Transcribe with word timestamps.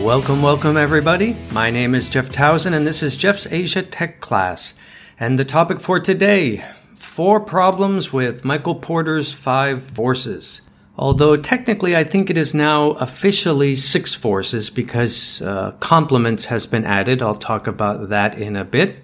Welcome, 0.00 0.40
welcome, 0.40 0.78
everybody. 0.78 1.36
My 1.52 1.70
name 1.70 1.94
is 1.94 2.08
Jeff 2.08 2.30
Towson, 2.30 2.72
and 2.72 2.86
this 2.86 3.02
is 3.02 3.18
Jeff's 3.18 3.46
Asia 3.46 3.82
Tech 3.82 4.20
class. 4.20 4.72
And 5.20 5.38
the 5.38 5.44
topic 5.44 5.78
for 5.78 6.00
today 6.00 6.64
four 6.94 7.38
problems 7.38 8.10
with 8.10 8.42
Michael 8.42 8.76
Porter's 8.76 9.34
five 9.34 9.84
forces. 9.84 10.62
Although 10.96 11.36
technically, 11.36 11.94
I 11.94 12.04
think 12.04 12.30
it 12.30 12.38
is 12.38 12.54
now 12.54 12.92
officially 12.92 13.76
six 13.76 14.14
forces 14.14 14.70
because 14.70 15.42
uh, 15.42 15.72
complements 15.80 16.46
has 16.46 16.66
been 16.66 16.86
added. 16.86 17.22
I'll 17.22 17.34
talk 17.34 17.66
about 17.66 18.08
that 18.08 18.38
in 18.38 18.56
a 18.56 18.64
bit. 18.64 18.96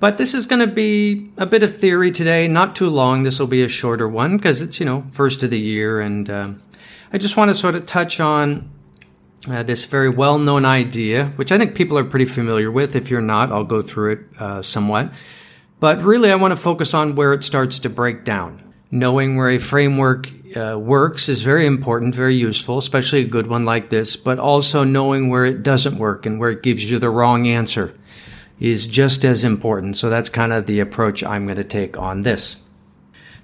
But 0.00 0.18
this 0.18 0.34
is 0.34 0.44
going 0.44 0.60
to 0.60 0.72
be 0.72 1.30
a 1.38 1.46
bit 1.46 1.62
of 1.62 1.74
theory 1.74 2.12
today, 2.12 2.46
not 2.46 2.76
too 2.76 2.90
long. 2.90 3.22
This 3.22 3.40
will 3.40 3.46
be 3.46 3.64
a 3.64 3.68
shorter 3.68 4.06
one 4.06 4.36
because 4.36 4.60
it's, 4.60 4.78
you 4.80 4.84
know, 4.84 5.06
first 5.10 5.42
of 5.42 5.48
the 5.48 5.58
year. 5.58 5.98
And 5.98 6.28
uh, 6.28 6.50
I 7.10 7.16
just 7.16 7.38
want 7.38 7.48
to 7.48 7.54
sort 7.54 7.74
of 7.74 7.86
touch 7.86 8.20
on 8.20 8.70
uh, 9.48 9.62
this 9.62 9.84
very 9.84 10.08
well 10.08 10.38
known 10.38 10.64
idea, 10.64 11.26
which 11.36 11.52
I 11.52 11.58
think 11.58 11.74
people 11.74 11.98
are 11.98 12.04
pretty 12.04 12.24
familiar 12.24 12.70
with. 12.70 12.96
If 12.96 13.10
you're 13.10 13.20
not, 13.20 13.52
I'll 13.52 13.64
go 13.64 13.82
through 13.82 14.12
it 14.12 14.18
uh, 14.38 14.62
somewhat. 14.62 15.12
But 15.78 16.02
really, 16.02 16.30
I 16.30 16.36
want 16.36 16.52
to 16.52 16.56
focus 16.56 16.94
on 16.94 17.14
where 17.14 17.32
it 17.32 17.44
starts 17.44 17.78
to 17.80 17.90
break 17.90 18.24
down. 18.24 18.62
Knowing 18.90 19.36
where 19.36 19.50
a 19.50 19.58
framework 19.58 20.30
uh, 20.56 20.78
works 20.78 21.28
is 21.28 21.42
very 21.42 21.66
important, 21.66 22.14
very 22.14 22.34
useful, 22.34 22.78
especially 22.78 23.20
a 23.20 23.26
good 23.26 23.46
one 23.46 23.64
like 23.64 23.90
this, 23.90 24.16
but 24.16 24.38
also 24.38 24.84
knowing 24.84 25.28
where 25.28 25.44
it 25.44 25.62
doesn't 25.62 25.98
work 25.98 26.24
and 26.24 26.38
where 26.38 26.50
it 26.50 26.62
gives 26.62 26.88
you 26.88 26.98
the 26.98 27.10
wrong 27.10 27.46
answer 27.46 27.92
is 28.58 28.86
just 28.86 29.24
as 29.24 29.44
important. 29.44 29.96
So 29.96 30.08
that's 30.08 30.28
kind 30.28 30.52
of 30.52 30.66
the 30.66 30.80
approach 30.80 31.22
I'm 31.22 31.44
going 31.44 31.58
to 31.58 31.64
take 31.64 31.98
on 31.98 32.22
this. 32.22 32.56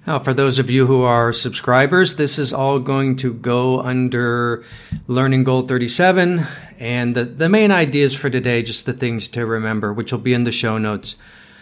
Now, 0.05 0.19
for 0.19 0.35
those 0.35 0.59
of 0.59 0.69
you 0.69 0.87
who 0.87 1.03
are 1.03 1.33
subscribers, 1.33 2.17
this 2.17 2.37
is 2.37 2.53
all 2.53 2.81
going 2.81 3.15
to 3.17 3.33
go 3.33 3.81
under 3.81 4.65
Learning 5.07 5.45
Goal 5.45 5.63
37. 5.63 6.45
And 6.81 7.15
the, 7.15 7.23
the 7.23 7.49
main 7.49 7.71
ideas 7.71 8.17
for 8.17 8.29
today, 8.29 8.65
just 8.65 8.85
the 8.85 8.95
things 8.95 9.29
to 9.29 9.47
remember, 9.47 9.93
which 9.93 10.11
will 10.11 10.19
be 10.19 10.35
in 10.35 10.43
the 10.43 10.51
show 10.51 10.77
notes. 10.77 11.15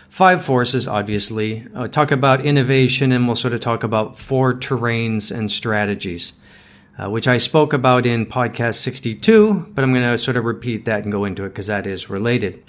Five 0.09 0.42
forces, 0.42 0.89
obviously. 0.89 1.67
I'll 1.75 1.91
talk 1.91 2.12
about 2.12 2.47
innovation, 2.47 3.12
and 3.12 3.27
we'll 3.27 3.37
sort 3.37 3.53
of 3.53 3.61
talk 3.61 3.84
about 3.84 4.19
four 4.19 4.55
terrains 4.55 5.31
and 5.31 5.53
strategies, 5.53 6.33
uh, 6.98 7.11
which 7.11 7.28
I 7.28 7.37
spoke 7.37 7.75
about 7.75 8.06
in 8.06 8.25
podcast 8.25 8.77
62, 8.77 9.72
but 9.75 9.84
I'm 9.84 9.93
going 9.93 10.11
to 10.11 10.17
sort 10.17 10.39
of 10.39 10.47
repeat 10.47 10.87
that 10.87 11.03
and 11.03 11.12
go 11.12 11.27
into 11.27 11.45
it 11.45 11.50
because 11.50 11.67
that 11.67 11.87
is 11.87 12.09
related. 12.09 12.65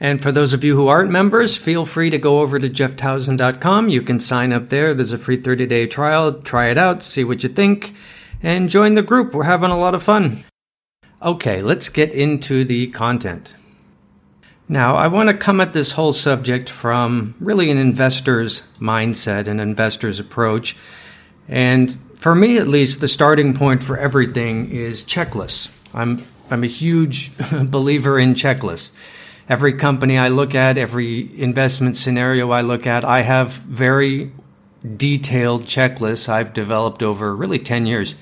And 0.00 0.22
for 0.22 0.32
those 0.32 0.54
of 0.54 0.64
you 0.64 0.74
who 0.74 0.88
aren't 0.88 1.10
members, 1.10 1.58
feel 1.58 1.84
free 1.84 2.08
to 2.08 2.16
go 2.16 2.40
over 2.40 2.58
to 2.58 2.70
jefftowson.com. 2.70 3.90
You 3.90 4.00
can 4.00 4.18
sign 4.18 4.50
up 4.52 4.70
there. 4.70 4.94
There's 4.94 5.12
a 5.12 5.18
free 5.18 5.36
30 5.36 5.66
day 5.66 5.86
trial. 5.86 6.32
Try 6.32 6.68
it 6.68 6.78
out, 6.78 7.02
see 7.02 7.22
what 7.22 7.42
you 7.42 7.50
think, 7.50 7.94
and 8.42 8.70
join 8.70 8.94
the 8.94 9.02
group. 9.02 9.34
We're 9.34 9.44
having 9.44 9.70
a 9.70 9.78
lot 9.78 9.94
of 9.94 10.02
fun. 10.02 10.44
Okay, 11.22 11.60
let's 11.60 11.90
get 11.90 12.14
into 12.14 12.64
the 12.64 12.86
content. 12.88 13.54
Now, 14.70 14.96
I 14.96 15.08
want 15.08 15.28
to 15.28 15.36
come 15.36 15.60
at 15.60 15.74
this 15.74 15.92
whole 15.92 16.14
subject 16.14 16.70
from 16.70 17.34
really 17.40 17.70
an 17.70 17.76
investor's 17.76 18.62
mindset, 18.78 19.48
an 19.48 19.60
investor's 19.60 20.18
approach. 20.18 20.76
And 21.46 21.98
for 22.14 22.34
me, 22.34 22.56
at 22.56 22.68
least, 22.68 23.00
the 23.00 23.08
starting 23.08 23.52
point 23.52 23.82
for 23.82 23.98
everything 23.98 24.70
is 24.70 25.04
checklists. 25.04 25.68
I'm, 25.92 26.22
I'm 26.50 26.64
a 26.64 26.68
huge 26.68 27.36
believer 27.64 28.18
in 28.18 28.34
checklists. 28.34 28.92
Every 29.50 29.74
company 29.74 30.16
I 30.16 30.28
look 30.28 30.54
at, 30.54 30.78
every 30.78 31.38
investment 31.38 31.98
scenario 31.98 32.50
I 32.52 32.62
look 32.62 32.86
at, 32.86 33.04
I 33.04 33.20
have 33.20 33.52
very 33.52 34.32
detailed 34.96 35.66
checklists 35.66 36.28
I've 36.28 36.54
developed 36.54 37.02
over 37.02 37.36
really 37.36 37.58
10 37.58 37.84
years 37.84 38.14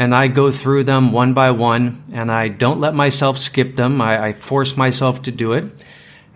and 0.00 0.14
I 0.14 0.28
go 0.28 0.50
through 0.50 0.84
them 0.84 1.12
one 1.12 1.34
by 1.34 1.50
one, 1.50 2.02
and 2.10 2.32
I 2.32 2.48
don't 2.48 2.80
let 2.80 2.94
myself 2.94 3.36
skip 3.36 3.76
them. 3.76 4.00
I, 4.00 4.28
I 4.28 4.32
force 4.32 4.74
myself 4.74 5.20
to 5.24 5.30
do 5.30 5.52
it, 5.52 5.70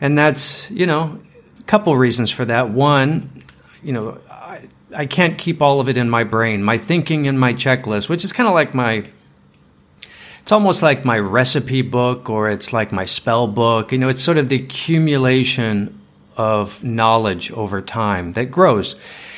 and 0.03 0.19
that's 0.19 0.71
you 0.71 0.85
know 0.85 1.19
a 1.59 1.63
couple 1.63 1.97
reasons 1.97 2.31
for 2.31 2.45
that. 2.45 2.69
One, 2.69 3.43
you 3.83 3.93
know, 3.93 4.19
I, 4.31 4.69
I 4.95 5.07
can't 5.07 5.39
keep 5.39 5.63
all 5.63 5.81
of 5.81 5.89
it 5.89 5.97
in 5.97 6.11
my 6.11 6.25
brain. 6.25 6.63
My 6.63 6.77
thinking 6.77 7.25
in 7.25 7.39
my 7.39 7.55
checklist, 7.55 8.11
which 8.11 8.23
is 8.23 8.35
kind 8.35 8.47
of 8.47 8.55
like 8.55 8.75
my 8.75 9.05
it's 10.45 10.53
almost 10.53 10.83
like 10.83 11.07
my 11.07 11.19
recipe 11.19 11.81
book 11.81 12.29
or 12.29 12.51
it's 12.51 12.71
like 12.71 12.93
my 12.93 13.07
spell 13.07 13.47
book. 13.47 13.93
You 13.93 13.97
know, 13.97 14.11
it's 14.11 14.23
sort 14.23 14.37
of 14.37 14.51
the 14.51 14.57
accumulation 14.57 15.99
of 16.37 16.85
knowledge 16.85 17.51
over 17.53 17.81
time 17.81 18.35
that 18.35 18.51
grows. 18.51 18.95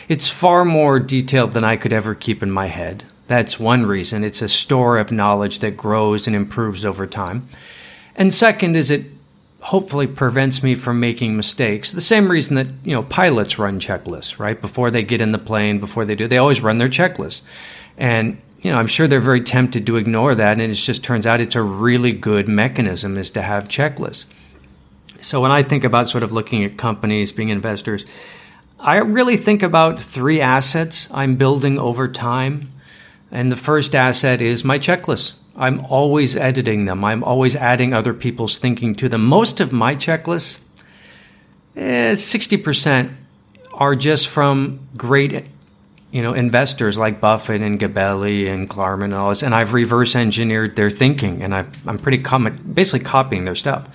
It's 0.09 0.29
far 0.29 0.65
more 0.65 0.99
detailed 0.99 1.53
than 1.53 1.63
I 1.63 1.77
could 1.77 1.93
ever 1.93 2.17
keep 2.17 2.43
in 2.43 2.51
my 2.51 2.67
head. 2.67 3.05
That's 3.29 3.57
one 3.57 3.87
reason. 3.87 4.25
It's 4.25 4.43
a 4.43 4.49
store 4.49 4.99
of 4.99 5.13
knowledge 5.13 5.61
that 5.61 5.77
grows 5.77 6.27
and 6.27 6.35
improves 6.35 6.85
over 6.85 7.07
time. 7.07 7.47
And 8.17 8.35
second 8.35 8.75
is 8.75 8.91
it 8.91 9.05
hopefully 9.61 10.09
prevents 10.09 10.65
me 10.65 10.75
from 10.75 10.99
making 10.99 11.37
mistakes. 11.37 11.93
The 11.93 12.01
same 12.01 12.29
reason 12.29 12.57
that, 12.57 12.67
you 12.83 12.97
know, 12.97 13.05
pilots 13.05 13.61
run 13.61 13.79
checklists, 13.79 14.41
right? 14.41 14.61
Before 14.61 14.91
they 14.91 15.05
get 15.05 15.21
in 15.21 15.31
the 15.31 15.39
plane, 15.39 15.79
before 15.79 16.05
they 16.05 16.17
do, 16.17 16.27
they 16.27 16.39
always 16.39 16.61
run 16.61 16.79
their 16.79 16.89
checklist. 16.89 17.43
And, 17.97 18.39
you 18.63 18.73
know, 18.73 18.79
I'm 18.79 18.87
sure 18.87 19.07
they're 19.07 19.21
very 19.21 19.41
tempted 19.41 19.87
to 19.87 19.97
ignore 19.97 20.35
that. 20.35 20.53
And 20.53 20.63
it 20.63 20.75
just 20.75 21.05
turns 21.05 21.27
out 21.27 21.41
it's 21.41 21.55
a 21.55 21.63
really 21.63 22.13
good 22.13 22.49
mechanism 22.49 23.17
is 23.17 23.31
to 23.33 23.43
have 23.43 23.65
checklists. 23.65 24.25
So 25.21 25.41
when 25.41 25.51
I 25.51 25.63
think 25.63 25.85
about 25.85 26.09
sort 26.09 26.23
of 26.23 26.33
looking 26.33 26.65
at 26.65 26.77
companies, 26.77 27.33
being 27.33 27.49
investors, 27.49 28.05
I 28.79 28.97
really 28.99 29.37
think 29.37 29.63
about 29.63 30.01
three 30.03 30.41
assets 30.41 31.09
I'm 31.11 31.37
building 31.37 31.79
over 31.79 32.09
time 32.09 32.61
and 33.31 33.51
the 33.51 33.57
first 33.57 33.95
asset 33.95 34.41
is 34.41 34.65
my 34.65 34.79
checklist. 34.79 35.35
I'm 35.57 35.81
always 35.87 36.37
editing 36.37 36.85
them. 36.85 37.05
I'm 37.05 37.25
always 37.25 37.57
adding 37.57 37.93
other 37.93 38.15
people's 38.15 38.59
thinking 38.59 38.95
to 38.97 39.09
them. 39.09 39.25
Most 39.25 39.61
of 39.61 39.73
my 39.73 39.95
checklists, 39.97 40.61
eh, 41.77 42.13
60% 42.13 43.11
are 43.73 43.97
just 43.97 44.29
from 44.29 44.81
great 44.97 45.47
you 46.17 46.23
know, 46.23 46.33
investors 46.33 46.97
like 46.97 47.21
Buffett 47.21 47.61
and 47.61 47.79
Gabelli 47.79 48.49
and 48.49 48.71
Klarman 48.71 49.05
and 49.05 49.15
all 49.15 49.29
this, 49.29 49.43
and 49.43 49.55
I've 49.55 49.75
reverse 49.75 50.17
engineered 50.17 50.75
their 50.75 50.89
thinking, 50.89 51.43
and 51.43 51.55
i 51.55 51.67
am 51.87 51.99
pretty 51.99 52.17
com- 52.17 52.57
basically 52.73 53.05
copying 53.05 53.45
their 53.45 53.55
stuff. 53.55 53.87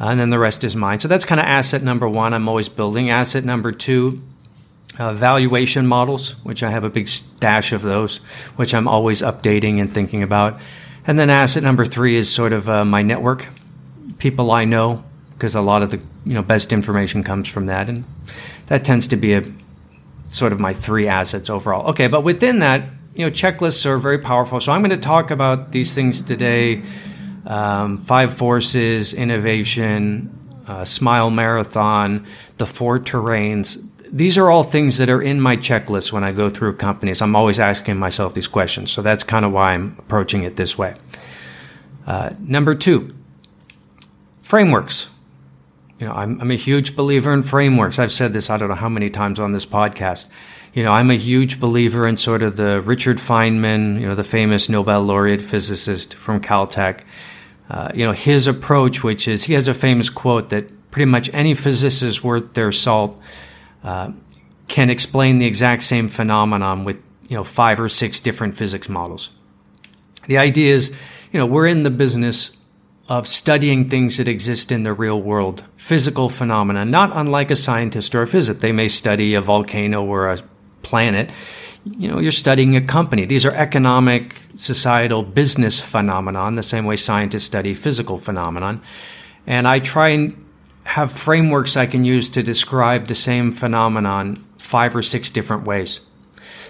Uh, 0.00 0.10
and 0.10 0.20
then 0.20 0.30
the 0.30 0.38
rest 0.38 0.62
is 0.62 0.76
mine. 0.76 1.00
So 1.00 1.08
that's 1.08 1.24
kind 1.24 1.40
of 1.40 1.48
asset 1.48 1.82
number 1.82 2.08
one. 2.08 2.34
I'm 2.34 2.48
always 2.48 2.68
building. 2.68 3.10
Asset 3.10 3.44
number 3.44 3.72
two 3.72 4.22
uh, 4.96 5.12
valuation 5.12 5.88
models, 5.88 6.36
which 6.44 6.62
I 6.62 6.70
have 6.70 6.84
a 6.84 6.88
big 6.88 7.08
stash 7.08 7.72
of 7.72 7.82
those, 7.82 8.18
which 8.54 8.72
I'm 8.72 8.86
always 8.86 9.20
updating 9.20 9.80
and 9.80 9.92
thinking 9.92 10.22
about. 10.22 10.60
And 11.04 11.18
then 11.18 11.30
asset 11.30 11.64
number 11.64 11.84
three 11.84 12.14
is 12.14 12.32
sort 12.32 12.52
of 12.52 12.68
uh, 12.68 12.84
my 12.84 13.02
network, 13.02 13.48
people 14.18 14.52
I 14.52 14.66
know, 14.66 15.02
because 15.32 15.56
a 15.56 15.60
lot 15.62 15.82
of 15.82 15.90
the 15.90 16.00
you 16.24 16.34
know 16.34 16.42
best 16.42 16.72
information 16.72 17.24
comes 17.24 17.48
from 17.48 17.66
that, 17.66 17.88
and 17.88 18.04
that 18.68 18.84
tends 18.84 19.08
to 19.08 19.16
be 19.16 19.32
a 19.32 19.42
sort 20.30 20.52
of 20.52 20.58
my 20.58 20.72
three 20.72 21.06
assets 21.06 21.50
overall. 21.50 21.90
Okay, 21.90 22.06
but 22.06 22.22
within 22.22 22.60
that, 22.60 22.84
you 23.14 23.26
know, 23.26 23.30
checklists 23.30 23.84
are 23.84 23.98
very 23.98 24.18
powerful. 24.18 24.60
So 24.60 24.72
I'm 24.72 24.80
going 24.80 24.90
to 24.90 24.96
talk 24.96 25.30
about 25.30 25.72
these 25.72 25.94
things 25.94 26.22
today: 26.22 26.82
um, 27.44 28.02
five 28.04 28.34
forces, 28.34 29.12
innovation, 29.12 30.34
uh, 30.66 30.84
Smile 30.84 31.30
Marathon, 31.30 32.26
the 32.56 32.66
four 32.66 32.98
terrains 32.98 33.86
these 34.12 34.36
are 34.38 34.50
all 34.50 34.64
things 34.64 34.98
that 34.98 35.08
are 35.08 35.22
in 35.22 35.40
my 35.40 35.56
checklist 35.56 36.12
when 36.12 36.24
I 36.24 36.32
go 36.32 36.50
through 36.50 36.76
companies. 36.76 37.22
I'm 37.22 37.36
always 37.36 37.58
asking 37.58 37.96
myself 37.96 38.34
these 38.34 38.48
questions. 38.48 38.90
So 38.90 39.02
that's 39.02 39.22
kind 39.22 39.44
of 39.44 39.52
why 39.52 39.72
I'm 39.72 39.96
approaching 39.98 40.42
it 40.42 40.56
this 40.56 40.76
way. 40.76 40.96
Uh, 42.06 42.30
number 42.40 42.74
two, 42.74 43.14
frameworks. 44.42 45.08
You 46.00 46.06
know, 46.06 46.14
I'm, 46.14 46.40
I'm 46.40 46.50
a 46.50 46.56
huge 46.56 46.96
believer 46.96 47.32
in 47.34 47.42
frameworks. 47.42 47.98
I've 47.98 48.10
said 48.10 48.32
this, 48.32 48.48
I 48.48 48.56
don't 48.56 48.70
know 48.70 48.74
how 48.74 48.88
many 48.88 49.10
times 49.10 49.38
on 49.38 49.52
this 49.52 49.66
podcast. 49.66 50.26
You 50.72 50.82
know, 50.82 50.92
I'm 50.92 51.10
a 51.10 51.16
huge 51.16 51.60
believer 51.60 52.08
in 52.08 52.16
sort 52.16 52.42
of 52.42 52.56
the 52.56 52.80
Richard 52.80 53.18
Feynman, 53.18 54.00
you 54.00 54.08
know, 54.08 54.14
the 54.14 54.24
famous 54.24 54.70
Nobel 54.70 55.02
laureate 55.02 55.42
physicist 55.42 56.14
from 56.14 56.40
Caltech. 56.40 57.02
Uh, 57.68 57.92
you 57.94 58.04
know, 58.04 58.12
his 58.12 58.46
approach, 58.46 59.04
which 59.04 59.28
is 59.28 59.44
he 59.44 59.52
has 59.52 59.68
a 59.68 59.74
famous 59.74 60.08
quote 60.08 60.48
that 60.50 60.90
pretty 60.90 61.04
much 61.04 61.28
any 61.34 61.52
physicist 61.52 62.24
worth 62.24 62.54
their 62.54 62.72
salt 62.72 63.20
uh, 63.84 64.10
can 64.68 64.88
explain 64.88 65.38
the 65.38 65.46
exact 65.46 65.82
same 65.82 66.08
phenomenon 66.08 66.84
with 66.84 67.00
you 67.28 67.36
know 67.36 67.44
five 67.44 67.78
or 67.78 67.88
six 67.88 68.20
different 68.20 68.56
physics 68.56 68.88
models. 68.88 69.30
The 70.26 70.38
idea 70.38 70.74
is, 70.74 70.96
you 71.30 71.38
know, 71.38 71.46
we're 71.46 71.66
in 71.66 71.82
the 71.82 71.90
business 71.90 72.52
of 73.10 73.26
studying 73.26 73.88
things 73.88 74.18
that 74.18 74.28
exist 74.28 74.70
in 74.70 74.84
the 74.84 74.92
real 74.92 75.20
world, 75.20 75.64
physical 75.76 76.28
phenomena, 76.28 76.84
not 76.84 77.10
unlike 77.12 77.50
a 77.50 77.56
scientist 77.56 78.14
or 78.14 78.22
a 78.22 78.26
physicist. 78.26 78.60
They 78.60 78.70
may 78.70 78.86
study 78.86 79.34
a 79.34 79.40
volcano 79.40 80.04
or 80.04 80.30
a 80.30 80.38
planet. 80.82 81.28
You 81.84 82.08
know, 82.08 82.20
you're 82.20 82.30
studying 82.30 82.76
a 82.76 82.80
company. 82.80 83.24
These 83.24 83.44
are 83.44 83.52
economic, 83.52 84.36
societal, 84.56 85.24
business 85.24 85.80
phenomenon, 85.80 86.54
the 86.54 86.62
same 86.62 86.84
way 86.84 86.96
scientists 86.96 87.44
study 87.44 87.74
physical 87.74 88.16
phenomenon. 88.16 88.80
And 89.44 89.66
I 89.66 89.80
try 89.80 90.10
and 90.10 90.46
have 90.84 91.10
frameworks 91.10 91.76
I 91.76 91.86
can 91.86 92.04
use 92.04 92.28
to 92.30 92.44
describe 92.44 93.08
the 93.08 93.16
same 93.16 93.50
phenomenon 93.50 94.36
five 94.56 94.94
or 94.94 95.02
six 95.02 95.30
different 95.30 95.64
ways. 95.64 96.00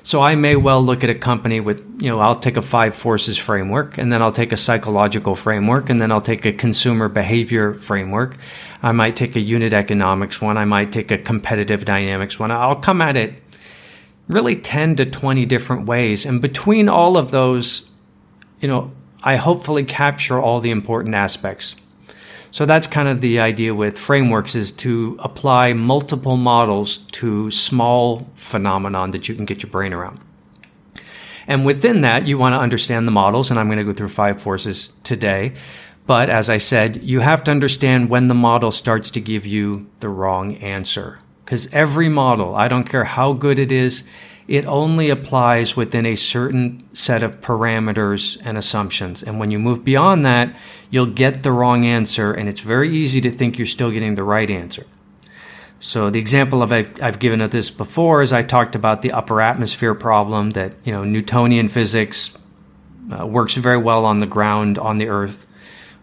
So 0.03 0.23
I 0.23 0.35
may 0.35 0.57
well 0.57 0.83
look 0.83 1.05
at 1.05 1.11
a 1.11 1.15
company 1.15 1.61
with, 1.61 1.85
you 2.01 2.09
know, 2.09 2.21
I'll 2.21 2.39
take 2.39 2.57
a 2.57 2.63
five 2.63 2.95
forces 2.95 3.37
framework 3.37 3.99
and 3.99 4.13
then 4.13 4.23
I'll 4.23 4.33
take 4.33 4.53
a 4.53 4.57
psychological 4.57 5.35
framework 5.35 5.91
and 5.91 6.01
then 6.01 6.11
I'll 6.11 6.21
take 6.21 6.47
a 6.47 6.53
consumer 6.53 7.09
behavior 7.09 7.75
framework. 7.75 8.39
I 8.83 8.93
might 8.93 9.17
take 9.17 9.37
a 9.37 9.41
unit 9.41 9.73
economics 9.73 10.41
one. 10.41 10.57
I 10.57 10.65
might 10.65 10.93
take 10.93 11.11
a 11.11 11.19
competitive 11.19 11.85
dynamics 11.85 12.39
one. 12.39 12.51
I'll 12.51 12.77
come 12.77 13.03
at 13.03 13.17
it 13.17 13.35
really 14.29 14.57
10 14.57 14.97
to 14.97 15.07
20 15.07 15.45
different 15.47 15.87
ways. 15.87 16.25
And 16.25 16.41
between 16.41 16.89
all 16.89 17.17
of 17.17 17.31
those, 17.31 17.91
you 18.61 18.69
know, 18.69 18.93
I 19.23 19.37
hopefully 19.37 19.85
capture 19.85 20.41
all 20.41 20.61
the 20.61 20.71
important 20.71 21.15
aspects. 21.15 21.77
So 22.53 22.67
that's 22.67 22.87
kind 22.87 23.09
of 23.09 23.21
the 23.21 23.41
idea 23.41 23.75
with 23.75 23.97
frameworks 23.99 24.55
is 24.55 24.73
to 24.73 25.17
apply 25.21 25.73
multiple 25.73 26.37
models 26.37 26.99
to 27.13 27.51
small 27.51 28.29
phenomenon 28.35 29.13
that 29.13 29.29
you 29.29 29.35
can 29.35 29.45
get 29.45 29.63
your 29.63 29.71
brain 29.71 29.93
around. 29.93 30.21
And 31.47 31.65
within 31.65 32.01
that, 32.03 32.27
you 32.27 32.39
want 32.39 32.55
to 32.55 32.61
understand 32.61 33.07
the 33.07 33.13
models, 33.13 33.51
and 33.51 33.59
I'm 33.59 33.67
going 33.67 33.79
to 33.79 33.85
go 33.85 33.93
through 33.93 34.09
five 34.09 34.41
forces 34.41 34.91
today. 35.03 35.55
But 36.07 36.29
as 36.29 36.51
I 36.51 36.59
said, 36.59 37.03
you 37.03 37.21
have 37.21 37.45
to 37.45 37.51
understand 37.51 38.09
when 38.09 38.29
the 38.29 38.35
model 38.35 38.71
starts 38.71 39.11
to 39.13 39.21
give 39.21 39.47
you 39.47 39.89
the 40.01 40.09
wrong 40.09 40.57
answer. 40.57 41.19
Because 41.45 41.69
every 41.73 42.09
model, 42.09 42.55
I 42.55 42.69
don't 42.69 42.89
care 42.89 43.05
how 43.05 43.33
good 43.33 43.59
it 43.59 43.73
is, 43.73 44.05
it 44.51 44.67
only 44.67 45.11
applies 45.11 45.77
within 45.77 46.05
a 46.05 46.17
certain 46.17 46.83
set 46.93 47.23
of 47.23 47.41
parameters 47.41 48.37
and 48.45 48.59
assumptions. 48.59 49.23
And 49.23 49.39
when 49.39 49.53
you 49.53 49.61
move 49.61 49.85
beyond 49.85 50.25
that, 50.25 50.53
you'll 50.91 51.07
get 51.07 51.45
the 51.45 51.53
wrong 51.53 51.85
answer, 51.85 52.33
and 52.33 52.49
it's 52.49 52.61
very 52.61 52.93
easy 52.93 53.21
to 53.21 53.31
think 53.31 53.59
you're 53.59 53.67
still 53.67 53.93
getting 53.93 54.17
the 54.17 54.25
right 54.25 54.51
answer. 54.51 54.87
So 55.79 56.11
the 56.11 56.19
example 56.19 56.65
of 56.65 56.73
I've, 56.73 57.01
I've 57.01 57.21
given 57.21 57.41
of 57.41 57.53
this 57.53 57.71
before 57.71 58.23
is 58.23 58.33
I 58.33 58.43
talked 58.43 58.75
about 58.75 59.03
the 59.03 59.13
upper 59.13 59.41
atmosphere 59.41 59.95
problem 59.95 60.51
that 60.51 60.75
you 60.83 60.93
know 60.93 61.05
Newtonian 61.05 61.69
physics 61.69 62.33
uh, 63.17 63.25
works 63.25 63.55
very 63.55 63.79
well 63.79 64.05
on 64.05 64.19
the 64.19 64.27
ground 64.27 64.79
on 64.79 64.99
the 64.99 65.09
Earth. 65.09 65.47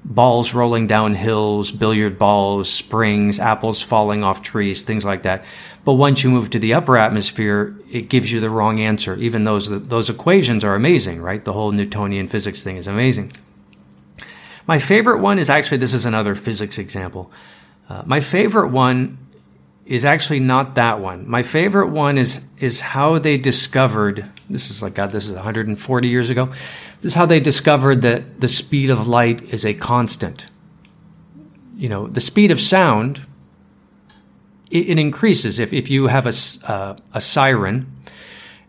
Balls 0.05 0.53
rolling 0.53 0.87
down 0.87 1.15
hills, 1.15 1.69
billiard 1.69 2.17
balls, 2.17 2.71
springs, 2.71 3.39
apples 3.39 3.81
falling 3.81 4.23
off 4.23 4.41
trees, 4.41 4.83
things 4.83 5.03
like 5.03 5.23
that. 5.23 5.43
But 5.87 5.93
once 5.93 6.21
you 6.21 6.29
move 6.29 6.49
to 6.49 6.59
the 6.59 6.73
upper 6.73 6.97
atmosphere, 6.97 7.73
it 7.89 8.09
gives 8.09 8.29
you 8.29 8.41
the 8.41 8.49
wrong 8.49 8.81
answer. 8.81 9.15
Even 9.15 9.45
those 9.45 9.69
those 9.87 10.09
equations 10.09 10.65
are 10.65 10.75
amazing, 10.75 11.21
right? 11.21 11.41
The 11.45 11.53
whole 11.53 11.71
Newtonian 11.71 12.27
physics 12.27 12.61
thing 12.61 12.75
is 12.75 12.87
amazing. 12.87 13.31
My 14.67 14.79
favorite 14.79 15.19
one 15.19 15.39
is 15.39 15.49
actually 15.49 15.77
this 15.77 15.93
is 15.93 16.05
another 16.05 16.35
physics 16.35 16.77
example. 16.77 17.31
Uh, 17.87 18.03
my 18.05 18.19
favorite 18.19 18.67
one 18.67 19.17
is 19.85 20.03
actually 20.03 20.41
not 20.41 20.75
that 20.75 20.99
one. 20.99 21.25
My 21.25 21.41
favorite 21.41 21.91
one 21.91 22.17
is 22.17 22.41
is 22.59 22.81
how 22.81 23.17
they 23.17 23.37
discovered. 23.37 24.29
This 24.49 24.69
is 24.69 24.83
like 24.83 24.95
God. 24.95 25.11
This 25.11 25.27
is 25.29 25.35
140 25.35 26.07
years 26.09 26.29
ago. 26.29 26.47
This 26.99 27.11
is 27.11 27.13
how 27.13 27.25
they 27.25 27.39
discovered 27.39 28.01
that 28.01 28.41
the 28.41 28.49
speed 28.49 28.89
of 28.89 29.07
light 29.07 29.41
is 29.53 29.65
a 29.65 29.73
constant. 29.73 30.47
You 31.77 31.87
know, 31.87 32.07
the 32.07 32.19
speed 32.19 32.51
of 32.51 32.59
sound 32.59 33.25
it, 34.71 34.89
it 34.89 34.99
increases. 34.99 35.59
If, 35.59 35.73
if 35.73 35.89
you 35.89 36.07
have 36.07 36.27
a, 36.27 36.71
uh, 36.71 36.95
a 37.13 37.21
siren 37.21 37.91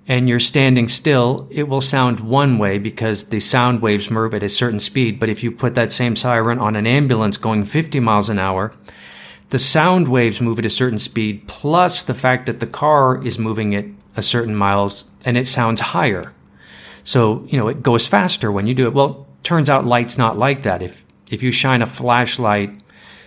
and 0.07 0.29
you're 0.29 0.41
standing 0.41 0.89
still, 0.89 1.47
it 1.51 1.69
will 1.69 1.81
sound 1.81 2.21
one 2.21 2.59
way 2.59 2.79
because 2.79 3.25
the 3.25 3.41
sound 3.41 3.83
waves 3.83 4.11
move 4.11 4.35
at 4.35 4.43
a 4.43 4.49
certain 4.49 4.81
speed. 4.81 5.21
But 5.21 5.29
if 5.29 5.43
you 5.43 5.53
put 5.53 5.75
that 5.75 5.93
same 5.93 6.17
siren 6.17 6.59
on 6.59 6.77
an 6.77 6.87
ambulance 6.87 7.37
going 7.37 7.65
50 7.65 8.01
miles 8.01 8.29
an 8.29 8.39
hour, 8.39 8.73
the 9.51 9.59
sound 9.59 10.09
waves 10.09 10.41
move 10.41 10.59
at 10.59 10.67
a 10.67 10.71
certain 10.71 10.99
speed, 10.99 11.47
plus 11.49 12.03
the 12.03 12.15
fact 12.15 12.47
that 12.47 12.61
the 12.61 12.67
car 12.67 13.23
is 13.23 13.39
moving 13.39 13.75
at 13.75 13.85
a 14.17 14.23
certain 14.23 14.55
miles 14.55 15.05
and 15.25 15.37
it 15.37 15.47
sounds 15.47 15.81
higher. 15.81 16.33
So, 17.05 17.45
you 17.49 17.57
know, 17.57 17.69
it 17.69 17.83
goes 17.83 18.07
faster 18.07 18.53
when 18.53 18.67
you 18.67 18.75
do 18.75 18.87
it. 18.87 18.93
Well, 18.93 19.27
turns 19.43 19.71
out 19.71 19.87
light's 19.87 20.19
not 20.19 20.37
like 20.37 20.65
that. 20.65 20.83
If, 20.83 21.03
if 21.31 21.43
you 21.43 21.53
shine 21.53 21.81
a 21.81 21.87
flashlight 21.87 22.83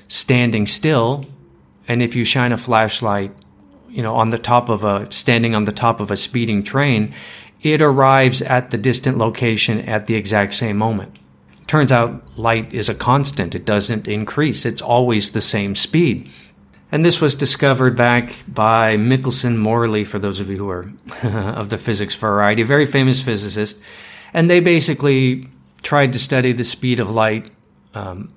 standing 0.07 0.67
still, 0.67 1.25
and 1.91 2.01
if 2.01 2.15
you 2.15 2.23
shine 2.23 2.53
a 2.53 2.57
flashlight, 2.57 3.33
you 3.89 4.01
know, 4.01 4.15
on 4.15 4.29
the 4.29 4.37
top 4.37 4.69
of 4.69 4.85
a 4.85 5.11
standing 5.11 5.55
on 5.55 5.65
the 5.65 5.73
top 5.73 5.99
of 5.99 6.09
a 6.09 6.15
speeding 6.15 6.63
train, 6.63 7.13
it 7.61 7.81
arrives 7.81 8.41
at 8.41 8.69
the 8.69 8.77
distant 8.77 9.17
location 9.17 9.81
at 9.81 10.05
the 10.05 10.15
exact 10.15 10.53
same 10.53 10.77
moment. 10.77 11.19
Turns 11.67 11.91
out 11.91 12.23
light 12.37 12.73
is 12.73 12.87
a 12.87 12.95
constant. 12.95 13.55
It 13.55 13.65
doesn't 13.65 14.07
increase. 14.07 14.65
It's 14.65 14.81
always 14.81 15.31
the 15.31 15.41
same 15.41 15.75
speed. 15.75 16.29
And 16.93 17.03
this 17.03 17.19
was 17.19 17.35
discovered 17.35 17.97
back 17.97 18.37
by 18.47 18.95
Michelson 18.95 19.57
Morley, 19.57 20.05
for 20.05 20.17
those 20.17 20.39
of 20.39 20.49
you 20.49 20.59
who 20.59 20.69
are 20.69 20.89
of 21.59 21.69
the 21.69 21.77
physics 21.77 22.15
variety, 22.15 22.61
a 22.61 22.65
very 22.65 22.85
famous 22.85 23.21
physicist. 23.21 23.77
And 24.33 24.49
they 24.49 24.61
basically 24.61 25.49
tried 25.83 26.13
to 26.13 26.19
study 26.19 26.53
the 26.53 26.63
speed 26.63 27.01
of 27.01 27.11
light 27.11 27.51
um, 27.93 28.33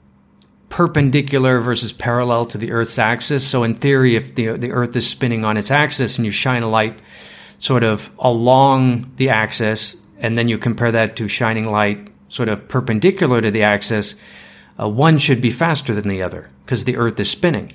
perpendicular 0.74 1.60
versus 1.60 1.92
parallel 1.92 2.44
to 2.44 2.58
the 2.58 2.72
Earth's 2.72 2.98
axis. 2.98 3.46
So 3.46 3.62
in 3.62 3.76
theory, 3.76 4.16
if 4.16 4.34
the, 4.34 4.56
the 4.56 4.72
Earth 4.72 4.96
is 4.96 5.08
spinning 5.08 5.44
on 5.44 5.56
its 5.56 5.70
axis 5.70 6.18
and 6.18 6.26
you 6.26 6.32
shine 6.32 6.64
a 6.64 6.68
light 6.68 6.98
sort 7.60 7.84
of 7.84 8.10
along 8.18 9.12
the 9.14 9.28
axis, 9.28 9.94
and 10.18 10.36
then 10.36 10.48
you 10.48 10.58
compare 10.58 10.90
that 10.90 11.14
to 11.14 11.28
shining 11.28 11.70
light 11.70 12.08
sort 12.28 12.48
of 12.48 12.66
perpendicular 12.66 13.40
to 13.40 13.52
the 13.52 13.62
axis, 13.62 14.16
uh, 14.80 14.88
one 14.88 15.16
should 15.16 15.40
be 15.40 15.48
faster 15.48 15.94
than 15.94 16.08
the 16.08 16.20
other 16.20 16.50
because 16.64 16.86
the 16.86 16.96
Earth 16.96 17.20
is 17.20 17.30
spinning. 17.30 17.70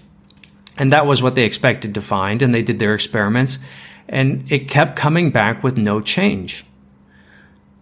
And 0.78 0.92
that 0.92 1.06
was 1.06 1.24
what 1.24 1.36
they 1.36 1.46
expected 1.46 1.94
to 1.94 2.02
find, 2.02 2.42
and 2.42 2.54
they 2.54 2.64
did 2.64 2.80
their 2.80 2.94
experiments, 2.94 3.60
and 4.10 4.44
it 4.52 4.68
kept 4.68 4.98
coming 4.98 5.32
back 5.32 5.64
with 5.64 5.78
no 5.78 6.02
change. 6.02 6.66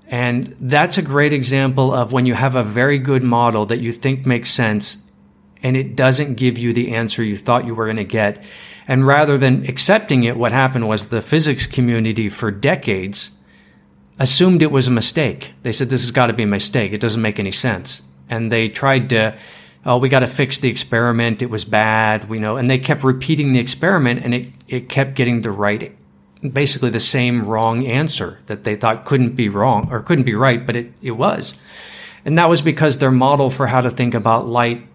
And 0.09 0.55
that's 0.61 0.99
a 0.99 1.01
great 1.01 1.33
example 1.33 1.91
of 1.91 2.13
when 2.13 2.27
you 2.27 2.35
have 2.35 2.53
a 2.53 2.63
very 2.63 2.99
good 2.99 3.23
model 3.23 3.65
that 3.65 3.81
you 3.81 3.91
think 3.91 4.23
makes 4.23 4.51
sense 4.51 4.97
and 5.63 5.75
it 5.75 5.95
doesn't 5.95 6.35
give 6.35 6.57
you 6.57 6.73
the 6.73 6.93
answer 6.93 7.23
you 7.23 7.37
thought 7.37 7.65
you 7.65 7.75
were 7.75 7.85
going 7.85 7.97
to 7.97 8.03
get. 8.03 8.43
And 8.87 9.05
rather 9.05 9.37
than 9.37 9.65
accepting 9.65 10.23
it, 10.23 10.37
what 10.37 10.51
happened 10.51 10.87
was 10.87 11.07
the 11.07 11.21
physics 11.21 11.67
community 11.67 12.29
for 12.29 12.51
decades 12.51 13.31
assumed 14.19 14.61
it 14.61 14.71
was 14.71 14.87
a 14.87 14.91
mistake. 14.91 15.53
They 15.63 15.71
said, 15.71 15.89
this 15.89 16.01
has 16.01 16.11
got 16.11 16.27
to 16.27 16.33
be 16.33 16.43
a 16.43 16.47
mistake. 16.47 16.93
It 16.93 17.01
doesn't 17.01 17.21
make 17.21 17.39
any 17.39 17.51
sense. 17.51 18.01
And 18.29 18.51
they 18.51 18.69
tried 18.69 19.09
to, 19.11 19.37
oh, 19.85 19.97
we 19.97 20.09
got 20.09 20.19
to 20.19 20.27
fix 20.27 20.59
the 20.59 20.69
experiment. 20.69 21.41
It 21.41 21.49
was 21.49 21.65
bad, 21.65 22.29
we 22.29 22.39
know. 22.39 22.57
And 22.57 22.69
they 22.69 22.79
kept 22.79 23.03
repeating 23.03 23.51
the 23.51 23.59
experiment 23.59 24.23
and 24.23 24.33
it, 24.33 24.47
it 24.67 24.89
kept 24.89 25.15
getting 25.15 25.41
the 25.41 25.51
right, 25.51 25.95
basically 26.53 26.89
the 26.89 26.99
same 26.99 27.45
wrong 27.45 27.85
answer 27.85 28.39
that 28.47 28.63
they 28.63 28.75
thought 28.75 29.05
couldn't 29.05 29.35
be 29.35 29.49
wrong 29.49 29.89
or 29.91 30.01
couldn't 30.01 30.25
be 30.25 30.35
right, 30.35 30.65
but 30.65 30.75
it, 30.75 30.91
it 31.01 31.11
was. 31.11 31.55
And 32.25 32.37
that 32.37 32.49
was 32.49 32.61
because 32.61 32.97
their 32.97 33.11
model 33.11 33.49
for 33.49 33.67
how 33.67 33.81
to 33.81 33.89
think 33.89 34.13
about 34.13 34.47
light 34.47 34.85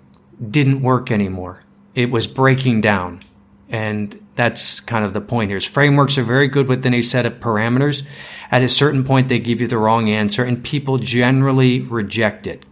didn't 0.50 0.82
work 0.82 1.10
anymore. 1.10 1.62
It 1.94 2.10
was 2.10 2.26
breaking 2.26 2.80
down. 2.80 3.20
And 3.68 4.18
that's 4.34 4.80
kind 4.80 5.04
of 5.04 5.12
the 5.12 5.20
point 5.20 5.50
here. 5.50 5.56
Is 5.56 5.64
frameworks 5.64 6.18
are 6.18 6.24
very 6.24 6.48
good 6.48 6.68
within 6.68 6.94
a 6.94 7.02
set 7.02 7.26
of 7.26 7.40
parameters. 7.40 8.02
At 8.50 8.62
a 8.62 8.68
certain 8.68 9.04
point, 9.04 9.28
they 9.28 9.38
give 9.38 9.60
you 9.60 9.66
the 9.66 9.78
wrong 9.78 10.10
answer, 10.10 10.44
and 10.44 10.62
people 10.62 10.98
generally 10.98 11.80
reject 11.80 12.46
it, 12.46 12.66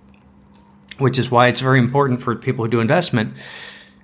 which 0.99 1.19
is 1.19 1.31
why 1.31 1.49
it's 1.49 1.61
very 1.61 1.79
important 1.79 2.23
for 2.23 2.35
people 2.37 2.65
who 2.65 2.71
do 2.71 2.81
investment 2.81 3.35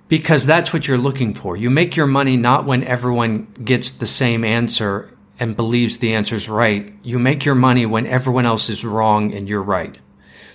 because 0.07 0.45
that's 0.45 0.71
what 0.71 0.87
you're 0.87 0.97
looking 0.97 1.33
for. 1.33 1.57
You 1.57 1.69
make 1.69 1.95
your 1.95 2.07
money 2.07 2.37
not 2.37 2.65
when 2.65 2.83
everyone 2.83 3.47
gets 3.63 3.91
the 3.91 4.07
same 4.07 4.43
answer 4.43 5.11
and 5.39 5.55
believes 5.55 5.97
the 5.97 6.13
answer's 6.13 6.49
right. 6.49 6.93
You 7.03 7.19
make 7.19 7.45
your 7.45 7.55
money 7.55 7.85
when 7.85 8.07
everyone 8.07 8.45
else 8.45 8.69
is 8.69 8.83
wrong 8.83 9.33
and 9.33 9.47
you're 9.47 9.61
right. 9.61 9.97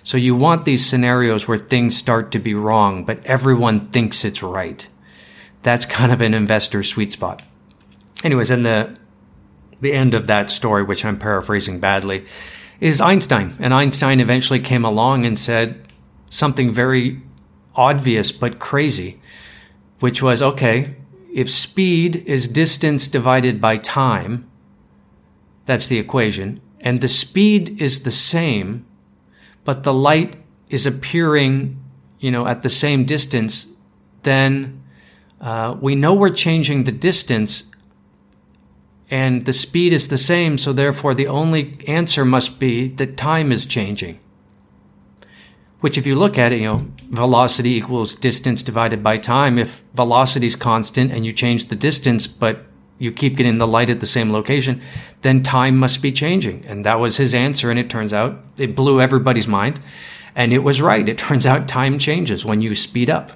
So 0.02 0.16
you 0.16 0.34
want 0.34 0.64
these 0.64 0.84
scenarios 0.84 1.46
where 1.46 1.58
things 1.58 1.96
start 1.96 2.32
to 2.32 2.38
be 2.38 2.54
wrong, 2.54 3.04
but 3.04 3.24
everyone 3.24 3.88
thinks 3.88 4.24
it's 4.24 4.42
right. 4.42 4.86
That's 5.62 5.86
kind 5.86 6.12
of 6.12 6.20
an 6.20 6.34
investor 6.34 6.82
sweet 6.82 7.12
spot. 7.12 7.42
Anyways, 8.24 8.50
and 8.50 8.66
the 8.66 8.96
the 9.80 9.92
end 9.92 10.14
of 10.14 10.28
that 10.28 10.48
story, 10.48 10.82
which 10.84 11.04
I'm 11.04 11.18
paraphrasing 11.18 11.80
badly, 11.80 12.24
is 12.80 13.00
Einstein. 13.00 13.56
And 13.58 13.74
Einstein 13.74 14.20
eventually 14.20 14.60
came 14.60 14.84
along 14.84 15.26
and 15.26 15.38
said 15.38 15.88
something 16.30 16.72
very 16.72 17.20
obvious 17.74 18.32
but 18.32 18.60
crazy, 18.60 19.20
which 19.98 20.22
was 20.22 20.40
okay, 20.40 20.94
if 21.32 21.50
speed 21.50 22.16
is 22.26 22.46
distance 22.46 23.08
divided 23.08 23.60
by 23.60 23.76
time, 23.76 24.48
that's 25.64 25.86
the 25.86 25.98
equation, 25.98 26.60
and 26.80 27.00
the 27.00 27.08
speed 27.08 27.80
is 27.80 28.02
the 28.02 28.10
same, 28.10 28.84
but 29.64 29.82
the 29.82 29.92
light 29.92 30.36
is 30.68 30.86
appearing, 30.86 31.78
you 32.18 32.30
know, 32.30 32.46
at 32.46 32.62
the 32.62 32.70
same 32.70 33.04
distance, 33.04 33.66
then 34.22 34.82
uh, 35.40 35.76
we 35.80 35.94
know 35.94 36.14
we're 36.14 36.30
changing 36.30 36.84
the 36.84 36.92
distance 36.92 37.64
and 39.12 39.44
the 39.44 39.52
speed 39.52 39.92
is 39.92 40.08
the 40.08 40.16
same, 40.16 40.56
so 40.56 40.72
therefore 40.72 41.12
the 41.12 41.26
only 41.26 41.78
answer 41.86 42.24
must 42.24 42.58
be 42.58 42.88
that 42.94 43.18
time 43.18 43.52
is 43.52 43.66
changing. 43.66 44.18
Which, 45.80 45.98
if 45.98 46.06
you 46.06 46.16
look 46.16 46.38
at 46.38 46.50
it, 46.50 46.60
you 46.60 46.66
know, 46.66 46.86
velocity 47.10 47.74
equals 47.74 48.14
distance 48.14 48.62
divided 48.62 49.02
by 49.02 49.18
time. 49.18 49.58
If 49.58 49.82
velocity 49.92 50.46
is 50.46 50.56
constant 50.56 51.12
and 51.12 51.26
you 51.26 51.32
change 51.34 51.66
the 51.66 51.76
distance, 51.76 52.26
but 52.26 52.64
you 53.02 53.10
keep 53.10 53.36
getting 53.36 53.58
the 53.58 53.66
light 53.66 53.90
at 53.90 53.98
the 53.98 54.06
same 54.06 54.32
location, 54.32 54.80
then 55.22 55.42
time 55.42 55.76
must 55.76 56.00
be 56.00 56.12
changing. 56.12 56.64
And 56.66 56.86
that 56.86 57.00
was 57.00 57.16
his 57.16 57.34
answer. 57.34 57.68
And 57.68 57.78
it 57.78 57.90
turns 57.90 58.12
out 58.12 58.38
it 58.56 58.76
blew 58.76 59.00
everybody's 59.00 59.48
mind. 59.48 59.80
And 60.36 60.52
it 60.52 60.60
was 60.60 60.80
right. 60.80 61.08
It 61.08 61.18
turns 61.26 61.44
out 61.44 61.66
time 61.66 61.98
changes 61.98 62.44
when 62.44 62.60
you 62.60 62.76
speed 62.76 63.10
up. 63.10 63.32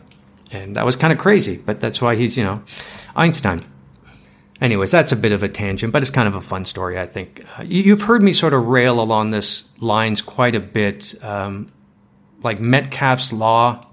And 0.53 0.77
that 0.77 0.87
was 0.87 0.95
kind 0.95 1.13
of 1.13 1.19
crazy, 1.19 1.57
but 1.57 1.81
that's 1.81 2.01
why 2.01 2.15
he's, 2.15 2.39
you 2.39 2.45
know, 2.45 2.63
Einstein. 3.17 3.61
Anyways, 4.61 4.93
that's 4.93 5.11
a 5.11 5.17
bit 5.17 5.33
of 5.33 5.43
a 5.43 5.49
tangent, 5.49 5.93
but 5.93 6.01
it's 6.01 6.11
kind 6.13 6.29
of 6.29 6.37
a 6.37 6.41
fun 6.41 6.65
story, 6.65 7.01
I 7.01 7.07
think. 7.07 7.45
Uh, 7.59 7.65
you've 7.65 8.03
heard 8.03 8.23
me 8.23 8.33
sort 8.33 8.55
of 8.55 8.67
rail 8.67 9.01
along 9.01 9.33
this 9.33 9.69
lines 9.81 10.23
quite 10.23 10.55
a 10.55 10.61
bit, 10.61 11.13
um, 11.25 11.67
like 12.45 12.61
Metcalfe's 12.61 13.33
law. 13.33 13.85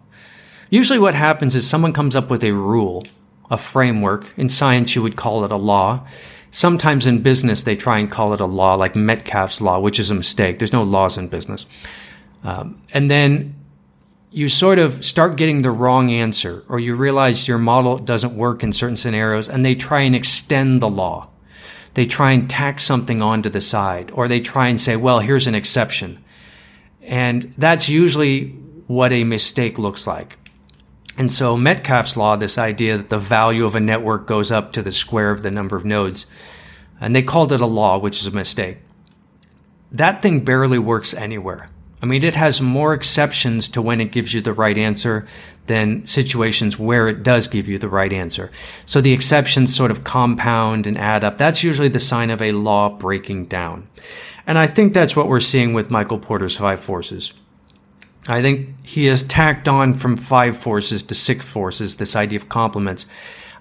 Usually, 0.70 1.00
what 1.00 1.16
happens 1.16 1.56
is 1.56 1.68
someone 1.68 1.92
comes 1.92 2.16
up 2.16 2.30
with 2.30 2.44
a 2.44 2.52
rule, 2.52 3.04
a 3.50 3.58
framework. 3.58 4.32
In 4.38 4.50
science, 4.50 4.96
you 4.96 5.02
would 5.02 5.16
call 5.16 5.46
it 5.46 5.52
a 5.52 5.58
law. 5.58 6.08
Sometimes 6.52 7.08
in 7.08 7.22
business, 7.22 7.64
they 7.64 7.76
try 7.76 7.98
and 7.98 8.12
call 8.12 8.34
it 8.34 8.40
a 8.40 8.46
law, 8.46 8.76
like 8.76 8.96
Metcalfe's 8.96 9.60
law, 9.60 9.80
which 9.80 10.00
is 10.00 10.12
a 10.12 10.16
mistake. 10.16 10.60
There's 10.60 10.74
no 10.74 10.84
laws 10.84 11.18
in 11.18 11.28
business. 11.28 11.66
Um, 12.44 12.82
and 12.94 13.10
then 13.10 13.56
you 14.32 14.50
sort 14.50 14.80
of 14.80 15.04
start 15.06 15.36
getting 15.36 15.62
the 15.62 15.72
wrong 15.72 16.12
answer, 16.12 16.64
or 16.68 16.80
you 16.80 16.96
realize 16.96 17.48
your 17.48 17.58
model 17.58 17.98
doesn't 17.98 18.36
work 18.36 18.64
in 18.64 18.72
certain 18.72 18.98
scenarios, 18.98 19.50
and 19.50 19.64
they 19.64 19.76
try 19.76 20.02
and 20.02 20.16
extend 20.16 20.82
the 20.82 20.90
law. 20.90 21.30
They 21.94 22.08
try 22.08 22.32
and 22.32 22.50
tack 22.50 22.80
something 22.80 23.22
onto 23.22 23.50
the 23.50 23.62
side, 23.62 24.12
or 24.14 24.28
they 24.28 24.40
try 24.40 24.68
and 24.68 24.82
say, 24.82 24.96
well, 24.96 25.20
here's 25.20 25.48
an 25.48 25.56
exception. 25.56 26.24
And 27.02 27.54
that's 27.58 27.90
usually 27.90 28.50
what 28.88 29.12
a 29.12 29.24
mistake 29.24 29.78
looks 29.78 30.08
like. 30.08 30.38
And 31.18 31.32
so 31.32 31.56
Metcalfe's 31.56 32.18
law, 32.18 32.36
this 32.36 32.58
idea 32.58 32.98
that 32.98 33.10
the 33.10 33.20
value 33.20 33.66
of 33.66 33.76
a 33.76 33.80
network 33.80 34.26
goes 34.26 34.52
up 34.52 34.74
to 34.74 34.82
the 34.82 34.92
square 34.92 35.30
of 35.30 35.44
the 35.44 35.52
number 35.52 35.76
of 35.76 35.86
nodes, 35.86 36.26
and 37.00 37.16
they 37.16 37.22
called 37.22 37.52
it 37.52 37.62
a 37.62 37.68
law, 37.68 37.98
which 37.98 38.20
is 38.20 38.28
a 38.28 38.32
mistake. 38.32 38.78
That 39.92 40.22
thing 40.24 40.40
barely 40.44 40.80
works 40.80 41.14
anywhere. 41.14 41.70
I 42.02 42.06
mean, 42.06 42.24
it 42.24 42.36
has 42.36 42.62
more 42.62 42.94
exceptions 42.94 43.70
to 43.70 43.82
when 43.82 44.02
it 44.02 44.12
gives 44.12 44.34
you 44.34 44.42
the 44.42 44.52
right 44.52 44.78
answer 44.78 45.26
than 45.68 46.06
situations 46.06 46.78
where 46.78 47.08
it 47.08 47.24
does 47.24 47.48
give 47.48 47.70
you 47.70 47.78
the 47.78 47.88
right 47.88 48.12
answer. 48.12 48.52
So 48.86 49.00
the 49.00 49.14
exceptions 49.14 49.74
sort 49.74 49.92
of 49.92 50.04
compound 50.04 50.86
and 50.86 50.98
add 50.98 51.24
up. 51.24 51.38
That's 51.38 51.64
usually 51.64 51.88
the 51.88 52.02
sign 52.02 52.30
of 52.30 52.42
a 52.42 52.52
law 52.52 52.90
breaking 52.90 53.46
down. 53.46 53.88
And 54.46 54.58
I 54.58 54.68
think 54.68 54.94
that's 54.94 55.16
what 55.16 55.30
we're 55.30 55.40
seeing 55.40 55.74
with 55.74 55.92
Michael 55.92 56.20
Porter's 56.20 56.58
five 56.58 56.82
forces. 56.82 57.32
I 58.28 58.42
think 58.42 58.86
he 58.86 59.06
has 59.06 59.24
tacked 59.24 59.68
on 59.68 59.94
from 59.94 60.18
five 60.18 60.58
forces 60.58 61.04
to 61.04 61.16
six 61.16 61.46
forces, 61.46 61.98
this 61.98 62.16
idea 62.16 62.40
of 62.40 62.50
complements. 62.50 63.06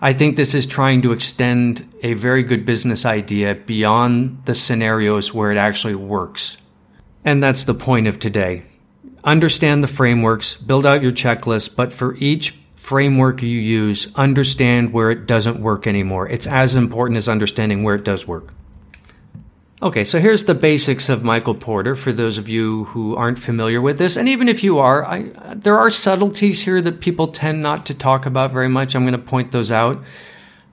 I 0.00 0.12
think 0.12 0.37
this 0.37 0.54
is 0.54 0.66
trying 0.66 1.02
to 1.02 1.12
extend 1.12 1.88
a 2.02 2.14
very 2.14 2.42
good 2.42 2.64
business 2.64 3.04
idea 3.04 3.54
beyond 3.54 4.42
the 4.47 4.54
scenarios 4.54 5.33
where 5.33 5.52
it 5.52 5.59
actually 5.59 5.95
works 5.95 6.57
and 7.25 7.42
that's 7.42 7.64
the 7.64 7.75
point 7.75 8.07
of 8.07 8.19
today. 8.19 8.64
Understand 9.25 9.83
the 9.83 9.88
frameworks, 9.88 10.57
build 10.57 10.85
out 10.85 11.02
your 11.02 11.12
checklist, 11.12 11.76
but 11.76 11.92
for 11.92 12.16
each 12.16 12.59
framework 12.76 13.42
you 13.42 13.49
use, 13.49 14.12
understand 14.16 14.92
where 14.92 15.11
it 15.11 15.26
doesn't 15.26 15.61
work 15.61 15.87
anymore. 15.87 16.28
It's 16.28 16.47
as 16.47 16.75
important 16.75 17.19
as 17.19 17.28
understanding 17.28 17.85
where 17.85 17.95
it 17.95 18.04
does 18.04 18.26
work. 18.26 18.52
Okay, 19.83 20.05
so 20.05 20.21
here's 20.21 20.45
the 20.45 20.55
basics 20.55 21.09
of 21.09 21.25
Michael 21.25 21.57
Porter 21.57 21.97
for 21.97 22.12
those 22.12 22.39
of 22.39 22.49
you 22.49 22.85
who 22.85 23.17
aren't 23.17 23.41
familiar 23.41 23.81
with 23.81 23.99
this. 23.99 24.17
And 24.17 24.29
even 24.29 24.49
if 24.49 24.62
you 24.62 24.79
are, 24.79 25.05
I, 25.05 25.23
there 25.57 25.77
are 25.77 25.91
subtleties 25.91 26.62
here 26.62 26.81
that 26.81 27.01
people 27.01 27.29
tend 27.29 27.62
not 27.62 27.87
to 27.87 27.95
talk 27.95 28.25
about 28.25 28.53
very 28.53 28.69
much. 28.69 28.95
I'm 28.95 29.03
going 29.03 29.12
to 29.12 29.19
point 29.19 29.51
those 29.51 29.73
out. 29.73 30.01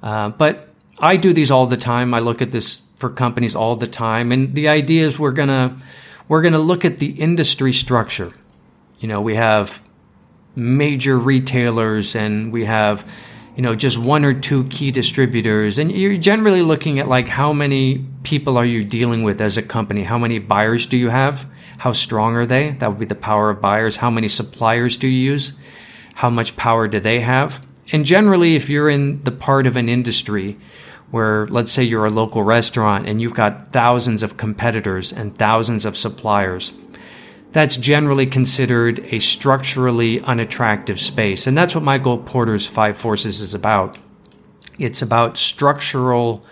Uh, 0.04 0.30
but 0.30 0.70
I 1.00 1.18
do 1.18 1.34
these 1.34 1.50
all 1.50 1.66
the 1.66 1.76
time. 1.76 2.14
I 2.14 2.20
look 2.20 2.40
at 2.44 2.52
this 2.52 2.82
for 2.98 3.10
companies 3.10 3.56
all 3.56 3.76
the 3.76 3.88
time. 3.88 4.32
And 4.32 4.54
the 4.54 4.68
idea 4.68 5.08
is 5.08 5.18
we're 5.18 5.32
going 5.32 5.50
to 5.50 5.76
we're 6.28 6.44
going 6.44 6.54
to 6.54 6.60
look 6.60 6.86
at 6.86 7.00
the 7.00 7.10
industry 7.10 7.74
structure. 7.74 8.32
You 9.00 9.08
know, 9.08 9.22
we 9.22 9.34
have 9.34 9.82
major 10.56 11.18
retailers 11.18 12.16
and 12.16 12.54
we 12.54 12.66
have, 12.66 13.10
you 13.60 13.64
know, 13.64 13.76
just 13.76 13.98
one 13.98 14.24
or 14.24 14.34
two 14.34 14.64
key 14.70 14.90
distributors. 14.90 15.78
And 15.78 15.92
you're 15.92 16.18
generally 16.18 16.62
looking 16.62 16.98
at 16.98 17.10
like 17.10 17.28
how 17.28 17.52
many 17.52 18.06
people 18.24 18.56
are 18.56 18.64
you 18.64 18.82
dealing 18.82 19.24
with 19.24 19.42
as 19.42 19.58
a 19.58 19.62
company? 19.62 20.02
How 20.02 20.18
many 20.18 20.40
buyers 20.40 20.86
do 20.86 20.96
you 20.96 21.10
have? 21.10 21.46
How 21.78 21.92
strong 21.92 22.38
are 22.38 22.46
they? 22.46 22.70
That 22.80 22.88
would 22.88 23.00
be 23.00 23.06
the 23.06 23.16
power 23.16 23.50
of 23.50 23.60
buyers. 23.60 23.98
How 23.98 24.10
many 24.10 24.30
suppliers 24.30 24.96
do 24.96 25.10
you 25.10 25.32
use? 25.32 25.52
How 26.14 26.30
much 26.30 26.56
power 26.56 26.88
do 26.88 27.02
they 27.02 27.20
have? 27.20 27.62
And 27.92 28.06
generally, 28.06 28.56
if 28.56 28.70
you're 28.70 28.88
in 28.88 29.22
the 29.26 29.32
part 29.32 29.68
of 29.68 29.76
an 29.76 29.90
industry 29.90 30.58
where 31.12 31.46
let's 31.48 31.74
say 31.74 31.84
you're 31.84 32.06
a 32.06 32.10
local 32.10 32.44
restaurant 32.44 33.10
and 33.10 33.22
you've 33.22 33.34
got 33.34 33.74
thousands 33.74 34.24
of 34.24 34.38
competitors 34.38 35.12
and 35.12 35.38
thousands 35.38 35.84
of 35.84 35.98
suppliers 35.98 36.72
that's 37.52 37.78
generally 37.78 38.26
considered 38.26 39.00
a 39.12 39.20
structurally 39.20 40.22
unattractive 40.22 41.00
space. 41.00 41.48
And 41.48 41.58
that's 41.58 41.76
what 41.76 41.84
michael 41.84 42.18
porter's 42.18 42.68
five 42.68 42.98
forces 42.98 43.42
is 43.42 43.54
about. 43.54 43.98
It's 44.78 45.02
about 45.02 45.38
structural 45.38 46.46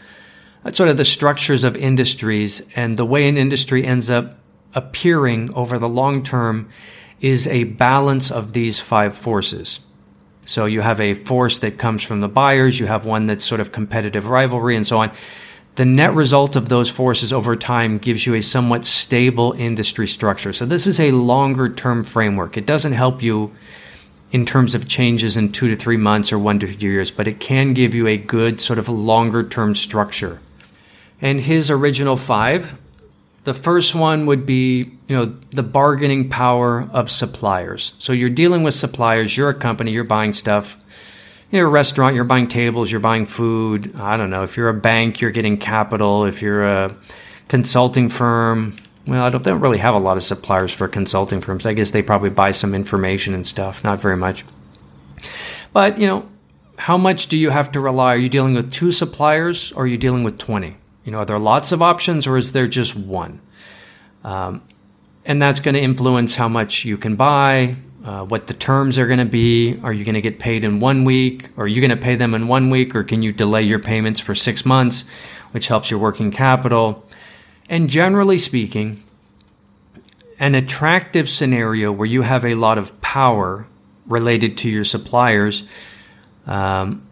sort 0.74 0.90
of 0.90 0.98
the 0.98 1.06
structures 1.06 1.64
of 1.64 1.78
industries 1.78 2.68
and 2.76 2.98
the 2.98 3.06
way 3.06 3.30
an 3.30 3.38
industry 3.38 3.86
ends 3.86 4.10
up 4.10 4.38
appearing 4.74 5.54
over 5.54 5.78
the 5.80 5.88
long 5.88 6.24
term 6.24 6.70
is 7.22 7.48
a 7.48 7.64
balance 7.64 8.30
of 8.30 8.54
these 8.54 8.80
five 8.80 9.16
forces. 9.16 9.80
So 10.46 10.66
you 10.66 10.82
have 10.82 11.02
a 11.02 11.14
force 11.14 11.60
that 11.60 11.78
comes 11.78 12.04
from 12.04 12.22
the 12.22 12.28
buyers, 12.28 12.80
you 12.80 12.86
have 12.86 13.06
one 13.06 13.26
that's 13.26 13.44
sort 13.44 13.60
of 13.60 13.72
competitive 13.72 14.28
rivalry, 14.28 14.76
and 14.76 14.86
so 14.86 15.00
on. 15.00 15.12
The 15.78 15.86
net 15.86 16.14
result 16.14 16.56
of 16.56 16.70
those 16.70 16.90
forces 16.90 17.32
over 17.32 17.56
time 17.56 18.00
gives 18.00 18.26
you 18.26 18.34
a 18.34 18.42
somewhat 18.42 18.84
stable 18.84 19.54
industry 19.54 20.08
structure. 20.08 20.52
So 20.52 20.66
this 20.66 20.88
is 20.88 21.00
a 21.00 21.12
longer 21.12 21.70
term 21.70 22.04
framework. 22.04 22.58
It 22.58 22.66
doesn't 22.66 22.94
help 22.94 23.24
you 23.24 23.52
in 24.32 24.46
terms 24.46 24.76
of 24.76 24.88
changes 24.88 25.38
in 25.38 25.52
two 25.52 25.70
to 25.70 25.76
three 25.76 25.96
months 25.96 26.34
or 26.34 26.40
one 26.40 26.60
to 26.60 26.68
two 26.68 26.88
years, 26.88 27.12
but 27.12 27.28
it 27.28 27.40
can 27.40 27.74
give 27.74 27.94
you 27.94 28.08
a 28.08 28.18
good 28.18 28.60
sort 28.60 28.80
of 28.80 28.90
longer 28.90 29.48
term 29.48 29.76
structure. 29.76 30.40
And 31.22 31.40
his 31.40 31.70
original 31.70 32.18
five 32.18 32.76
the 33.48 33.54
first 33.54 33.96
one 33.96 34.26
would 34.26 34.46
be, 34.46 34.92
you 35.08 35.16
know, 35.16 35.34
the 35.52 35.64
bargaining 35.64 36.28
power 36.28 36.86
of 36.92 37.10
suppliers. 37.10 37.94
So 37.98 38.12
you're 38.12 38.30
dealing 38.30 38.64
with 38.64 38.74
suppliers, 38.74 39.38
you're 39.38 39.48
a 39.48 39.54
company, 39.54 39.92
you're 39.92 40.04
buying 40.04 40.34
stuff. 40.34 40.76
You're 41.50 41.68
a 41.68 41.70
restaurant, 41.70 42.16
you're 42.16 42.26
buying 42.26 42.48
tables, 42.48 42.92
you're 42.92 43.00
buying 43.00 43.26
food. 43.26 43.96
I 43.96 44.18
don't 44.18 44.30
know. 44.30 44.44
If 44.44 44.58
you're 44.58 44.68
a 44.68 44.74
bank, 44.74 45.22
you're 45.22 45.32
getting 45.32 45.58
capital. 45.58 46.26
If 46.26 46.42
you're 46.42 46.66
a 46.66 46.96
consulting 47.48 48.10
firm, 48.10 48.76
well, 49.06 49.24
I 49.24 49.30
don't, 49.30 49.44
don't 49.44 49.62
really 49.62 49.78
have 49.78 49.96
a 49.96 50.00
lot 50.00 50.18
of 50.18 50.24
suppliers 50.24 50.74
for 50.74 50.90
consulting 50.90 51.40
firms. 51.40 51.66
I 51.66 51.72
guess 51.74 51.92
they 51.92 52.02
probably 52.02 52.30
buy 52.30 52.52
some 52.52 52.76
information 52.76 53.34
and 53.34 53.48
stuff, 53.48 53.82
not 53.82 54.02
very 54.02 54.18
much. 54.18 54.44
But, 55.72 55.98
you 55.98 56.08
know, 56.08 56.28
how 56.78 56.98
much 56.98 57.28
do 57.28 57.38
you 57.38 57.50
have 57.50 57.72
to 57.72 57.80
rely? 57.80 58.16
Are 58.16 58.18
you 58.18 58.30
dealing 58.30 58.54
with 58.54 58.72
two 58.72 58.92
suppliers 58.92 59.72
or 59.72 59.84
are 59.84 59.88
you 59.88 59.98
dealing 59.98 60.24
with 60.26 60.38
20? 60.38 60.76
You 61.06 61.12
know, 61.12 61.20
are 61.20 61.26
there 61.26 61.40
lots 61.40 61.72
of 61.72 61.82
options 61.82 62.28
or 62.28 62.38
is 62.38 62.52
there 62.52 62.68
just 62.68 62.94
one? 62.94 63.40
Um, 64.26 64.62
and 65.26 65.42
that's 65.42 65.62
going 65.62 65.76
to 65.76 65.82
influence 65.82 66.36
how 66.36 66.50
much 66.50 66.84
you 66.84 66.98
can 66.98 67.16
buy, 67.16 67.76
uh, 68.08 68.24
what 68.24 68.48
the 68.48 68.54
terms 68.54 68.98
are 68.98 69.06
going 69.06 69.20
to 69.20 69.26
be. 69.26 69.78
Are 69.84 69.92
you 69.92 70.06
going 70.06 70.16
to 70.16 70.22
get 70.22 70.40
paid 70.40 70.64
in 70.64 70.80
one 70.80 71.04
week? 71.04 71.50
Are 71.58 71.68
you 71.68 71.82
going 71.82 71.92
to 71.92 71.98
pay 71.98 72.16
them 72.16 72.34
in 72.34 72.48
one 72.48 72.70
week? 72.70 72.96
Or 72.96 73.04
can 73.04 73.22
you 73.22 73.34
delay 73.34 73.64
your 73.64 73.80
payments 73.80 74.22
for 74.22 74.34
six 74.34 74.66
months, 74.66 75.04
which 75.52 75.68
helps 75.68 75.92
your 75.92 76.00
working 76.00 76.32
capital? 76.32 77.06
And 77.70 77.90
generally 77.90 78.38
speaking, 78.38 79.04
an 80.40 80.56
attractive 80.56 81.28
scenario 81.28 81.92
where 81.92 82.06
you 82.06 82.22
have 82.22 82.46
a 82.46 82.54
lot 82.54 82.78
of 82.78 83.00
power 83.02 83.68
related 84.06 84.58
to 84.60 84.70
your 84.70 84.86
suppliers 84.86 85.66
um, 86.46 87.06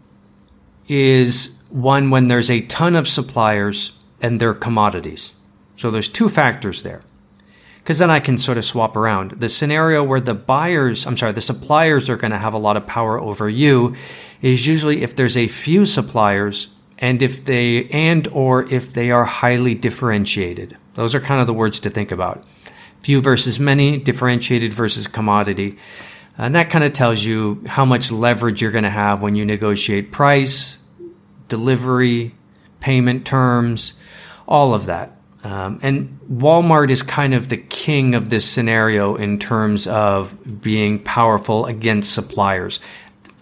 is 0.88 1.58
one, 1.68 2.08
when 2.08 2.26
there's 2.26 2.50
a 2.50 2.62
ton 2.62 2.96
of 2.96 3.06
suppliers 3.06 3.92
and 4.22 4.40
they're 4.40 4.54
commodities. 4.54 5.34
So 5.76 5.90
there's 5.90 6.08
two 6.08 6.30
factors 6.30 6.84
there. 6.84 7.02
Because 7.86 8.00
then 8.00 8.10
I 8.10 8.18
can 8.18 8.36
sort 8.36 8.58
of 8.58 8.64
swap 8.64 8.96
around. 8.96 9.30
The 9.38 9.48
scenario 9.48 10.02
where 10.02 10.20
the 10.20 10.34
buyers, 10.34 11.06
I'm 11.06 11.16
sorry, 11.16 11.30
the 11.30 11.40
suppliers 11.40 12.10
are 12.10 12.16
going 12.16 12.32
to 12.32 12.36
have 12.36 12.52
a 12.52 12.58
lot 12.58 12.76
of 12.76 12.84
power 12.84 13.16
over 13.16 13.48
you 13.48 13.94
is 14.42 14.66
usually 14.66 15.04
if 15.04 15.14
there's 15.14 15.36
a 15.36 15.46
few 15.46 15.86
suppliers 15.86 16.66
and 16.98 17.22
if 17.22 17.44
they 17.44 17.84
and 17.90 18.26
or 18.32 18.64
if 18.72 18.92
they 18.92 19.12
are 19.12 19.24
highly 19.24 19.76
differentiated. 19.76 20.76
Those 20.94 21.14
are 21.14 21.20
kind 21.20 21.40
of 21.40 21.46
the 21.46 21.52
words 21.52 21.78
to 21.78 21.88
think 21.88 22.10
about. 22.10 22.42
Few 23.02 23.20
versus 23.20 23.60
many, 23.60 23.98
differentiated 23.98 24.74
versus 24.74 25.06
commodity. 25.06 25.78
And 26.36 26.56
that 26.56 26.70
kind 26.70 26.82
of 26.82 26.92
tells 26.92 27.22
you 27.22 27.62
how 27.68 27.84
much 27.84 28.10
leverage 28.10 28.60
you're 28.60 28.72
going 28.72 28.82
to 28.82 28.90
have 28.90 29.22
when 29.22 29.36
you 29.36 29.44
negotiate 29.44 30.10
price, 30.10 30.76
delivery, 31.46 32.34
payment 32.80 33.24
terms, 33.24 33.94
all 34.48 34.74
of 34.74 34.86
that. 34.86 35.15
Um, 35.46 35.78
and 35.80 36.18
Walmart 36.28 36.90
is 36.90 37.02
kind 37.02 37.32
of 37.32 37.50
the 37.50 37.56
king 37.56 38.16
of 38.16 38.30
this 38.30 38.44
scenario 38.44 39.14
in 39.14 39.38
terms 39.38 39.86
of 39.86 40.60
being 40.60 40.98
powerful 40.98 41.66
against 41.66 42.12
suppliers. 42.12 42.80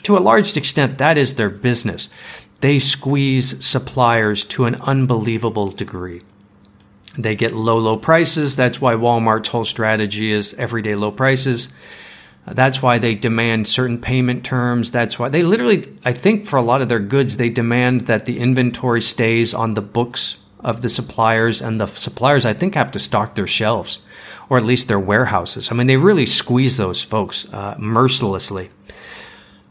To 0.02 0.18
a 0.18 0.20
large 0.20 0.54
extent, 0.54 0.99
that 0.99 1.16
is 1.16 1.37
their 1.37 1.49
business. 1.49 2.11
they 2.61 2.78
squeeze 2.78 3.64
suppliers 3.64 4.44
to 4.44 4.66
an 4.66 4.75
unbelievable 4.82 5.68
degree. 5.68 6.20
They 7.16 7.37
get 7.37 7.52
low, 7.54 7.78
low 7.78 7.96
prices. 7.96 8.54
That's 8.54 8.80
why 8.82 8.94
Walmart's 8.94 9.49
whole 9.49 9.64
strategy 9.64 10.30
is 10.30 10.52
everyday 10.54 10.94
low 10.94 11.11
prices. 11.11 11.68
That's 12.46 12.82
why 12.82 12.99
they 12.99 13.14
demand 13.14 13.66
certain 13.66 13.99
payment 13.99 14.44
terms. 14.44 14.90
That's 14.90 15.18
why 15.18 15.30
they 15.30 15.42
literally, 15.42 15.84
I 16.04 16.12
think, 16.12 16.44
for 16.44 16.58
a 16.58 16.62
lot 16.62 16.82
of 16.82 16.90
their 16.90 17.00
goods, 17.00 17.38
they 17.38 17.49
demand 17.49 18.02
that 18.02 18.26
the 18.26 18.38
inventory 18.38 19.00
stays 19.00 19.54
on 19.54 19.73
the 19.73 19.82
books 19.82 20.37
of 20.64 20.83
the 20.83 20.88
suppliers, 20.88 21.62
and 21.62 21.80
the 21.80 21.87
suppliers, 21.87 22.44
I 22.44 22.54
think, 22.54 22.75
have 22.75 22.90
to 22.92 22.99
stock 22.99 23.35
their 23.35 23.47
shelves 23.47 24.00
or 24.49 24.56
at 24.56 24.64
least 24.64 24.88
their 24.88 24.99
warehouses. 24.99 25.71
I 25.71 25.75
mean, 25.75 25.87
they 25.87 25.97
really 25.97 26.26
squeeze 26.26 26.76
those 26.76 27.02
folks 27.02 27.47
uh, 27.52 27.76
mercilessly. 27.78 28.71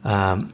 Um, 0.03 0.53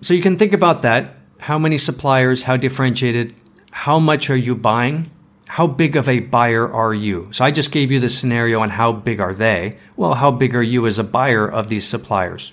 so 0.00 0.14
you 0.14 0.22
can 0.22 0.38
think 0.38 0.52
about 0.52 0.82
that. 0.82 1.16
How 1.40 1.58
many 1.58 1.78
suppliers? 1.78 2.42
How 2.42 2.56
differentiated? 2.56 3.34
How 3.70 3.98
much 3.98 4.30
are 4.30 4.36
you 4.36 4.54
buying? 4.54 5.10
how 5.54 5.68
big 5.68 5.94
of 5.94 6.08
a 6.08 6.18
buyer 6.18 6.68
are 6.72 6.92
you? 6.92 7.28
So 7.30 7.44
I 7.44 7.52
just 7.52 7.70
gave 7.70 7.92
you 7.92 8.00
the 8.00 8.08
scenario 8.08 8.58
on 8.58 8.70
how 8.70 8.90
big 8.90 9.20
are 9.20 9.32
they. 9.32 9.78
Well, 9.96 10.14
how 10.14 10.32
big 10.32 10.56
are 10.56 10.62
you 10.64 10.84
as 10.88 10.98
a 10.98 11.04
buyer 11.04 11.46
of 11.48 11.68
these 11.68 11.86
suppliers? 11.86 12.50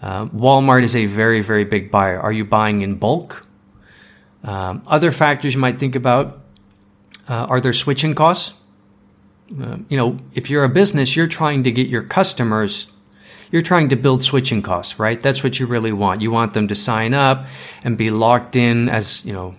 Uh, 0.00 0.24
Walmart 0.28 0.82
is 0.82 0.96
a 0.96 1.04
very, 1.04 1.42
very 1.42 1.64
big 1.64 1.90
buyer. 1.90 2.18
Are 2.18 2.32
you 2.32 2.46
buying 2.46 2.80
in 2.80 2.94
bulk? 2.94 3.45
Um, 4.46 4.82
other 4.86 5.10
factors 5.10 5.54
you 5.54 5.60
might 5.60 5.78
think 5.78 5.96
about 5.96 6.40
uh, 7.28 7.46
are 7.50 7.60
there 7.60 7.72
switching 7.72 8.14
costs? 8.14 8.54
Uh, 9.60 9.78
you 9.88 9.96
know, 9.96 10.18
if 10.34 10.48
you're 10.48 10.64
a 10.64 10.68
business, 10.68 11.16
you're 11.16 11.26
trying 11.26 11.64
to 11.64 11.72
get 11.72 11.88
your 11.88 12.02
customers, 12.02 12.86
you're 13.50 13.62
trying 13.62 13.88
to 13.88 13.96
build 13.96 14.22
switching 14.22 14.62
costs, 14.62 14.98
right? 14.98 15.20
That's 15.20 15.42
what 15.42 15.58
you 15.58 15.66
really 15.66 15.92
want. 15.92 16.20
You 16.20 16.30
want 16.30 16.54
them 16.54 16.68
to 16.68 16.74
sign 16.74 17.14
up 17.14 17.46
and 17.84 17.98
be 17.98 18.10
locked 18.10 18.56
in 18.56 18.88
as, 18.88 19.24
you 19.24 19.32
know, 19.32 19.56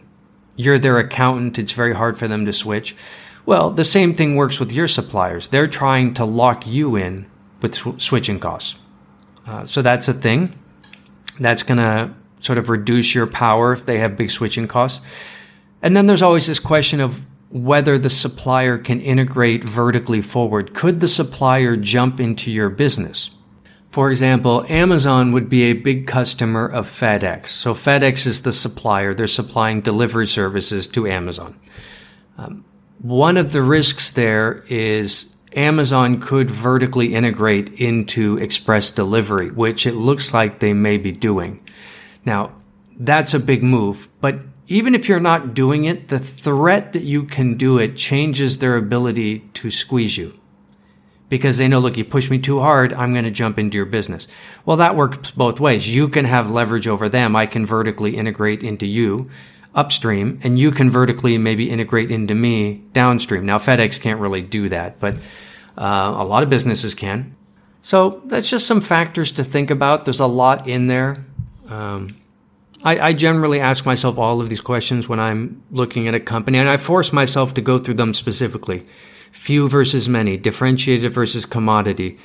you're 0.55 0.79
their 0.79 0.97
accountant, 0.97 1.59
it's 1.59 1.71
very 1.71 1.93
hard 1.93 2.17
for 2.17 2.27
them 2.27 2.45
to 2.45 2.53
switch. 2.53 2.95
Well, 3.45 3.69
the 3.69 3.85
same 3.85 4.15
thing 4.15 4.35
works 4.35 4.59
with 4.59 4.71
your 4.71 4.87
suppliers. 4.87 5.49
They're 5.49 5.67
trying 5.67 6.15
to 6.15 6.25
lock 6.25 6.65
you 6.65 6.95
in 6.95 7.27
with 7.61 7.75
sw- 7.75 8.01
switching 8.01 8.39
costs. 8.39 8.75
Uh, 9.45 9.65
so 9.65 9.81
that's 9.81 10.07
a 10.07 10.13
thing. 10.13 10.53
That's 11.39 11.63
going 11.63 11.77
to 11.77 12.13
sort 12.39 12.57
of 12.57 12.69
reduce 12.69 13.15
your 13.15 13.27
power 13.27 13.73
if 13.73 13.85
they 13.85 13.97
have 13.97 14.17
big 14.17 14.31
switching 14.31 14.67
costs. 14.67 15.01
And 15.81 15.95
then 15.95 16.05
there's 16.05 16.21
always 16.21 16.47
this 16.47 16.59
question 16.59 16.99
of 16.99 17.23
whether 17.49 17.97
the 17.97 18.09
supplier 18.09 18.77
can 18.77 18.99
integrate 18.99 19.63
vertically 19.63 20.21
forward. 20.21 20.73
Could 20.73 20.99
the 20.99 21.07
supplier 21.07 21.75
jump 21.77 22.19
into 22.19 22.51
your 22.51 22.69
business? 22.69 23.29
For 23.89 24.11
example, 24.11 24.65
Amazon 24.67 25.31
would 25.31 25.49
be 25.49 25.63
a 25.63 25.73
big 25.73 26.07
customer 26.07 26.67
of 26.67 26.87
FedEx. 26.87 27.47
So 27.47 27.73
FedEx 27.73 28.27
is 28.27 28.41
the 28.41 28.51
supplier. 28.51 29.13
They're 29.13 29.27
supplying 29.27 29.81
delivery 29.81 30.27
services 30.27 30.87
to 30.89 31.07
Amazon. 31.07 31.59
Um, 32.37 32.65
one 33.01 33.37
of 33.37 33.53
the 33.53 33.61
risks 33.61 34.11
there 34.11 34.63
is 34.67 35.33
Amazon 35.55 36.19
could 36.19 36.51
vertically 36.51 37.15
integrate 37.15 37.69
into 37.79 38.37
express 38.37 38.91
delivery, 38.91 39.49
which 39.51 39.87
it 39.87 39.93
looks 39.93 40.33
like 40.33 40.59
they 40.59 40.73
may 40.73 40.97
be 40.97 41.11
doing. 41.11 41.61
Now, 42.25 42.53
that's 42.99 43.33
a 43.33 43.39
big 43.39 43.63
move, 43.63 44.07
but 44.21 44.39
even 44.67 44.95
if 44.95 45.07
you're 45.07 45.19
not 45.19 45.53
doing 45.53 45.85
it, 45.85 46.09
the 46.09 46.19
threat 46.19 46.93
that 46.93 47.03
you 47.03 47.23
can 47.23 47.55
do 47.55 47.77
it 47.77 47.95
changes 47.95 48.57
their 48.57 48.75
ability 48.75 49.39
to 49.53 49.71
squeeze 49.71 50.17
you 50.17 50.37
because 51.29 51.57
they 51.57 51.67
know, 51.67 51.79
look, 51.79 51.97
you 51.97 52.05
push 52.05 52.29
me 52.29 52.39
too 52.39 52.59
hard, 52.59 52.93
I'm 52.93 53.13
going 53.13 53.25
to 53.25 53.31
jump 53.31 53.59
into 53.59 53.75
your 53.75 53.85
business. 53.85 54.27
Well, 54.65 54.77
that 54.77 54.95
works 54.95 55.31
both 55.31 55.59
ways. 55.59 55.87
You 55.87 56.07
can 56.07 56.25
have 56.25 56.49
leverage 56.49 56.87
over 56.87 57.09
them. 57.09 57.35
I 57.35 57.45
can 57.45 57.65
vertically 57.65 58.15
integrate 58.15 58.63
into 58.63 58.87
you 58.87 59.29
upstream, 59.75 60.39
and 60.43 60.57
you 60.57 60.71
can 60.71 60.89
vertically 60.89 61.37
maybe 61.37 61.69
integrate 61.69 62.11
into 62.11 62.33
me 62.33 62.83
downstream. 62.93 63.45
Now, 63.45 63.57
FedEx 63.57 63.99
can't 63.99 64.19
really 64.19 64.41
do 64.41 64.69
that, 64.69 64.99
but 64.99 65.17
uh, 65.77 66.15
a 66.17 66.23
lot 66.23 66.43
of 66.43 66.49
businesses 66.49 66.95
can. 66.95 67.35
So 67.81 68.21
that's 68.25 68.49
just 68.49 68.65
some 68.65 68.81
factors 68.81 69.31
to 69.33 69.43
think 69.43 69.69
about. 69.69 70.05
There's 70.05 70.19
a 70.19 70.25
lot 70.25 70.67
in 70.67 70.87
there. 70.87 71.25
Um, 71.69 72.09
I, 72.83 72.99
I, 72.99 73.13
generally 73.13 73.59
ask 73.59 73.85
myself 73.85 74.17
all 74.17 74.39
of 74.39 74.49
these 74.49 74.61
questions 74.61 75.09
when 75.09 75.19
I'm 75.19 75.63
looking 75.71 76.07
at 76.07 76.15
a 76.15 76.19
company, 76.19 76.59
and 76.59 76.69
I 76.69 76.77
force 76.77 77.11
myself 77.11 77.53
to 77.55 77.61
go 77.61 77.79
through 77.79 77.95
them 77.95 78.13
specifically 78.13 78.85
few 79.31 79.69
versus 79.69 80.09
many, 80.09 80.37
differentiated 80.37 81.13
versus 81.13 81.45
commodity. 81.45 82.17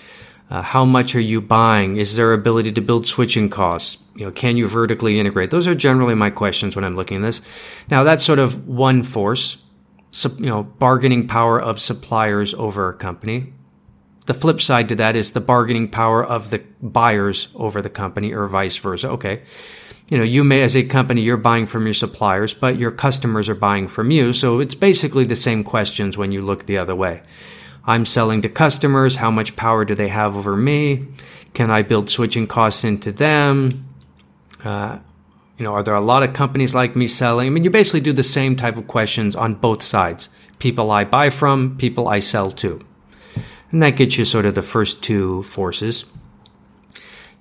Uh, 0.50 0.62
how 0.62 0.84
much 0.84 1.14
are 1.14 1.20
you 1.20 1.40
buying? 1.40 1.96
Is 1.96 2.16
there 2.16 2.32
ability 2.32 2.72
to 2.72 2.80
build 2.80 3.06
switching 3.06 3.48
costs? 3.48 3.98
You 4.16 4.26
know, 4.26 4.32
can 4.32 4.56
you 4.56 4.66
vertically 4.66 5.18
integrate? 5.18 5.50
Those 5.50 5.66
are 5.66 5.74
generally 5.74 6.14
my 6.14 6.30
questions 6.30 6.76
when 6.76 6.84
I'm 6.84 6.96
looking 6.96 7.18
at 7.18 7.22
this. 7.22 7.40
Now, 7.90 8.04
that's 8.04 8.24
sort 8.24 8.38
of 8.38 8.68
one 8.68 9.02
force, 9.02 9.58
you 10.38 10.46
know, 10.46 10.64
bargaining 10.64 11.26
power 11.26 11.60
of 11.60 11.80
suppliers 11.80 12.54
over 12.54 12.88
a 12.88 12.94
company. 12.94 13.52
The 14.26 14.34
flip 14.34 14.60
side 14.60 14.88
to 14.90 14.96
that 14.96 15.16
is 15.16 15.32
the 15.32 15.40
bargaining 15.40 15.88
power 15.88 16.24
of 16.24 16.50
the 16.50 16.62
buyers 16.80 17.48
over 17.54 17.82
the 17.82 17.90
company 17.90 18.32
or 18.32 18.46
vice 18.46 18.76
versa. 18.76 19.10
Okay 19.10 19.42
you 20.12 20.18
know, 20.18 20.24
you 20.24 20.44
may, 20.44 20.60
as 20.60 20.76
a 20.76 20.82
company, 20.82 21.22
you're 21.22 21.38
buying 21.38 21.66
from 21.66 21.86
your 21.86 21.94
suppliers, 21.94 22.52
but 22.52 22.78
your 22.78 22.90
customers 22.90 23.48
are 23.48 23.54
buying 23.54 23.88
from 23.88 24.10
you. 24.10 24.34
So 24.34 24.60
it's 24.60 24.74
basically 24.74 25.24
the 25.24 25.34
same 25.34 25.64
questions 25.64 26.18
when 26.18 26.32
you 26.32 26.42
look 26.42 26.66
the 26.66 26.76
other 26.76 26.94
way. 26.94 27.22
I'm 27.86 28.04
selling 28.04 28.42
to 28.42 28.50
customers. 28.50 29.16
How 29.16 29.30
much 29.30 29.56
power 29.56 29.86
do 29.86 29.94
they 29.94 30.08
have 30.08 30.36
over 30.36 30.54
me? 30.54 31.06
Can 31.54 31.70
I 31.70 31.80
build 31.80 32.10
switching 32.10 32.46
costs 32.46 32.84
into 32.84 33.10
them? 33.10 33.88
Uh, 34.62 34.98
you 35.56 35.64
know, 35.64 35.72
are 35.72 35.82
there 35.82 35.94
a 35.94 36.00
lot 36.02 36.22
of 36.22 36.34
companies 36.34 36.74
like 36.74 36.94
me 36.94 37.06
selling? 37.06 37.46
I 37.46 37.50
mean, 37.50 37.64
you 37.64 37.70
basically 37.70 38.00
do 38.00 38.12
the 38.12 38.22
same 38.22 38.54
type 38.54 38.76
of 38.76 38.88
questions 38.88 39.34
on 39.34 39.54
both 39.54 39.82
sides. 39.82 40.28
People 40.58 40.90
I 40.90 41.04
buy 41.04 41.30
from, 41.30 41.78
people 41.78 42.08
I 42.08 42.18
sell 42.18 42.50
to. 42.52 42.84
And 43.72 43.82
that 43.82 43.96
gets 43.96 44.18
you 44.18 44.24
sort 44.24 44.46
of 44.46 44.54
the 44.54 44.62
first 44.62 45.02
two 45.02 45.42
forces. 45.42 46.04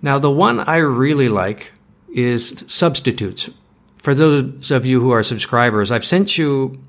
Now, 0.02 0.18
the 0.18 0.32
one 0.32 0.62
I 0.62 0.78
really 0.78 1.30
like 1.30 1.74
is 2.12 2.64
substitutes. 2.68 3.50
For 3.98 4.16
those 4.16 4.72
of 4.72 4.86
you 4.86 5.00
who 5.00 5.12
are 5.12 5.24
subscribers, 5.24 5.92
I've 5.92 6.06
sent 6.06 6.38
you 6.38 6.82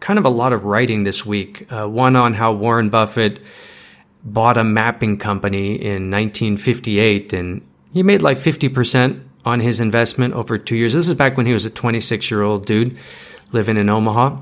kind 0.00 0.18
of 0.18 0.24
a 0.24 0.30
lot 0.30 0.52
of 0.52 0.64
writing 0.64 1.02
this 1.02 1.26
week. 1.26 1.66
Uh, 1.72 1.88
one 1.88 2.14
on 2.14 2.34
how 2.34 2.52
Warren 2.52 2.90
Buffett 2.90 3.40
bought 4.22 4.58
a 4.58 4.64
mapping 4.64 5.16
company 5.16 5.74
in 5.74 6.10
1958 6.10 7.32
and 7.32 7.66
he 7.92 8.02
made 8.02 8.22
like 8.22 8.36
50% 8.36 9.22
on 9.44 9.60
his 9.60 9.80
investment 9.80 10.34
over 10.34 10.58
two 10.58 10.76
years. 10.76 10.92
This 10.92 11.08
is 11.08 11.14
back 11.14 11.36
when 11.36 11.46
he 11.46 11.52
was 11.52 11.64
a 11.64 11.70
26 11.70 12.30
year 12.30 12.42
old 12.42 12.66
dude 12.66 12.98
living 13.52 13.76
in 13.76 13.88
Omaha. 13.88 14.36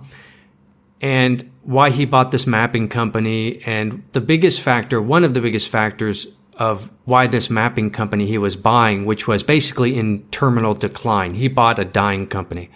And 1.05 1.51
why 1.65 1.91
he 1.91 2.07
bought 2.07 2.31
this 2.31 2.47
mapping 2.47 2.89
company. 2.89 3.61
And 3.67 4.03
the 4.13 4.23
biggest 4.23 4.63
factor, 4.63 5.03
one 5.03 5.23
of 5.23 5.35
the 5.35 5.41
biggest 5.43 5.69
factors 5.69 6.27
of 6.57 6.91
why 7.05 7.27
this 7.27 7.51
mapping 7.51 7.91
company 7.91 8.27
he 8.27 8.39
was 8.39 8.57
buying, 8.57 9.05
which 9.05 9.29
was 9.29 9.43
basically 9.43 9.97
in 9.99 10.23
terminal 10.31 10.73
decline, 10.73 11.35
he 11.35 11.49
bought 11.49 11.79
a 11.79 11.85
dying 11.85 12.27
company, 12.27 12.71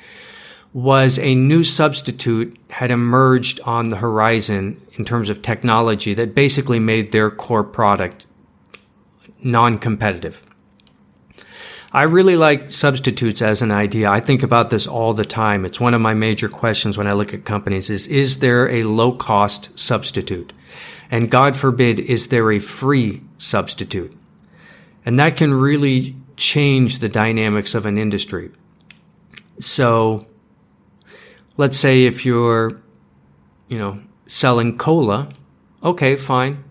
was 0.74 1.18
a 1.18 1.34
new 1.34 1.64
substitute 1.64 2.54
had 2.68 2.90
emerged 2.90 3.60
on 3.60 3.88
the 3.88 3.96
horizon 3.96 4.78
in 4.92 5.06
terms 5.06 5.30
of 5.30 5.40
technology 5.40 6.12
that 6.12 6.34
basically 6.34 6.78
made 6.78 7.12
their 7.12 7.30
core 7.30 7.64
product 7.64 8.26
non 9.42 9.78
competitive. 9.78 10.44
I 11.90 12.02
really 12.02 12.36
like 12.36 12.70
substitutes 12.70 13.40
as 13.40 13.62
an 13.62 13.70
idea. 13.70 14.10
I 14.10 14.20
think 14.20 14.42
about 14.42 14.68
this 14.68 14.86
all 14.86 15.14
the 15.14 15.24
time. 15.24 15.64
It's 15.64 15.80
one 15.80 15.94
of 15.94 16.02
my 16.02 16.12
major 16.12 16.48
questions 16.48 16.98
when 16.98 17.06
I 17.06 17.12
look 17.12 17.32
at 17.32 17.46
companies 17.46 17.88
is 17.88 18.06
is 18.06 18.40
there 18.40 18.68
a 18.68 18.82
low 18.84 19.12
cost 19.12 19.76
substitute? 19.78 20.52
And 21.10 21.30
God 21.30 21.56
forbid, 21.56 22.00
is 22.00 22.28
there 22.28 22.52
a 22.52 22.58
free 22.58 23.22
substitute? 23.38 24.14
And 25.06 25.18
that 25.18 25.38
can 25.38 25.54
really 25.54 26.14
change 26.36 26.98
the 26.98 27.08
dynamics 27.08 27.74
of 27.74 27.86
an 27.86 27.96
industry. 27.96 28.50
So 29.58 30.26
let's 31.56 31.78
say 31.78 32.04
if 32.04 32.26
you're, 32.26 32.82
you 33.68 33.78
know, 33.78 34.02
selling 34.26 34.76
cola, 34.76 35.30
okay, 35.82 36.16
fine. 36.16 36.62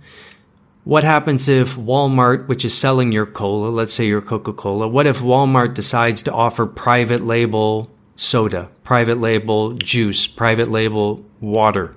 What 0.88 1.04
happens 1.04 1.50
if 1.50 1.76
Walmart, 1.76 2.47
which 2.47 2.63
is 2.63 2.73
selling 2.73 3.12
your 3.12 3.26
cola, 3.26 3.67
let's 3.67 3.93
say 3.93 4.08
your 4.08 4.21
Coca 4.21 4.54
Cola, 4.54 4.88
what 4.88 5.06
if 5.06 5.19
Walmart 5.19 5.73
decides 5.73 6.23
to 6.23 6.32
offer 6.32 6.65
private 6.65 7.26
label 7.26 7.91
soda, 8.15 8.69
private 8.86 9.17
label 9.17 9.73
juice, 9.73 10.28
private 10.28 10.71
label 10.71 11.26
water? 11.41 11.93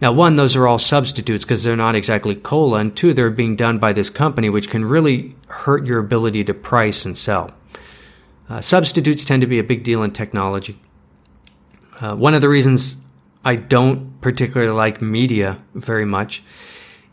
Now, 0.00 0.10
one, 0.10 0.34
those 0.34 0.56
are 0.56 0.66
all 0.66 0.80
substitutes 0.80 1.44
because 1.44 1.62
they're 1.62 1.76
not 1.76 1.94
exactly 1.94 2.34
cola, 2.34 2.80
and 2.80 2.96
two, 2.96 3.14
they're 3.14 3.30
being 3.30 3.54
done 3.54 3.78
by 3.78 3.92
this 3.92 4.10
company, 4.10 4.50
which 4.50 4.68
can 4.68 4.84
really 4.84 5.36
hurt 5.46 5.86
your 5.86 6.00
ability 6.00 6.42
to 6.42 6.52
price 6.52 7.04
and 7.04 7.16
sell. 7.16 7.52
Uh, 8.48 8.60
substitutes 8.60 9.24
tend 9.24 9.40
to 9.42 9.46
be 9.46 9.60
a 9.60 9.62
big 9.62 9.84
deal 9.84 10.02
in 10.02 10.10
technology. 10.10 10.80
Uh, 12.00 12.16
one 12.16 12.34
of 12.34 12.40
the 12.40 12.48
reasons 12.48 12.96
I 13.44 13.54
don't 13.54 14.20
particularly 14.20 14.72
like 14.72 15.00
media 15.00 15.62
very 15.76 16.04
much 16.04 16.42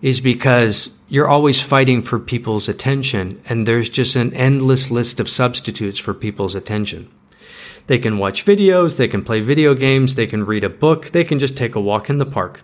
is 0.02 0.20
because 0.20 0.98
you're 1.08 1.28
always 1.28 1.62
fighting 1.62 2.02
for 2.02 2.20
people's 2.20 2.68
attention, 2.68 3.42
and 3.46 3.68
there's 3.68 3.90
just 3.90 4.16
an 4.16 4.34
endless 4.34 4.90
list 4.90 5.20
of 5.20 5.30
substitutes 5.30 6.00
for 6.00 6.14
people's 6.14 6.56
attention. 6.56 7.10
They 7.88 8.00
can 8.00 8.18
watch 8.18 8.46
videos, 8.46 8.98
they 8.98 9.08
can 9.08 9.24
play 9.24 9.42
video 9.42 9.74
games, 9.74 10.16
they 10.16 10.28
can 10.28 10.46
read 10.46 10.64
a 10.64 10.70
book, 10.70 11.12
they 11.12 11.24
can 11.24 11.40
just 11.40 11.58
take 11.58 11.76
a 11.76 11.82
walk 11.82 12.10
in 12.10 12.18
the 12.18 12.26
park. 12.26 12.62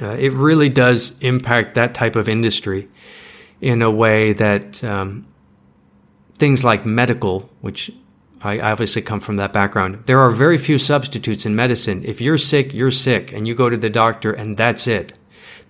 Uh, 0.00 0.10
it 0.10 0.32
really 0.32 0.68
does 0.68 1.18
impact 1.20 1.74
that 1.74 1.94
type 1.94 2.16
of 2.16 2.28
industry 2.28 2.88
in 3.60 3.80
a 3.80 3.90
way 3.90 4.32
that 4.34 4.84
um, 4.84 5.26
things 6.34 6.62
like 6.62 6.84
medical, 6.84 7.50
which 7.62 7.90
I 8.42 8.60
obviously 8.60 9.00
come 9.00 9.20
from 9.20 9.36
that 9.36 9.54
background, 9.54 10.02
there 10.04 10.20
are 10.20 10.30
very 10.30 10.58
few 10.58 10.78
substitutes 10.78 11.46
in 11.46 11.56
medicine. 11.56 12.04
If 12.04 12.20
you're 12.20 12.38
sick, 12.38 12.74
you're 12.74 12.90
sick, 12.90 13.32
and 13.32 13.48
you 13.48 13.54
go 13.54 13.70
to 13.70 13.76
the 13.76 13.88
doctor, 13.88 14.32
and 14.32 14.56
that's 14.56 14.86
it 14.86 15.14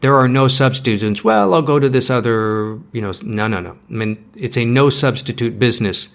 there 0.00 0.14
are 0.16 0.28
no 0.28 0.48
substitutes. 0.48 1.24
Well, 1.24 1.54
I'll 1.54 1.62
go 1.62 1.78
to 1.78 1.88
this 1.88 2.10
other, 2.10 2.78
you 2.92 3.00
know, 3.00 3.12
no, 3.22 3.46
no, 3.46 3.60
no. 3.60 3.70
I 3.72 3.92
mean, 3.92 4.30
it's 4.36 4.56
a 4.56 4.64
no 4.64 4.90
substitute 4.90 5.58
business 5.58 6.08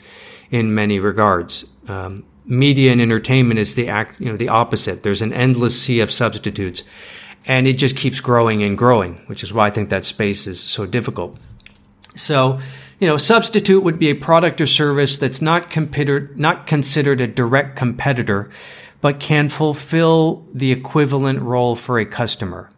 in 0.51 0.75
many 0.75 0.99
regards. 0.99 1.65
Um, 1.87 2.23
media 2.45 2.91
and 2.91 3.01
entertainment 3.01 3.59
is 3.59 3.75
the 3.75 3.87
act, 3.87 4.19
you 4.19 4.27
know, 4.27 4.37
the 4.37 4.49
opposite. 4.49 5.03
There's 5.03 5.21
an 5.21 5.33
endless 5.33 5.79
sea 5.81 5.99
of 5.99 6.11
substitutes, 6.11 6.83
and 7.45 7.67
it 7.67 7.73
just 7.73 7.95
keeps 7.95 8.19
growing 8.19 8.63
and 8.63 8.77
growing, 8.77 9.15
which 9.27 9.43
is 9.43 9.53
why 9.53 9.67
I 9.67 9.71
think 9.71 9.89
that 9.89 10.05
space 10.05 10.47
is 10.47 10.59
so 10.59 10.85
difficult. 10.85 11.37
So, 12.15 12.59
you 12.99 13.07
know, 13.07 13.17
substitute 13.17 13.83
would 13.83 13.97
be 13.97 14.09
a 14.09 14.15
product 14.15 14.61
or 14.61 14.67
service 14.67 15.17
that's 15.17 15.41
not 15.41 15.69
considered 15.69 16.39
not 16.39 16.67
considered 16.67 17.21
a 17.21 17.27
direct 17.27 17.75
competitor, 17.75 18.49
but 18.99 19.19
can 19.19 19.49
fulfill 19.49 20.45
the 20.53 20.71
equivalent 20.71 21.41
role 21.41 21.75
for 21.75 21.99
a 21.99 22.05
customer. 22.05 22.70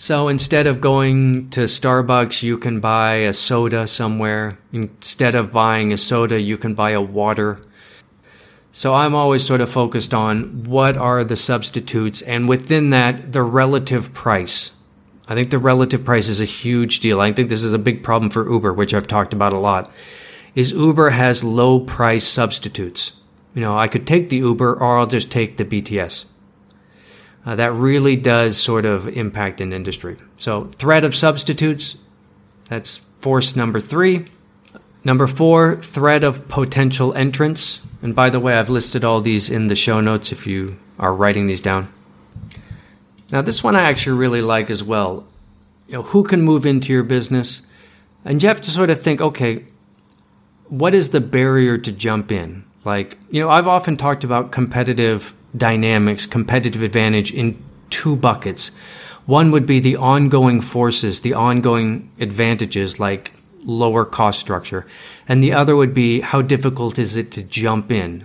So 0.00 0.28
instead 0.28 0.68
of 0.68 0.80
going 0.80 1.50
to 1.50 1.62
Starbucks, 1.62 2.40
you 2.44 2.56
can 2.56 2.78
buy 2.78 3.14
a 3.14 3.32
soda 3.32 3.88
somewhere. 3.88 4.56
Instead 4.72 5.34
of 5.34 5.50
buying 5.50 5.92
a 5.92 5.96
soda, 5.96 6.40
you 6.40 6.56
can 6.56 6.74
buy 6.74 6.90
a 6.90 7.00
water. 7.00 7.60
So 8.70 8.94
I'm 8.94 9.16
always 9.16 9.44
sort 9.44 9.60
of 9.60 9.70
focused 9.70 10.14
on 10.14 10.62
what 10.62 10.96
are 10.96 11.24
the 11.24 11.34
substitutes 11.34 12.22
and 12.22 12.48
within 12.48 12.90
that, 12.90 13.32
the 13.32 13.42
relative 13.42 14.14
price. 14.14 14.70
I 15.26 15.34
think 15.34 15.50
the 15.50 15.58
relative 15.58 16.04
price 16.04 16.28
is 16.28 16.38
a 16.38 16.44
huge 16.44 17.00
deal. 17.00 17.20
I 17.20 17.32
think 17.32 17.48
this 17.48 17.64
is 17.64 17.72
a 17.72 17.78
big 17.78 18.04
problem 18.04 18.30
for 18.30 18.48
Uber, 18.48 18.72
which 18.74 18.94
I've 18.94 19.08
talked 19.08 19.32
about 19.32 19.52
a 19.52 19.58
lot. 19.58 19.90
Is 20.54 20.70
Uber 20.70 21.10
has 21.10 21.42
low 21.42 21.80
price 21.80 22.24
substitutes. 22.24 23.14
You 23.52 23.62
know, 23.62 23.76
I 23.76 23.88
could 23.88 24.06
take 24.06 24.28
the 24.28 24.36
Uber 24.36 24.74
or 24.74 24.96
I'll 24.96 25.08
just 25.08 25.32
take 25.32 25.56
the 25.56 25.64
BTS 25.64 26.24
uh, 27.48 27.56
that 27.56 27.72
really 27.72 28.14
does 28.14 28.62
sort 28.62 28.84
of 28.84 29.08
impact 29.08 29.62
an 29.62 29.72
industry. 29.72 30.18
So, 30.36 30.64
threat 30.76 31.02
of 31.02 31.16
substitutes, 31.16 31.96
that's 32.68 33.00
force 33.22 33.56
number 33.56 33.80
three. 33.80 34.26
Number 35.02 35.26
four, 35.26 35.76
threat 35.76 36.24
of 36.24 36.46
potential 36.48 37.14
entrants. 37.14 37.80
And 38.02 38.14
by 38.14 38.28
the 38.28 38.38
way, 38.38 38.52
I've 38.52 38.68
listed 38.68 39.02
all 39.02 39.22
these 39.22 39.48
in 39.48 39.68
the 39.68 39.74
show 39.74 40.02
notes 40.02 40.30
if 40.30 40.46
you 40.46 40.78
are 40.98 41.14
writing 41.14 41.46
these 41.46 41.62
down. 41.62 41.90
Now, 43.32 43.40
this 43.40 43.64
one 43.64 43.76
I 43.76 43.84
actually 43.84 44.18
really 44.18 44.42
like 44.42 44.68
as 44.68 44.84
well. 44.84 45.26
You 45.86 45.94
know, 45.94 46.02
who 46.02 46.24
can 46.24 46.42
move 46.42 46.66
into 46.66 46.92
your 46.92 47.02
business? 47.02 47.62
And 48.26 48.42
you 48.42 48.48
have 48.50 48.60
to 48.60 48.70
sort 48.70 48.90
of 48.90 49.02
think, 49.02 49.22
okay, 49.22 49.64
what 50.66 50.92
is 50.92 51.10
the 51.10 51.20
barrier 51.22 51.78
to 51.78 51.92
jump 51.92 52.30
in? 52.30 52.64
Like, 52.88 53.18
you 53.30 53.42
know, 53.42 53.50
I've 53.50 53.66
often 53.68 53.98
talked 53.98 54.24
about 54.24 54.50
competitive 54.50 55.34
dynamics, 55.54 56.24
competitive 56.24 56.82
advantage 56.82 57.30
in 57.34 57.62
two 57.90 58.16
buckets. 58.16 58.70
One 59.26 59.50
would 59.50 59.66
be 59.66 59.78
the 59.78 59.96
ongoing 59.96 60.62
forces, 60.62 61.20
the 61.20 61.34
ongoing 61.34 62.10
advantages 62.18 62.98
like 62.98 63.32
lower 63.62 64.06
cost 64.06 64.40
structure. 64.40 64.86
And 65.28 65.42
the 65.42 65.52
other 65.52 65.76
would 65.76 65.92
be 65.92 66.22
how 66.22 66.40
difficult 66.40 66.98
is 66.98 67.14
it 67.14 67.30
to 67.32 67.42
jump 67.42 67.92
in? 67.92 68.24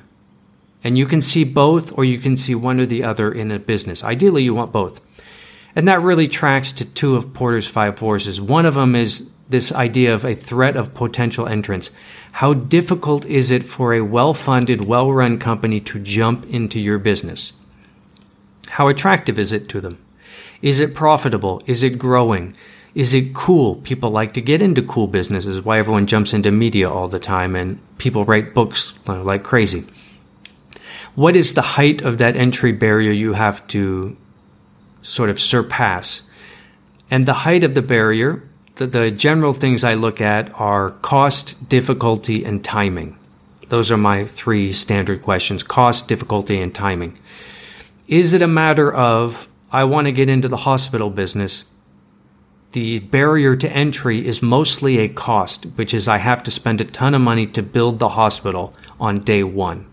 And 0.82 0.98
you 0.98 1.08
can 1.08 1.22
see 1.22 1.44
both 1.44 1.92
or 1.98 2.06
you 2.06 2.20
can 2.20 2.38
see 2.38 2.56
one 2.56 2.80
or 2.80 2.86
the 2.86 3.04
other 3.04 3.34
in 3.34 3.52
a 3.52 3.60
business. 3.60 4.02
Ideally, 4.02 4.44
you 4.44 4.54
want 4.54 4.72
both. 4.72 5.02
And 5.76 5.90
that 5.90 6.02
really 6.02 6.30
tracks 6.30 6.72
to 6.74 6.86
two 6.86 7.18
of 7.18 7.34
Porter's 7.34 7.68
five 7.68 8.00
forces. 8.00 8.40
One 8.40 8.66
of 8.66 8.76
them 8.76 8.96
is 8.96 9.30
this 9.54 9.72
idea 9.72 10.12
of 10.12 10.26
a 10.26 10.34
threat 10.34 10.76
of 10.76 10.96
potential 10.96 11.48
entrants. 11.48 11.92
How 12.34 12.56
difficult 12.56 13.24
is 13.26 13.52
it 13.52 13.64
for 13.64 13.94
a 13.94 14.02
well 14.02 14.34
funded, 14.34 14.86
well 14.86 15.14
run 15.14 15.38
company 15.38 15.80
to 15.82 16.00
jump 16.00 16.46
into 16.48 16.80
your 16.80 16.98
business? 16.98 17.54
How 18.68 18.88
attractive 18.88 19.38
is 19.38 19.52
it 19.52 19.70
to 19.70 19.80
them? 19.80 20.04
Is 20.64 20.80
it 20.80 20.96
profitable? 20.96 21.62
Is 21.68 21.84
it 21.84 22.00
growing? 22.00 22.56
Is 22.96 23.14
it 23.14 23.36
cool? 23.36 23.76
People 23.76 24.10
like 24.10 24.34
to 24.34 24.42
get 24.42 24.62
into 24.62 24.82
cool 24.82 25.06
businesses, 25.06 25.62
why 25.62 25.78
everyone 25.78 26.08
jumps 26.08 26.34
into 26.34 26.52
media 26.52 26.90
all 26.90 27.08
the 27.08 27.20
time 27.20 27.56
and 27.56 27.80
people 28.00 28.26
write 28.26 28.56
books 28.56 28.94
like 29.06 29.44
crazy. 29.44 29.86
What 31.14 31.36
is 31.36 31.54
the 31.54 31.62
height 31.62 32.02
of 32.02 32.18
that 32.18 32.36
entry 32.36 32.72
barrier 32.72 33.12
you 33.12 33.34
have 33.34 33.66
to 33.68 34.18
sort 35.04 35.30
of 35.30 35.40
surpass? 35.40 36.24
And 37.12 37.28
the 37.28 37.34
height 37.46 37.64
of 37.64 37.76
the 37.76 37.84
barrier 37.84 38.42
the, 38.76 38.88
the 38.88 39.12
general 39.12 39.54
things 39.54 39.84
I 39.84 39.94
look 39.94 40.22
at 40.22 40.52
are 40.60 40.90
cost, 40.90 41.70
difficulty, 41.70 42.44
and 42.44 42.64
timing. 42.64 43.18
Those 43.70 43.92
are 43.92 43.98
my 43.98 44.26
three 44.26 44.74
standard 44.74 45.24
questions 45.24 45.64
cost, 45.64 46.08
difficulty, 46.08 46.60
and 46.62 46.74
timing. 46.74 47.18
Is 48.08 48.34
it 48.34 48.42
a 48.42 48.48
matter 48.48 48.94
of, 48.94 49.48
I 49.72 49.84
want 49.86 50.06
to 50.06 50.12
get 50.12 50.30
into 50.30 50.48
the 50.48 50.58
hospital 50.58 51.10
business? 51.10 51.66
The 52.74 53.00
barrier 53.00 53.56
to 53.56 53.72
entry 53.72 54.26
is 54.26 54.42
mostly 54.42 54.98
a 54.98 55.08
cost, 55.08 55.66
which 55.76 55.94
is 55.94 56.08
I 56.08 56.18
have 56.18 56.44
to 56.44 56.52
spend 56.52 56.82
a 56.82 56.86
ton 56.86 57.14
of 57.14 57.22
money 57.22 57.46
to 57.48 57.62
build 57.62 58.00
the 58.00 58.10
hospital 58.10 58.74
on 59.00 59.20
day 59.20 59.44
one. 59.44 59.86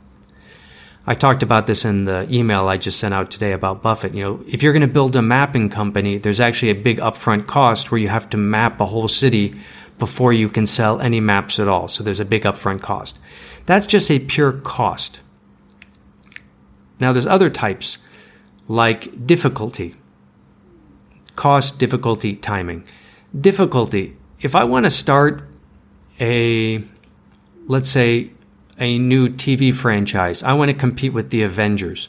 I 1.07 1.15
talked 1.15 1.43
about 1.43 1.67
this 1.67 1.85
in 1.85 2.05
the 2.05 2.27
email 2.33 2.69
I 2.69 2.77
just 2.77 2.99
sent 3.01 3.15
out 3.15 3.31
today 3.31 3.53
about 3.53 3.83
Buffett. 3.83 4.15
You 4.15 4.23
know, 4.23 4.45
if 4.47 4.63
you're 4.63 4.73
going 4.73 4.83
to 4.83 4.87
build 4.87 5.17
a 5.17 5.23
mapping 5.23 5.71
company, 5.71 6.19
there's 6.19 6.41
actually 6.41 6.71
a 6.71 6.75
big 6.75 6.99
upfront 6.99 7.47
cost 7.47 7.91
where 7.91 7.99
you 7.99 8.09
have 8.09 8.29
to 8.31 8.37
map 8.37 8.81
a 8.81 8.87
whole 8.87 9.09
city 9.09 9.59
before 9.99 10.33
you 10.33 10.49
can 10.49 10.67
sell 10.67 11.01
any 11.01 11.21
maps 11.21 11.59
at 11.59 11.69
all. 11.69 11.89
So 11.89 12.05
there's 12.05 12.21
a 12.21 12.25
big 12.25 12.43
upfront 12.43 12.83
cost. 12.83 13.19
That's 13.67 13.87
just 13.87 14.11
a 14.11 14.19
pure 14.19 14.53
cost. 14.53 15.21
Now 17.01 17.13
there's 17.13 17.27
other 17.27 17.51
types 17.51 17.99
like 18.69 19.27
difficulty. 19.27 19.97
Cost, 21.35 21.79
difficulty, 21.79 22.37
timing. 22.37 22.85
Difficulty. 23.39 24.17
If 24.41 24.55
I 24.55 24.65
want 24.65 24.85
to 24.85 24.91
start 24.91 25.49
a 26.21 26.85
let's 27.67 27.91
say 27.91 28.31
a 28.81 28.99
new 28.99 29.29
TV 29.29 29.73
franchise. 29.73 30.43
I 30.43 30.55
want 30.55 30.71
to 30.71 30.77
compete 30.77 31.13
with 31.13 31.31
the 31.31 31.43
Avengers. 31.43 32.09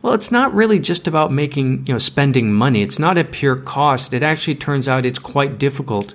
Well, 0.00 0.14
it's 0.14 0.32
not 0.32 0.54
really 0.54 0.78
just 0.78 1.06
about 1.06 1.32
making, 1.32 1.86
you 1.86 1.92
know, 1.92 1.98
spending 1.98 2.52
money. 2.52 2.82
It's 2.82 2.98
not 2.98 3.18
a 3.18 3.24
pure 3.24 3.56
cost. 3.56 4.12
It 4.12 4.22
actually 4.22 4.54
turns 4.54 4.88
out 4.88 5.04
it's 5.04 5.18
quite 5.18 5.58
difficult 5.58 6.14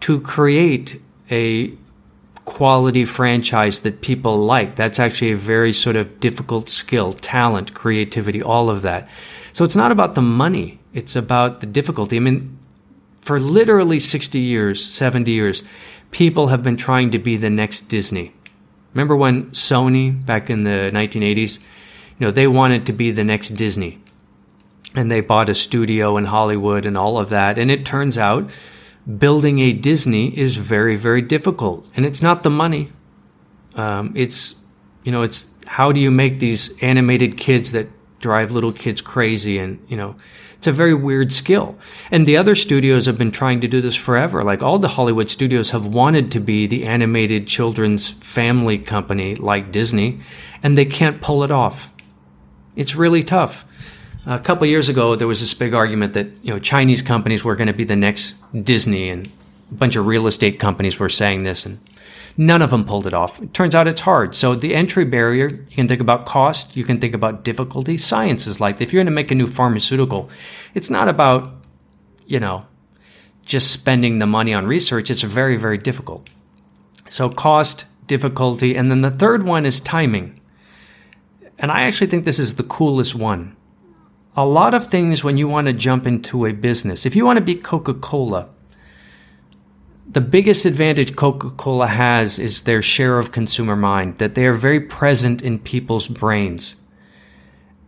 to 0.00 0.20
create 0.20 1.00
a 1.30 1.72
quality 2.44 3.04
franchise 3.04 3.80
that 3.80 4.00
people 4.00 4.38
like. 4.38 4.76
That's 4.76 4.98
actually 4.98 5.32
a 5.32 5.36
very 5.36 5.72
sort 5.72 5.94
of 5.94 6.18
difficult 6.20 6.68
skill, 6.68 7.12
talent, 7.12 7.74
creativity, 7.74 8.42
all 8.42 8.68
of 8.68 8.82
that. 8.82 9.08
So 9.52 9.64
it's 9.64 9.76
not 9.76 9.92
about 9.92 10.14
the 10.14 10.22
money. 10.22 10.80
It's 10.92 11.14
about 11.14 11.60
the 11.60 11.66
difficulty. 11.66 12.16
I 12.16 12.20
mean, 12.20 12.58
for 13.20 13.38
literally 13.38 14.00
60 14.00 14.40
years, 14.40 14.84
70 14.84 15.30
years, 15.30 15.62
people 16.10 16.48
have 16.48 16.62
been 16.62 16.76
trying 16.76 17.10
to 17.12 17.18
be 17.18 17.36
the 17.36 17.50
next 17.50 17.82
Disney. 17.88 18.32
Remember 18.94 19.16
when 19.16 19.50
Sony 19.50 20.24
back 20.24 20.50
in 20.50 20.64
the 20.64 20.90
1980s, 20.92 21.58
you 22.18 22.26
know, 22.26 22.30
they 22.30 22.46
wanted 22.46 22.86
to 22.86 22.92
be 22.92 23.10
the 23.10 23.24
next 23.24 23.50
Disney. 23.50 23.98
And 24.94 25.10
they 25.10 25.22
bought 25.22 25.48
a 25.48 25.54
studio 25.54 26.16
in 26.18 26.26
Hollywood 26.26 26.84
and 26.84 26.98
all 26.98 27.18
of 27.18 27.30
that. 27.30 27.58
And 27.58 27.70
it 27.70 27.86
turns 27.86 28.18
out 28.18 28.50
building 29.18 29.58
a 29.58 29.72
Disney 29.72 30.38
is 30.38 30.56
very, 30.56 30.96
very 30.96 31.22
difficult. 31.22 31.88
And 31.96 32.04
it's 32.04 32.22
not 32.22 32.42
the 32.42 32.50
money. 32.50 32.92
Um, 33.74 34.12
it's, 34.14 34.54
you 35.02 35.10
know, 35.10 35.22
it's 35.22 35.46
how 35.66 35.92
do 35.92 36.00
you 36.00 36.10
make 36.10 36.38
these 36.38 36.70
animated 36.82 37.38
kids 37.38 37.72
that 37.72 37.88
drive 38.20 38.52
little 38.52 38.72
kids 38.72 39.00
crazy 39.00 39.58
and, 39.58 39.84
you 39.88 39.96
know, 39.96 40.16
it's 40.62 40.68
a 40.68 40.70
very 40.70 40.94
weird 40.94 41.32
skill. 41.32 41.76
And 42.12 42.24
the 42.24 42.36
other 42.36 42.54
studios 42.54 43.06
have 43.06 43.18
been 43.18 43.32
trying 43.32 43.60
to 43.62 43.66
do 43.66 43.80
this 43.80 43.96
forever. 43.96 44.44
Like 44.44 44.62
all 44.62 44.78
the 44.78 44.86
Hollywood 44.86 45.28
studios 45.28 45.72
have 45.72 45.86
wanted 45.86 46.30
to 46.30 46.38
be 46.38 46.68
the 46.68 46.84
animated 46.84 47.48
children's 47.48 48.10
family 48.10 48.78
company 48.78 49.34
like 49.34 49.72
Disney, 49.72 50.20
and 50.62 50.78
they 50.78 50.84
can't 50.84 51.20
pull 51.20 51.42
it 51.42 51.50
off. 51.50 51.88
It's 52.76 52.94
really 52.94 53.24
tough. 53.24 53.64
A 54.24 54.38
couple 54.38 54.64
years 54.68 54.88
ago, 54.88 55.16
there 55.16 55.26
was 55.26 55.40
this 55.40 55.52
big 55.52 55.74
argument 55.74 56.14
that 56.14 56.28
you 56.44 56.52
know 56.54 56.60
Chinese 56.60 57.02
companies 57.02 57.42
were 57.42 57.56
going 57.56 57.66
to 57.66 57.72
be 57.72 57.82
the 57.82 57.96
next 57.96 58.36
Disney, 58.62 59.08
and 59.08 59.26
a 59.72 59.74
bunch 59.74 59.96
of 59.96 60.06
real 60.06 60.28
estate 60.28 60.60
companies 60.60 60.96
were 60.96 61.08
saying 61.08 61.42
this, 61.42 61.66
and 61.66 61.80
None 62.36 62.62
of 62.62 62.70
them 62.70 62.84
pulled 62.84 63.06
it 63.06 63.14
off. 63.14 63.40
It 63.42 63.52
turns 63.52 63.74
out 63.74 63.86
it's 63.86 64.00
hard. 64.00 64.34
So 64.34 64.54
the 64.54 64.74
entry 64.74 65.04
barrier, 65.04 65.48
you 65.48 65.76
can 65.76 65.88
think 65.88 66.00
about 66.00 66.24
cost, 66.26 66.76
you 66.76 66.84
can 66.84 67.00
think 67.00 67.14
about 67.14 67.44
difficulty. 67.44 67.96
Science 67.96 68.46
is 68.46 68.60
like 68.60 68.80
if 68.80 68.92
you're 68.92 69.00
going 69.00 69.06
to 69.06 69.12
make 69.12 69.30
a 69.30 69.34
new 69.34 69.46
pharmaceutical, 69.46 70.30
it's 70.74 70.90
not 70.90 71.08
about, 71.08 71.52
you 72.26 72.40
know, 72.40 72.66
just 73.44 73.70
spending 73.70 74.18
the 74.18 74.26
money 74.26 74.54
on 74.54 74.66
research, 74.66 75.10
it's 75.10 75.22
very, 75.22 75.56
very 75.56 75.78
difficult. 75.78 76.28
So, 77.08 77.28
cost, 77.28 77.84
difficulty, 78.06 78.76
and 78.76 78.90
then 78.90 79.02
the 79.02 79.10
third 79.10 79.42
one 79.42 79.66
is 79.66 79.80
timing. 79.80 80.40
And 81.58 81.70
I 81.70 81.82
actually 81.82 82.06
think 82.06 82.24
this 82.24 82.38
is 82.38 82.56
the 82.56 82.62
coolest 82.62 83.14
one. 83.14 83.56
A 84.34 84.46
lot 84.46 84.72
of 84.72 84.86
things 84.86 85.22
when 85.22 85.36
you 85.36 85.46
want 85.46 85.66
to 85.66 85.72
jump 85.72 86.06
into 86.06 86.46
a 86.46 86.52
business, 86.52 87.04
if 87.04 87.14
you 87.14 87.24
want 87.26 87.36
to 87.36 87.44
be 87.44 87.54
Coca 87.54 87.92
Cola, 87.94 88.48
the 90.10 90.20
biggest 90.20 90.64
advantage 90.64 91.16
Coca 91.16 91.50
Cola 91.50 91.86
has 91.86 92.38
is 92.38 92.62
their 92.62 92.82
share 92.82 93.18
of 93.18 93.32
consumer 93.32 93.76
mind, 93.76 94.18
that 94.18 94.34
they 94.34 94.46
are 94.46 94.54
very 94.54 94.80
present 94.80 95.42
in 95.42 95.58
people's 95.58 96.08
brains. 96.08 96.76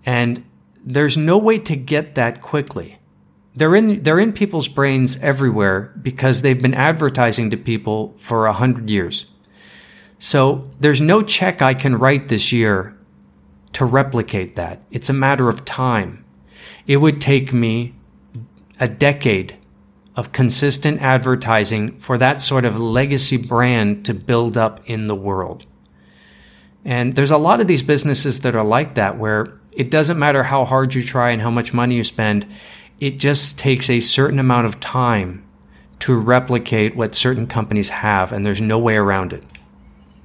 And 0.07 0.45
there's 0.85 1.17
no 1.17 1.39
way 1.39 1.59
to 1.59 1.77
get 1.77 2.15
that 2.15 2.43
quickly. 2.43 2.99
They're 3.57 3.75
in, 3.77 4.03
they're 4.03 4.21
in 4.21 4.33
people's 4.33 4.69
brains 4.69 5.17
everywhere 5.19 5.93
because 6.03 6.43
they've 6.43 6.61
been 6.61 6.75
advertising 6.75 7.51
to 7.51 7.57
people 7.57 8.15
for 8.19 8.47
a 8.47 8.53
hundred 8.53 8.91
years. 8.91 9.27
So 10.19 10.71
there's 10.81 11.01
no 11.01 11.23
check 11.23 11.63
I 11.63 11.75
can 11.75 11.97
write 11.97 12.29
this 12.29 12.53
year 12.53 12.97
to 13.75 13.85
replicate 13.85 14.57
that. 14.57 14.83
It's 14.91 15.09
a 15.09 15.15
matter 15.15 15.49
of 15.49 15.65
time. 15.65 16.25
It 16.87 16.99
would 16.99 17.21
take 17.21 17.53
me 17.53 17.95
a 18.81 18.89
decade 18.89 19.57
of 20.17 20.33
consistent 20.33 21.01
advertising 21.03 21.99
for 21.99 22.19
that 22.19 22.41
sort 22.41 22.65
of 22.65 22.79
legacy 22.79 23.37
brand 23.37 24.05
to 24.07 24.15
build 24.15 24.57
up 24.57 24.81
in 24.89 25.07
the 25.07 25.15
world. 25.15 25.67
And 26.85 27.17
there's 27.17 27.31
a 27.31 27.39
lot 27.39 27.61
of 27.61 27.67
these 27.67 27.83
businesses 27.83 28.41
that 28.41 28.55
are 28.55 28.65
like 28.65 28.95
that 28.95 29.19
where 29.19 29.59
it 29.73 29.91
doesn't 29.91 30.19
matter 30.19 30.43
how 30.45 30.65
hard 30.65 30.95
you 30.95 31.03
try 31.03 31.31
and 31.31 31.43
how 31.43 31.51
much 31.51 31.73
money 31.73 31.97
you 31.97 32.05
spend, 32.05 32.47
it 33.01 33.19
just 33.19 33.59
takes 33.59 33.91
a 33.91 34.01
certain 34.01 34.39
amount 34.39 34.67
of 34.67 34.79
time 34.81 35.45
to 36.01 36.15
replicate 36.17 36.95
what 36.97 37.15
certain 37.15 37.47
companies 37.47 37.89
have, 37.89 38.33
and 38.33 38.45
there's 38.45 38.61
no 38.61 38.79
way 38.79 38.97
around 38.97 39.33
it. 39.33 39.43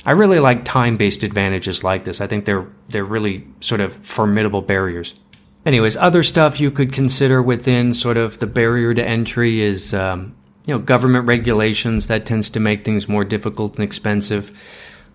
I 0.06 0.12
really 0.12 0.40
like 0.40 0.66
time-based 0.66 1.24
advantages 1.24 1.84
like 1.84 2.04
this. 2.04 2.22
I 2.22 2.28
think 2.28 2.46
they're 2.46 2.68
they're 2.90 3.06
really 3.06 3.48
sort 3.60 3.82
of 3.82 3.94
formidable 4.06 4.62
barriers. 4.62 5.16
Anyways, 5.66 5.98
other 5.98 6.24
stuff 6.24 6.60
you 6.60 6.72
could 6.72 6.94
consider 6.94 7.42
within 7.42 7.94
sort 7.94 8.18
of 8.18 8.40
the 8.40 8.48
barrier 8.48 8.94
to 8.94 9.04
entry 9.06 9.62
is 9.62 9.94
um, 9.94 10.36
you 10.66 10.74
know 10.74 10.80
government 10.80 11.28
regulations 11.28 12.08
that 12.08 12.26
tends 12.26 12.50
to 12.52 12.60
make 12.60 12.86
things 12.86 13.08
more 13.08 13.26
difficult 13.26 13.76
and 13.76 13.84
expensive. 13.84 14.58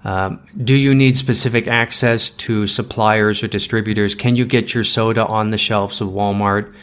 Um, 0.05 0.47
do 0.63 0.75
you 0.75 0.95
need 0.95 1.17
specific 1.17 1.67
access 1.67 2.31
to 2.33 2.67
suppliers 2.67 3.43
or 3.43 3.49
distributors? 3.49 4.15
Can 4.15 4.37
you 4.37 4.45
get 4.45 4.75
your 4.75 4.85
soda 4.85 5.25
on 5.27 5.51
the 5.51 5.57
shelves 5.57 6.03
of 6.03 6.09
Walmart? 6.09 6.75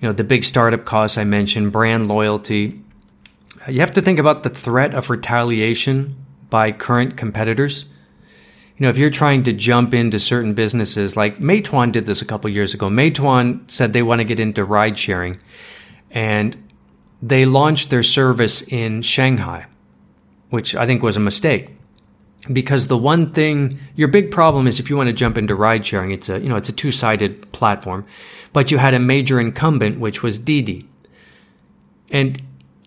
You 0.00 0.08
know 0.08 0.12
the 0.12 0.24
big 0.24 0.42
startup 0.42 0.84
costs 0.84 1.16
I 1.16 1.24
mentioned, 1.24 1.70
brand 1.70 2.08
loyalty. 2.08 2.80
You 3.68 3.80
have 3.80 3.92
to 3.92 4.02
think 4.02 4.18
about 4.18 4.42
the 4.42 4.50
threat 4.50 4.94
of 4.94 5.10
retaliation 5.10 6.16
by 6.48 6.72
current 6.72 7.16
competitors. 7.16 7.84
You 8.80 8.86
know, 8.86 8.90
if 8.90 8.96
you're 8.96 9.10
trying 9.10 9.42
to 9.42 9.52
jump 9.52 9.92
into 9.92 10.18
certain 10.18 10.54
businesses, 10.54 11.14
like 11.14 11.36
Meituan 11.36 11.92
did 11.92 12.06
this 12.06 12.22
a 12.22 12.24
couple 12.24 12.48
years 12.48 12.72
ago. 12.72 12.88
Meituan 12.88 13.70
said 13.70 13.92
they 13.92 14.02
want 14.02 14.20
to 14.20 14.24
get 14.24 14.40
into 14.40 14.64
ride 14.64 14.98
sharing, 14.98 15.38
and 16.10 16.56
they 17.20 17.44
launched 17.44 17.90
their 17.90 18.02
service 18.02 18.62
in 18.62 19.02
Shanghai, 19.02 19.66
which 20.48 20.74
I 20.74 20.86
think 20.86 21.02
was 21.02 21.18
a 21.18 21.20
mistake. 21.20 21.68
Because 22.50 22.88
the 22.88 22.96
one 22.96 23.32
thing, 23.34 23.78
your 23.96 24.08
big 24.08 24.30
problem 24.30 24.66
is 24.66 24.80
if 24.80 24.88
you 24.88 24.96
want 24.96 25.08
to 25.08 25.12
jump 25.12 25.36
into 25.36 25.54
ride 25.54 25.84
sharing, 25.84 26.10
it's 26.10 26.30
a 26.30 26.40
you 26.40 26.48
know 26.48 26.56
it's 26.56 26.70
a 26.70 26.72
two 26.72 26.90
sided 26.90 27.52
platform, 27.52 28.06
but 28.54 28.70
you 28.70 28.78
had 28.78 28.94
a 28.94 28.98
major 28.98 29.38
incumbent 29.38 30.00
which 30.00 30.22
was 30.22 30.38
Didi, 30.38 30.88
and 32.10 32.40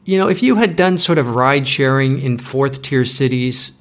you 0.06 0.18
know, 0.18 0.28
if 0.28 0.42
you 0.42 0.56
had 0.56 0.76
done 0.76 0.98
sort 0.98 1.20
of 1.20 1.36
ride 1.36 1.68
sharing 1.68 2.20
in 2.20 2.40
fourth 2.40 2.82
tier 2.82 3.06
cities, 3.06 3.74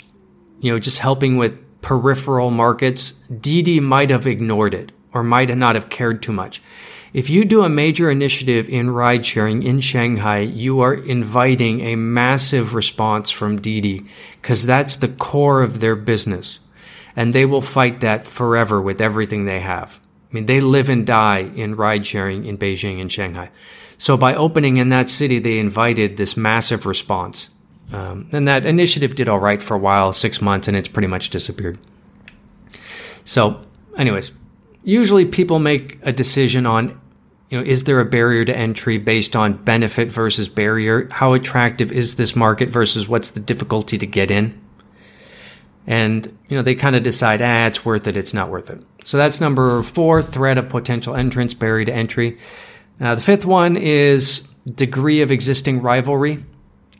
you 0.60 0.70
know, 0.70 0.78
just 0.78 0.98
helping 0.98 1.38
with 1.38 1.58
peripheral 1.82 2.50
markets, 2.50 3.12
Didi 3.40 3.80
might 3.80 4.10
have 4.10 4.26
ignored 4.26 4.72
it 4.72 4.92
or 5.12 5.22
might 5.22 5.54
not 5.56 5.74
have 5.74 5.90
cared 5.90 6.22
too 6.22 6.32
much. 6.32 6.62
If 7.12 7.28
you 7.28 7.44
do 7.44 7.62
a 7.62 7.68
major 7.68 8.10
initiative 8.10 8.70
in 8.70 8.90
ride 8.90 9.26
sharing 9.26 9.62
in 9.62 9.80
Shanghai, 9.80 10.38
you 10.38 10.80
are 10.80 10.94
inviting 10.94 11.80
a 11.82 11.96
massive 11.96 12.74
response 12.74 13.30
from 13.30 13.60
Didi 13.60 14.06
because 14.40 14.64
that's 14.64 14.96
the 14.96 15.08
core 15.08 15.60
of 15.60 15.80
their 15.80 15.94
business. 15.94 16.58
And 17.14 17.34
they 17.34 17.44
will 17.44 17.60
fight 17.60 18.00
that 18.00 18.26
forever 18.26 18.80
with 18.80 19.02
everything 19.02 19.44
they 19.44 19.60
have. 19.60 20.00
I 20.30 20.34
mean, 20.34 20.46
they 20.46 20.60
live 20.60 20.88
and 20.88 21.06
die 21.06 21.50
in 21.54 21.74
ride 21.74 22.06
sharing 22.06 22.46
in 22.46 22.56
Beijing 22.56 23.02
and 23.02 23.12
Shanghai. 23.12 23.50
So 23.98 24.16
by 24.16 24.34
opening 24.34 24.78
in 24.78 24.88
that 24.88 25.10
city, 25.10 25.38
they 25.38 25.58
invited 25.58 26.16
this 26.16 26.38
massive 26.38 26.86
response. 26.86 27.50
Um, 27.92 28.28
and 28.32 28.48
that 28.48 28.64
initiative 28.64 29.14
did 29.14 29.28
all 29.28 29.38
right 29.38 29.62
for 29.62 29.74
a 29.74 29.78
while, 29.78 30.12
six 30.12 30.40
months, 30.40 30.66
and 30.66 30.76
it's 30.76 30.88
pretty 30.88 31.08
much 31.08 31.30
disappeared. 31.30 31.78
So, 33.24 33.60
anyways, 33.96 34.32
usually 34.82 35.26
people 35.26 35.58
make 35.58 35.98
a 36.02 36.12
decision 36.12 36.66
on, 36.66 37.00
you 37.50 37.58
know, 37.58 37.64
is 37.64 37.84
there 37.84 38.00
a 38.00 38.04
barrier 38.04 38.44
to 38.44 38.56
entry 38.56 38.98
based 38.98 39.36
on 39.36 39.62
benefit 39.62 40.10
versus 40.10 40.48
barrier? 40.48 41.08
How 41.12 41.34
attractive 41.34 41.92
is 41.92 42.16
this 42.16 42.34
market 42.34 42.70
versus 42.70 43.06
what's 43.06 43.32
the 43.32 43.40
difficulty 43.40 43.98
to 43.98 44.06
get 44.06 44.30
in? 44.30 44.58
And, 45.86 46.26
you 46.48 46.56
know, 46.56 46.62
they 46.62 46.74
kind 46.74 46.96
of 46.96 47.02
decide, 47.02 47.42
ah, 47.42 47.66
it's 47.66 47.84
worth 47.84 48.06
it, 48.06 48.16
it's 48.16 48.32
not 48.32 48.48
worth 48.48 48.70
it. 48.70 48.82
So 49.04 49.16
that's 49.16 49.40
number 49.40 49.82
four, 49.82 50.22
threat 50.22 50.56
of 50.56 50.68
potential 50.68 51.14
entrants, 51.14 51.54
barrier 51.54 51.84
to 51.84 51.92
entry. 51.92 52.38
Now, 53.00 53.14
the 53.16 53.20
fifth 53.20 53.44
one 53.44 53.76
is 53.76 54.48
degree 54.64 55.22
of 55.22 55.30
existing 55.30 55.82
rivalry. 55.82 56.44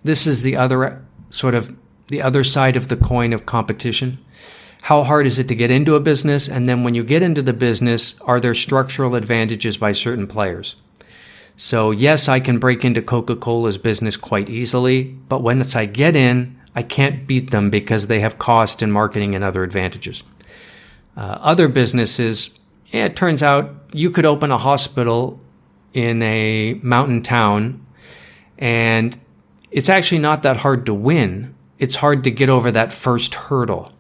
This 0.05 0.27
is 0.27 0.43
the 0.43 0.57
other 0.57 1.05
sort 1.31 1.55
of 1.55 1.75
the 2.09 2.23
other 2.23 2.45
side 2.45 2.77
of 2.77 2.88
the 2.88 2.97
coin 2.97 3.33
of 3.33 3.47
competition. 3.47 4.19
How 4.83 5.05
hard 5.05 5.27
is 5.27 5.38
it 5.38 5.49
to 5.49 5.55
get 5.55 5.71
into 5.71 5.95
a 5.95 6.01
business? 6.01 6.49
And 6.49 6.67
then 6.67 6.83
when 6.83 6.95
you 6.95 7.05
get 7.05 7.23
into 7.23 7.41
the 7.41 7.53
business, 7.53 8.21
are 8.23 8.41
there 8.41 8.55
structural 8.55 9.15
advantages 9.15 9.77
by 9.77 9.93
certain 9.93 10.27
players? 10.27 10.75
So, 11.57 11.91
yes, 11.91 12.29
I 12.29 12.41
can 12.41 12.59
break 12.59 12.85
into 12.85 13.01
Coca 13.01 13.37
Cola's 13.37 13.79
business 13.79 14.17
quite 14.17 14.51
easily, 14.51 15.05
but 15.05 15.43
once 15.43 15.77
I 15.77 15.87
get 15.87 16.17
in, 16.17 16.59
I 16.75 16.83
can't 16.83 17.27
beat 17.27 17.51
them 17.51 17.71
because 17.71 18.07
they 18.07 18.21
have 18.21 18.38
cost 18.38 18.83
and 18.83 18.93
marketing 18.93 19.35
and 19.35 19.45
other 19.45 19.62
advantages. 19.62 20.23
Uh, 21.17 21.38
other 21.41 21.69
businesses, 21.69 22.51
it 22.91 23.15
turns 23.15 23.43
out 23.43 23.75
you 23.93 24.11
could 24.11 24.27
open 24.27 24.51
a 24.51 24.59
hospital 24.59 25.38
in 25.93 26.23
a 26.23 26.75
mountain 26.83 27.23
town, 27.23 27.87
and 28.59 29.19
it's 29.73 29.89
actually 29.89 30.19
not 30.19 30.43
that 30.43 30.59
hard 30.59 30.87
to 30.87 30.95
win. 30.95 31.55
It's 31.79 31.97
hard 31.97 32.23
to 32.25 32.31
get 32.31 32.49
over 32.49 32.71
that 32.71 32.93
first 32.93 33.35
hurdle. 33.35 33.93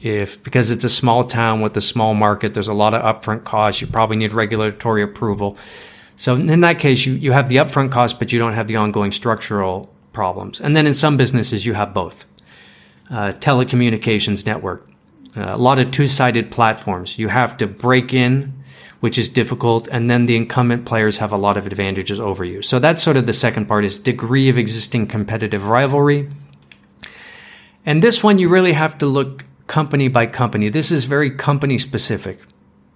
If 0.00 0.42
because 0.42 0.70
it's 0.70 0.84
a 0.84 0.90
small 0.90 1.24
town 1.24 1.62
with 1.62 1.76
a 1.76 1.80
small 1.80 2.12
market, 2.14 2.52
there's 2.52 2.68
a 2.68 2.74
lot 2.74 2.92
of 2.92 3.02
upfront 3.02 3.44
costs. 3.44 3.80
You 3.80 3.86
probably 3.86 4.16
need 4.16 4.32
regulatory 4.32 5.02
approval. 5.02 5.56
So 6.16 6.36
in 6.36 6.60
that 6.60 6.78
case, 6.78 7.06
you, 7.06 7.14
you 7.14 7.32
have 7.32 7.48
the 7.48 7.56
upfront 7.56 7.90
cost, 7.90 8.18
but 8.18 8.30
you 8.30 8.38
don't 8.38 8.52
have 8.52 8.66
the 8.66 8.76
ongoing 8.76 9.12
structural 9.12 9.92
problems. 10.12 10.60
And 10.60 10.76
then 10.76 10.86
in 10.86 10.94
some 10.94 11.16
businesses, 11.16 11.66
you 11.66 11.74
have 11.74 11.92
both. 11.94 12.24
Uh, 13.10 13.32
telecommunications 13.32 14.46
network, 14.46 14.88
uh, 15.36 15.52
a 15.54 15.58
lot 15.58 15.78
of 15.78 15.90
two-sided 15.90 16.50
platforms. 16.50 17.18
You 17.18 17.28
have 17.28 17.56
to 17.58 17.66
break 17.66 18.14
in 18.14 18.52
which 19.00 19.18
is 19.18 19.28
difficult. 19.28 19.86
And 19.88 20.08
then 20.08 20.24
the 20.24 20.36
incumbent 20.36 20.86
players 20.86 21.18
have 21.18 21.32
a 21.32 21.36
lot 21.36 21.56
of 21.56 21.66
advantages 21.66 22.18
over 22.18 22.44
you. 22.44 22.62
So 22.62 22.78
that's 22.78 23.02
sort 23.02 23.16
of 23.16 23.26
the 23.26 23.32
second 23.32 23.66
part 23.66 23.84
is 23.84 23.98
degree 23.98 24.48
of 24.48 24.58
existing 24.58 25.06
competitive 25.06 25.66
rivalry. 25.66 26.30
And 27.86 28.02
this 28.02 28.22
one, 28.22 28.38
you 28.38 28.48
really 28.48 28.72
have 28.72 28.96
to 28.98 29.06
look 29.06 29.44
company 29.66 30.08
by 30.08 30.26
company. 30.26 30.68
This 30.68 30.90
is 30.90 31.04
very 31.04 31.30
company 31.30 31.78
specific. 31.78 32.38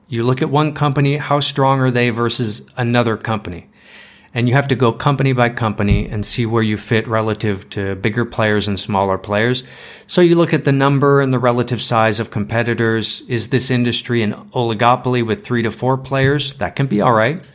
You 0.08 0.22
look 0.22 0.40
at 0.40 0.50
one 0.50 0.72
company, 0.72 1.18
how 1.18 1.40
strong 1.40 1.80
are 1.80 1.90
they 1.90 2.10
versus 2.10 2.66
another 2.76 3.16
company? 3.16 3.68
And 4.34 4.48
you 4.48 4.54
have 4.54 4.68
to 4.68 4.76
go 4.76 4.92
company 4.92 5.32
by 5.32 5.48
company 5.48 6.06
and 6.06 6.24
see 6.24 6.44
where 6.44 6.62
you 6.62 6.76
fit 6.76 7.08
relative 7.08 7.68
to 7.70 7.94
bigger 7.96 8.24
players 8.24 8.68
and 8.68 8.78
smaller 8.78 9.16
players. 9.16 9.64
So 10.06 10.20
you 10.20 10.34
look 10.34 10.52
at 10.52 10.64
the 10.64 10.72
number 10.72 11.20
and 11.20 11.32
the 11.32 11.38
relative 11.38 11.80
size 11.80 12.20
of 12.20 12.30
competitors. 12.30 13.22
Is 13.22 13.48
this 13.48 13.70
industry 13.70 14.22
an 14.22 14.34
oligopoly 14.50 15.26
with 15.26 15.44
three 15.44 15.62
to 15.62 15.70
four 15.70 15.96
players? 15.96 16.54
That 16.54 16.76
can 16.76 16.86
be 16.86 17.00
all 17.00 17.12
right. 17.12 17.50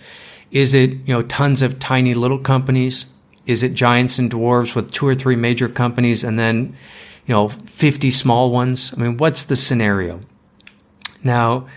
Is 0.52 0.74
it, 0.74 0.92
you 0.92 1.14
know, 1.14 1.24
tons 1.24 1.62
of 1.62 1.80
tiny 1.80 2.14
little 2.14 2.40
companies? 2.40 3.06
Is 3.46 3.64
it 3.64 3.74
giants 3.74 4.20
and 4.20 4.32
dwarves 4.32 4.76
with 4.76 4.92
two 4.92 5.08
or 5.08 5.16
three 5.16 5.36
major 5.36 5.68
companies 5.68 6.24
and 6.24 6.40
then, 6.40 6.76
you 7.28 7.34
know, 7.34 7.50
50 7.50 8.10
small 8.12 8.52
ones? 8.52 8.94
I 8.96 9.02
mean, 9.02 9.18
what's 9.18 9.46
the 9.46 9.56
scenario? 9.56 10.22
Now, 11.24 11.68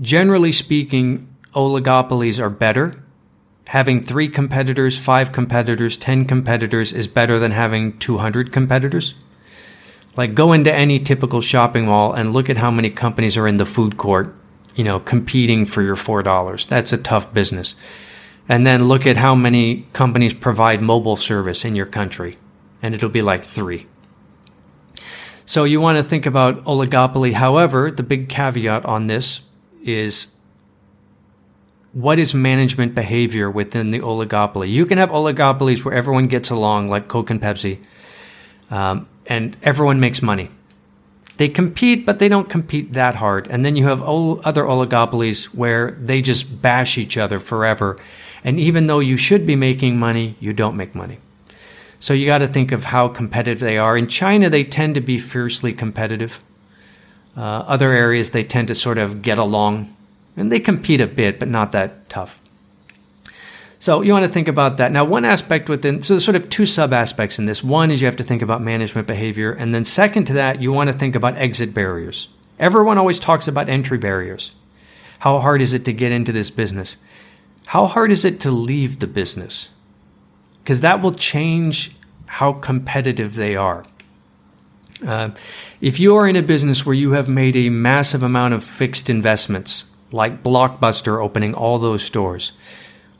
generally 0.00 0.52
speaking, 0.52 1.28
oligopolies 1.54 2.38
are 2.38 2.50
better 2.50 3.02
having 3.68 4.02
three 4.02 4.28
competitors, 4.28 4.96
five 4.96 5.30
competitors, 5.30 5.96
10 5.96 6.24
competitors 6.24 6.92
is 6.92 7.06
better 7.06 7.38
than 7.38 7.52
having 7.52 7.98
200 7.98 8.50
competitors? 8.50 9.14
Like, 10.16 10.34
go 10.34 10.52
into 10.52 10.72
any 10.72 10.98
typical 10.98 11.42
shopping 11.42 11.86
mall 11.86 12.14
and 12.14 12.32
look 12.32 12.48
at 12.48 12.56
how 12.56 12.70
many 12.70 12.90
companies 12.90 13.36
are 13.36 13.46
in 13.46 13.58
the 13.58 13.66
food 13.66 13.98
court, 13.98 14.34
you 14.74 14.84
know, 14.84 14.98
competing 14.98 15.66
for 15.66 15.82
your 15.82 15.96
$4. 15.96 16.66
That's 16.66 16.92
a 16.92 16.98
tough 16.98 17.32
business. 17.34 17.74
and 18.48 18.66
then 18.66 18.88
look 18.88 19.06
at 19.06 19.18
how 19.18 19.34
many 19.34 19.86
companies 19.92 20.32
provide 20.32 20.80
mobile 20.80 21.16
service 21.16 21.64
in 21.64 21.76
your 21.76 21.86
country, 21.86 22.38
and 22.82 22.94
it'll 22.94 23.10
be 23.10 23.22
like 23.22 23.44
three. 23.44 23.86
So 25.44 25.64
you 25.64 25.80
want 25.80 25.98
to 25.98 26.02
think 26.02 26.26
about 26.26 26.64
oligopoly. 26.64 27.34
However, 27.34 27.90
the 27.90 28.02
big 28.02 28.28
caveat 28.28 28.84
on 28.86 29.06
this 29.06 29.42
is 29.84 30.28
what 31.92 32.18
is 32.18 32.34
management 32.34 32.94
behavior 32.94 33.50
within 33.50 33.90
the 33.90 34.00
oligopoly? 34.00 34.70
You 34.70 34.86
can 34.86 34.98
have 34.98 35.10
oligopolies 35.10 35.84
where 35.84 35.94
everyone 35.94 36.26
gets 36.26 36.50
along, 36.50 36.88
like 36.88 37.08
Coke 37.08 37.30
and 37.30 37.40
Pepsi, 37.40 37.78
um, 38.70 39.08
and 39.26 39.56
everyone 39.62 40.00
makes 40.00 40.22
money. 40.22 40.50
They 41.38 41.48
compete, 41.48 42.04
but 42.04 42.18
they 42.18 42.28
don't 42.28 42.48
compete 42.48 42.92
that 42.94 43.14
hard. 43.14 43.46
And 43.46 43.64
then 43.64 43.76
you 43.76 43.86
have 43.86 44.02
other 44.02 44.64
oligopolies 44.64 45.44
where 45.46 45.92
they 45.92 46.20
just 46.20 46.60
bash 46.60 46.98
each 46.98 47.16
other 47.16 47.38
forever. 47.38 47.96
And 48.42 48.58
even 48.58 48.88
though 48.88 48.98
you 48.98 49.16
should 49.16 49.46
be 49.46 49.56
making 49.56 49.98
money, 49.98 50.36
you 50.40 50.52
don't 50.52 50.76
make 50.76 50.94
money. 50.94 51.18
So 52.00 52.12
you 52.12 52.26
got 52.26 52.38
to 52.38 52.48
think 52.48 52.72
of 52.72 52.84
how 52.84 53.08
competitive 53.08 53.60
they 53.60 53.78
are. 53.78 53.96
In 53.96 54.08
China, 54.08 54.50
they 54.50 54.64
tend 54.64 54.94
to 54.96 55.00
be 55.00 55.18
fiercely 55.18 55.72
competitive. 55.72 56.40
Uh, 57.36 57.40
other 57.66 57.92
areas, 57.92 58.30
they 58.30 58.44
tend 58.44 58.68
to 58.68 58.74
sort 58.74 58.98
of 58.98 59.22
get 59.22 59.38
along 59.38 59.94
and 60.38 60.50
they 60.52 60.60
compete 60.60 61.00
a 61.00 61.06
bit, 61.06 61.38
but 61.38 61.48
not 61.48 61.72
that 61.72 62.08
tough. 62.08 62.40
So 63.80 64.02
you 64.02 64.12
want 64.12 64.26
to 64.26 64.32
think 64.32 64.48
about 64.48 64.78
that. 64.78 64.90
Now, 64.90 65.04
one 65.04 65.24
aspect 65.24 65.68
within, 65.68 66.02
so 66.02 66.14
there's 66.14 66.24
sort 66.24 66.36
of 66.36 66.50
two 66.50 66.66
sub 66.66 66.92
aspects 66.92 67.38
in 67.38 67.46
this. 67.46 67.62
One 67.62 67.90
is 67.90 68.00
you 68.00 68.06
have 68.06 68.16
to 68.16 68.24
think 68.24 68.42
about 68.42 68.60
management 68.60 69.06
behavior. 69.06 69.52
And 69.52 69.72
then 69.72 69.84
second 69.84 70.24
to 70.26 70.32
that, 70.34 70.60
you 70.60 70.72
want 70.72 70.88
to 70.88 70.98
think 70.98 71.14
about 71.14 71.36
exit 71.36 71.72
barriers. 71.74 72.28
Everyone 72.58 72.98
always 72.98 73.20
talks 73.20 73.46
about 73.46 73.68
entry 73.68 73.98
barriers. 73.98 74.52
How 75.20 75.38
hard 75.38 75.62
is 75.62 75.74
it 75.74 75.84
to 75.84 75.92
get 75.92 76.10
into 76.10 76.32
this 76.32 76.50
business? 76.50 76.96
How 77.66 77.86
hard 77.86 78.10
is 78.10 78.24
it 78.24 78.40
to 78.40 78.50
leave 78.50 78.98
the 78.98 79.06
business? 79.06 79.68
Because 80.62 80.80
that 80.80 81.00
will 81.00 81.12
change 81.12 81.92
how 82.26 82.54
competitive 82.54 83.34
they 83.34 83.54
are. 83.54 83.84
Uh, 85.06 85.30
if 85.80 86.00
you 86.00 86.16
are 86.16 86.26
in 86.26 86.34
a 86.34 86.42
business 86.42 86.84
where 86.84 86.94
you 86.94 87.12
have 87.12 87.28
made 87.28 87.54
a 87.54 87.68
massive 87.68 88.24
amount 88.24 88.54
of 88.54 88.64
fixed 88.64 89.08
investments, 89.08 89.84
like 90.12 90.42
Blockbuster 90.42 91.22
opening 91.22 91.54
all 91.54 91.78
those 91.78 92.02
stores, 92.02 92.52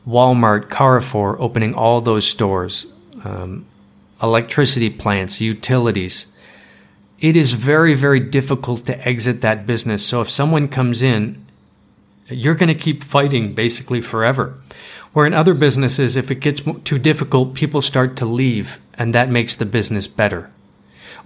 Walmart, 0.07 0.69
Carrefour 0.69 1.39
opening 1.39 1.73
all 1.73 2.01
those 2.01 2.25
stores, 2.25 2.87
um, 3.23 3.65
electricity 4.21 4.89
plants, 4.89 5.39
utilities. 5.41 6.25
It 7.19 7.35
is 7.35 7.53
very, 7.53 7.93
very 7.93 8.19
difficult 8.19 8.85
to 8.85 9.07
exit 9.07 9.41
that 9.41 9.65
business. 9.65 10.05
So 10.05 10.21
if 10.21 10.29
someone 10.29 10.67
comes 10.67 11.01
in, 11.01 11.45
you're 12.27 12.55
going 12.55 12.69
to 12.69 12.75
keep 12.75 13.03
fighting 13.03 13.53
basically 13.53 14.01
forever. 14.01 14.57
Where 15.11 15.25
in 15.25 15.33
other 15.33 15.53
businesses, 15.53 16.15
if 16.15 16.29
it 16.29 16.35
gets 16.35 16.61
too 16.83 16.99
difficult, 16.99 17.55
people 17.55 17.81
start 17.81 18.15
to 18.17 18.25
leave, 18.25 18.79
and 18.93 19.13
that 19.13 19.29
makes 19.29 19.55
the 19.55 19.65
business 19.65 20.07
better. 20.07 20.49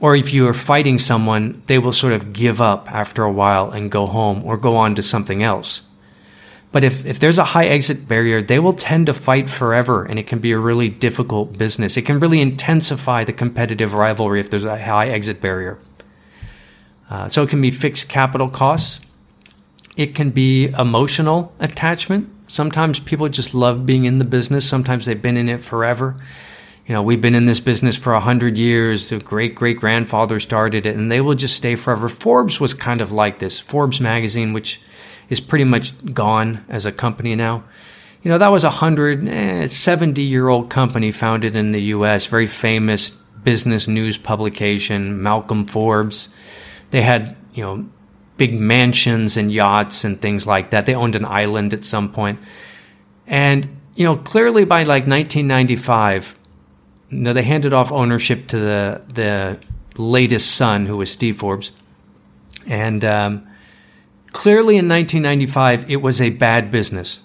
Or 0.03 0.17
if 0.17 0.33
you 0.33 0.45
are 0.49 0.53
fighting 0.53 0.99
someone, 0.99 1.63
they 1.67 1.79
will 1.79 1.93
sort 1.93 2.11
of 2.11 2.33
give 2.33 2.59
up 2.59 2.91
after 2.91 3.23
a 3.23 3.31
while 3.31 3.71
and 3.71 3.89
go 3.89 4.05
home 4.05 4.43
or 4.43 4.57
go 4.57 4.75
on 4.75 4.95
to 4.95 5.01
something 5.01 5.41
else. 5.41 5.79
But 6.73 6.83
if, 6.83 7.05
if 7.05 7.19
there's 7.19 7.37
a 7.37 7.45
high 7.45 7.67
exit 7.67 8.05
barrier, 8.05 8.41
they 8.41 8.59
will 8.59 8.73
tend 8.73 9.05
to 9.05 9.13
fight 9.13 9.49
forever 9.49 10.03
and 10.03 10.19
it 10.19 10.27
can 10.27 10.39
be 10.39 10.51
a 10.51 10.57
really 10.57 10.89
difficult 10.89 11.57
business. 11.57 11.95
It 11.95 12.01
can 12.01 12.19
really 12.19 12.41
intensify 12.41 13.23
the 13.23 13.31
competitive 13.31 13.93
rivalry 13.93 14.41
if 14.41 14.49
there's 14.49 14.65
a 14.65 14.77
high 14.77 15.07
exit 15.07 15.39
barrier. 15.39 15.79
Uh, 17.09 17.29
so 17.29 17.41
it 17.41 17.49
can 17.49 17.61
be 17.61 17.71
fixed 17.71 18.09
capital 18.09 18.49
costs. 18.49 18.99
It 19.95 20.15
can 20.15 20.31
be 20.31 20.65
emotional 20.77 21.53
attachment. 21.61 22.29
Sometimes 22.47 22.99
people 22.99 23.29
just 23.29 23.53
love 23.53 23.85
being 23.85 24.03
in 24.03 24.17
the 24.17 24.25
business. 24.25 24.67
Sometimes 24.67 25.05
they've 25.05 25.21
been 25.21 25.37
in 25.37 25.47
it 25.47 25.61
forever 25.61 26.17
you 26.87 26.93
know, 26.93 27.01
we've 27.01 27.21
been 27.21 27.35
in 27.35 27.45
this 27.45 27.61
business 27.61 27.95
for 27.95 28.13
a 28.13 28.19
hundred 28.19 28.57
years. 28.57 29.09
The 29.09 29.19
great 29.19 29.55
great 29.55 29.79
grandfather 29.79 30.39
started 30.39 30.85
it, 30.85 30.95
and 30.95 31.11
they 31.11 31.21
will 31.21 31.35
just 31.35 31.55
stay 31.55 31.75
forever. 31.75 32.09
Forbes 32.09 32.59
was 32.59 32.73
kind 32.73 32.99
of 32.99 33.11
like 33.11 33.39
this. 33.39 33.59
Forbes 33.59 34.01
magazine, 34.01 34.51
which 34.51 34.81
is 35.29 35.39
pretty 35.39 35.63
much 35.63 35.93
gone 36.13 36.63
as 36.67 36.85
a 36.85 36.91
company 36.91 37.35
now. 37.35 37.63
You 38.21 38.31
know, 38.31 38.37
that 38.37 38.51
was 38.51 38.63
a 38.63 38.69
hundred, 38.69 39.27
eh, 39.27 39.67
70 39.67 40.21
year 40.21 40.49
old 40.49 40.69
company 40.69 41.11
founded 41.11 41.55
in 41.55 41.71
the 41.71 41.81
U.S. 41.83 42.25
Very 42.25 42.47
famous 42.47 43.11
business 43.11 43.87
news 43.87 44.17
publication, 44.17 45.23
Malcolm 45.23 45.65
Forbes. 45.65 46.27
They 46.91 47.01
had 47.01 47.37
you 47.53 47.63
know 47.63 47.85
big 48.35 48.59
mansions 48.59 49.37
and 49.37 49.53
yachts 49.53 50.03
and 50.03 50.21
things 50.21 50.45
like 50.45 50.71
that. 50.71 50.85
They 50.85 50.95
owned 50.95 51.15
an 51.15 51.23
island 51.23 51.73
at 51.73 51.85
some 51.85 52.11
point, 52.11 52.39
and 53.25 53.69
you 53.95 54.03
know, 54.03 54.17
clearly 54.17 54.65
by 54.65 54.83
like 54.83 55.07
1995 55.07 56.35
no, 57.13 57.33
they 57.33 57.43
handed 57.43 57.73
off 57.73 57.91
ownership 57.91 58.47
to 58.47 58.59
the 58.59 59.01
the 59.07 59.59
latest 59.95 60.55
son, 60.55 60.85
who 60.85 60.97
was 60.97 61.11
Steve 61.11 61.37
Forbes, 61.37 61.71
and 62.65 63.05
um, 63.05 63.47
clearly 64.31 64.77
in 64.77 64.89
1995 64.89 65.89
it 65.89 65.97
was 65.97 66.19
a 66.19 66.31
bad 66.31 66.71
business. 66.71 67.21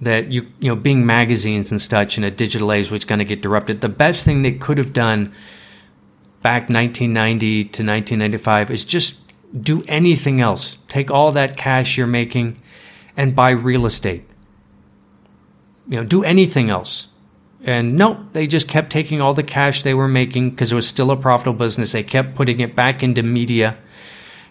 That 0.00 0.30
you 0.30 0.46
you 0.58 0.68
know 0.68 0.76
being 0.76 1.06
magazines 1.06 1.70
and 1.70 1.80
such 1.80 2.18
in 2.18 2.24
a 2.24 2.30
digital 2.30 2.72
age 2.72 2.90
was 2.90 3.04
going 3.04 3.20
to 3.20 3.24
get 3.24 3.42
disrupted. 3.42 3.80
The 3.80 3.88
best 3.88 4.24
thing 4.24 4.42
they 4.42 4.52
could 4.52 4.78
have 4.78 4.92
done 4.92 5.32
back 6.42 6.68
1990 6.68 7.64
to 7.64 7.66
1995 7.82 8.70
is 8.70 8.84
just 8.84 9.20
do 9.58 9.82
anything 9.88 10.40
else. 10.40 10.78
Take 10.88 11.10
all 11.10 11.32
that 11.32 11.56
cash 11.56 11.96
you're 11.96 12.06
making 12.06 12.60
and 13.16 13.34
buy 13.34 13.50
real 13.50 13.86
estate. 13.86 14.28
You 15.88 15.98
know, 16.00 16.04
do 16.04 16.24
anything 16.24 16.70
else 16.70 17.06
and 17.64 17.96
nope, 17.96 18.18
they 18.32 18.46
just 18.46 18.68
kept 18.68 18.90
taking 18.90 19.20
all 19.20 19.34
the 19.34 19.42
cash 19.42 19.82
they 19.82 19.94
were 19.94 20.08
making 20.08 20.50
because 20.50 20.70
it 20.70 20.74
was 20.74 20.86
still 20.86 21.10
a 21.10 21.16
profitable 21.16 21.58
business. 21.58 21.92
They 21.92 22.02
kept 22.02 22.34
putting 22.34 22.60
it 22.60 22.76
back 22.76 23.02
into 23.02 23.22
media. 23.22 23.76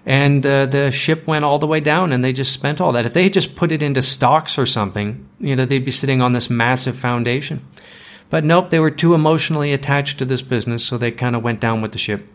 And 0.05 0.45
uh, 0.45 0.65
the 0.65 0.91
ship 0.91 1.27
went 1.27 1.45
all 1.45 1.59
the 1.59 1.67
way 1.67 1.79
down 1.79 2.11
and 2.11 2.23
they 2.23 2.33
just 2.33 2.51
spent 2.51 2.81
all 2.81 2.91
that. 2.91 3.05
If 3.05 3.13
they 3.13 3.23
had 3.23 3.33
just 3.33 3.55
put 3.55 3.71
it 3.71 3.81
into 3.81 4.01
stocks 4.01 4.57
or 4.57 4.65
something, 4.65 5.29
you 5.39 5.55
know, 5.55 5.65
they'd 5.65 5.85
be 5.85 5.91
sitting 5.91 6.21
on 6.21 6.33
this 6.33 6.49
massive 6.49 6.97
foundation. 6.97 7.65
But 8.29 8.43
nope, 8.43 8.71
they 8.71 8.79
were 8.79 8.91
too 8.91 9.13
emotionally 9.13 9.73
attached 9.73 10.17
to 10.17 10.25
this 10.25 10.41
business, 10.41 10.83
so 10.83 10.97
they 10.97 11.11
kind 11.11 11.35
of 11.35 11.43
went 11.43 11.59
down 11.59 11.81
with 11.81 11.91
the 11.91 11.99
ship. 11.99 12.27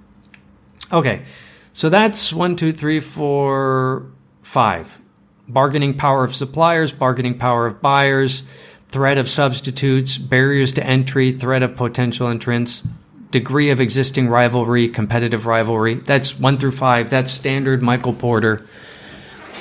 Okay, 0.93 1.25
so 1.73 1.89
that's 1.89 2.33
one, 2.33 2.55
two, 2.55 2.73
three, 2.73 3.01
four, 3.01 4.07
five. 4.43 5.01
Bargaining 5.49 5.97
power 5.97 6.23
of 6.25 6.37
suppliers, 6.37 6.93
bargaining 6.93 7.37
power 7.37 7.67
of 7.67 7.83
buyers, 7.83 8.45
threat 8.89 9.19
of 9.19 9.29
substitutes, 9.29 10.19
barriers 10.19 10.73
to 10.75 10.85
entry, 10.85 11.33
threat 11.33 11.63
of 11.63 11.77
potential 11.77 12.29
entrants, 12.29 12.87
degree 13.31 13.71
of 13.71 13.81
existing 13.81 14.29
rivalry, 14.29 14.89
competitive 14.89 15.47
rivalry. 15.47 15.95
That's 15.95 16.39
one 16.39 16.57
through 16.59 16.73
five. 16.73 17.11
That's 17.11 17.31
standard 17.31 17.83
Michael 17.83 18.15
Porter. 18.15 18.65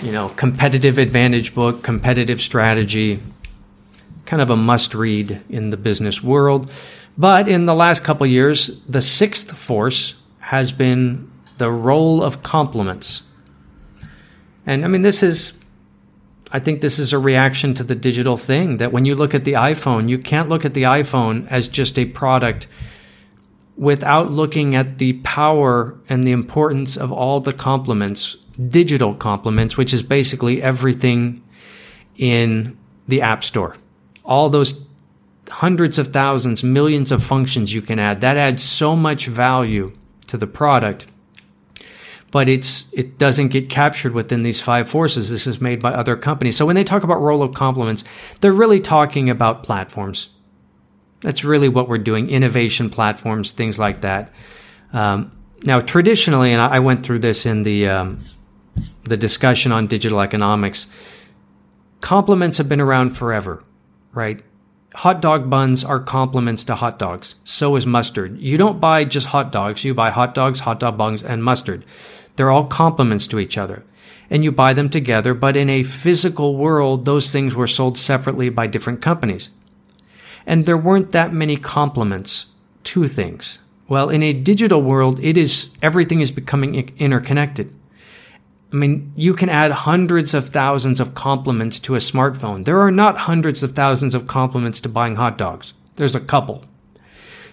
You 0.02 0.12
know, 0.12 0.30
competitive 0.30 0.98
advantage 0.98 1.56
book, 1.56 1.84
competitive 1.84 2.40
strategy, 2.42 3.22
kind 4.26 4.42
of 4.42 4.50
a 4.50 4.56
must 4.56 4.94
read 4.94 5.42
in 5.50 5.72
the 5.72 5.78
business 5.78 6.22
world. 6.22 6.72
But 7.18 7.48
in 7.48 7.66
the 7.66 7.74
last 7.74 8.04
couple 8.04 8.28
years, 8.28 8.80
the 8.88 9.02
sixth 9.02 9.52
force 9.52 10.14
has 10.40 10.72
been 10.72 11.32
the 11.58 11.72
role 11.72 12.24
of 12.24 12.44
complements. 12.44 13.24
And 14.68 14.86
I 14.86 14.88
mean, 14.88 15.02
this 15.02 15.24
is 15.24 15.54
I 16.52 16.60
think 16.60 16.82
this 16.82 16.98
is 17.00 17.12
a 17.12 17.20
reaction 17.20 17.74
to 17.76 17.84
the 17.84 17.96
digital 17.96 18.38
thing 18.38 18.78
that 18.78 18.94
when 18.94 19.06
you 19.06 19.16
look 19.16 19.36
at 19.36 19.44
the 19.44 19.54
iPhone, 19.54 20.08
you 20.08 20.18
can't 20.18 20.50
look 20.50 20.64
at 20.64 20.74
the 20.74 20.84
iPhone 20.84 21.48
as 21.50 21.68
just 21.68 22.00
a 22.00 22.06
product 22.06 22.68
without 23.76 24.32
looking 24.32 24.76
at 24.76 24.98
the 24.98 25.14
power 25.24 25.98
and 26.10 26.24
the 26.24 26.32
importance 26.32 26.98
of 26.98 27.12
all 27.12 27.40
the 27.40 27.54
complements, 27.54 28.36
digital 28.70 29.14
complements, 29.14 29.78
which 29.78 29.94
is 29.94 30.02
basically 30.02 30.62
everything 30.64 31.44
in 32.16 32.78
the 33.08 33.22
App 33.22 33.44
Store. 33.44 33.76
All 34.24 34.50
those 34.50 34.86
hundreds 35.50 36.00
of 36.00 36.12
thousands, 36.12 36.64
millions 36.64 37.12
of 37.12 37.24
functions 37.24 37.74
you 37.74 37.82
can 37.82 38.00
add, 38.00 38.22
that 38.22 38.38
adds 38.38 38.64
so 38.64 38.96
much 38.96 39.28
value 39.28 39.92
to 40.28 40.38
the 40.38 40.48
product 40.48 41.06
but 42.32 42.50
it's 42.50 42.86
it 42.94 43.18
doesn't 43.18 43.50
get 43.50 43.70
captured 43.70 44.14
within 44.14 44.44
these 44.44 44.60
five 44.60 44.90
forces. 44.90 45.30
This 45.30 45.48
is 45.48 45.62
made 45.62 45.82
by 45.82 45.94
other 45.94 46.16
companies. 46.16 46.58
So 46.58 46.66
when 46.66 46.76
they 46.76 46.84
talk 46.84 47.04
about 47.04 47.22
role 47.22 47.42
of 47.42 47.54
complements, 47.54 48.04
they're 48.42 48.52
really 48.52 48.80
talking 48.80 49.30
about 49.30 49.64
platforms. 49.64 50.30
That's 51.22 51.44
really 51.44 51.70
what 51.70 51.88
we're 51.88 51.98
doing: 51.98 52.30
innovation 52.30 52.90
platforms, 52.90 53.52
things 53.52 53.80
like 53.80 54.02
that. 54.02 54.32
Um, 54.94 55.32
now, 55.66 55.80
traditionally, 55.80 56.52
and 56.52 56.62
I 56.62 56.80
went 56.80 57.04
through 57.04 57.20
this 57.20 57.46
in 57.46 57.64
the 57.64 57.88
um, 57.88 58.20
the 59.04 59.18
discussion 59.18 59.72
on 59.72 59.88
digital 59.88 60.22
economics. 60.22 60.88
Complements 62.02 62.58
have 62.60 62.70
been 62.70 62.82
around 62.82 63.18
forever, 63.18 63.64
right? 64.14 64.44
Hot 64.96 65.22
dog 65.22 65.50
buns 65.50 65.84
are 65.84 66.00
complements 66.00 66.64
to 66.66 66.76
hot 66.76 67.00
dogs. 67.00 67.36
So 67.44 67.76
is 67.76 67.86
mustard. 67.86 68.40
You 68.40 68.58
don't 68.58 68.80
buy 68.80 69.04
just 69.04 69.28
hot 69.28 69.52
dogs. 69.52 69.84
You 69.84 69.94
buy 69.94 70.10
hot 70.12 70.34
dogs, 70.36 70.60
hot 70.60 70.80
dog 70.80 70.98
buns, 70.98 71.24
and 71.24 71.44
mustard. 71.44 71.86
They're 72.38 72.50
all 72.52 72.66
complements 72.66 73.28
to 73.28 73.40
each 73.40 73.58
other. 73.58 73.84
And 74.30 74.44
you 74.44 74.52
buy 74.52 74.74
them 74.74 74.90
together, 74.90 75.34
but 75.34 75.58
in 75.58 75.70
a 75.70 75.84
physical 75.84 76.56
world, 76.56 77.04
those 77.06 77.32
things 77.32 77.54
were 77.54 77.68
sold 77.68 77.98
separately 77.98 78.50
by 78.50 78.68
different 78.68 79.02
companies. 79.02 79.50
and 80.48 80.66
there 80.66 80.78
weren't 80.78 81.12
that 81.12 81.34
many 81.34 81.58
complements 81.58 82.48
to 82.86 83.08
things. 83.08 83.60
Well, 83.90 84.10
in 84.10 84.24
a 84.24 84.34
digital 84.34 84.82
world, 84.82 85.20
it 85.22 85.38
is 85.38 85.70
everything 85.82 86.22
is 86.22 86.32
becoming 86.32 86.94
interconnected. 86.98 87.74
I 88.72 88.76
mean, 88.76 89.12
you 89.16 89.34
can 89.34 89.50
add 89.50 89.72
hundreds 89.72 90.34
of 90.34 90.50
thousands 90.50 91.00
of 91.00 91.14
complements 91.14 91.80
to 91.82 91.96
a 91.96 92.00
smartphone. 92.00 92.66
There 92.66 92.82
are 92.82 92.92
not 92.92 93.18
hundreds 93.20 93.62
of 93.64 93.76
thousands 93.76 94.16
of 94.16 94.28
complements 94.28 94.82
to 94.82 94.90
buying 94.90 95.16
hot 95.16 95.38
dogs. 95.38 95.74
There's 95.96 96.16
a 96.16 96.20
couple. 96.20 96.66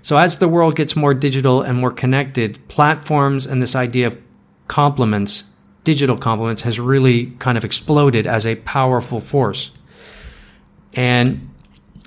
So 0.03 0.17
as 0.17 0.39
the 0.39 0.49
world 0.49 0.77
gets 0.77 0.97
more 0.97 1.15
digital 1.15 1.63
and 1.63 1.79
more 1.79 1.93
connected, 1.93 2.59
platforms 2.69 3.47
and 3.47 3.63
this 3.63 3.77
idea 3.77 4.09
of 4.09 4.19
complements, 4.69 5.45
digital 5.85 6.17
complements, 6.17 6.63
has 6.63 6.81
really 6.81 7.27
kind 7.39 7.59
of 7.59 7.65
exploded 7.65 8.27
as 8.27 8.47
a 8.47 8.57
powerful 8.57 9.21
force. 9.21 9.71
And, 10.95 11.51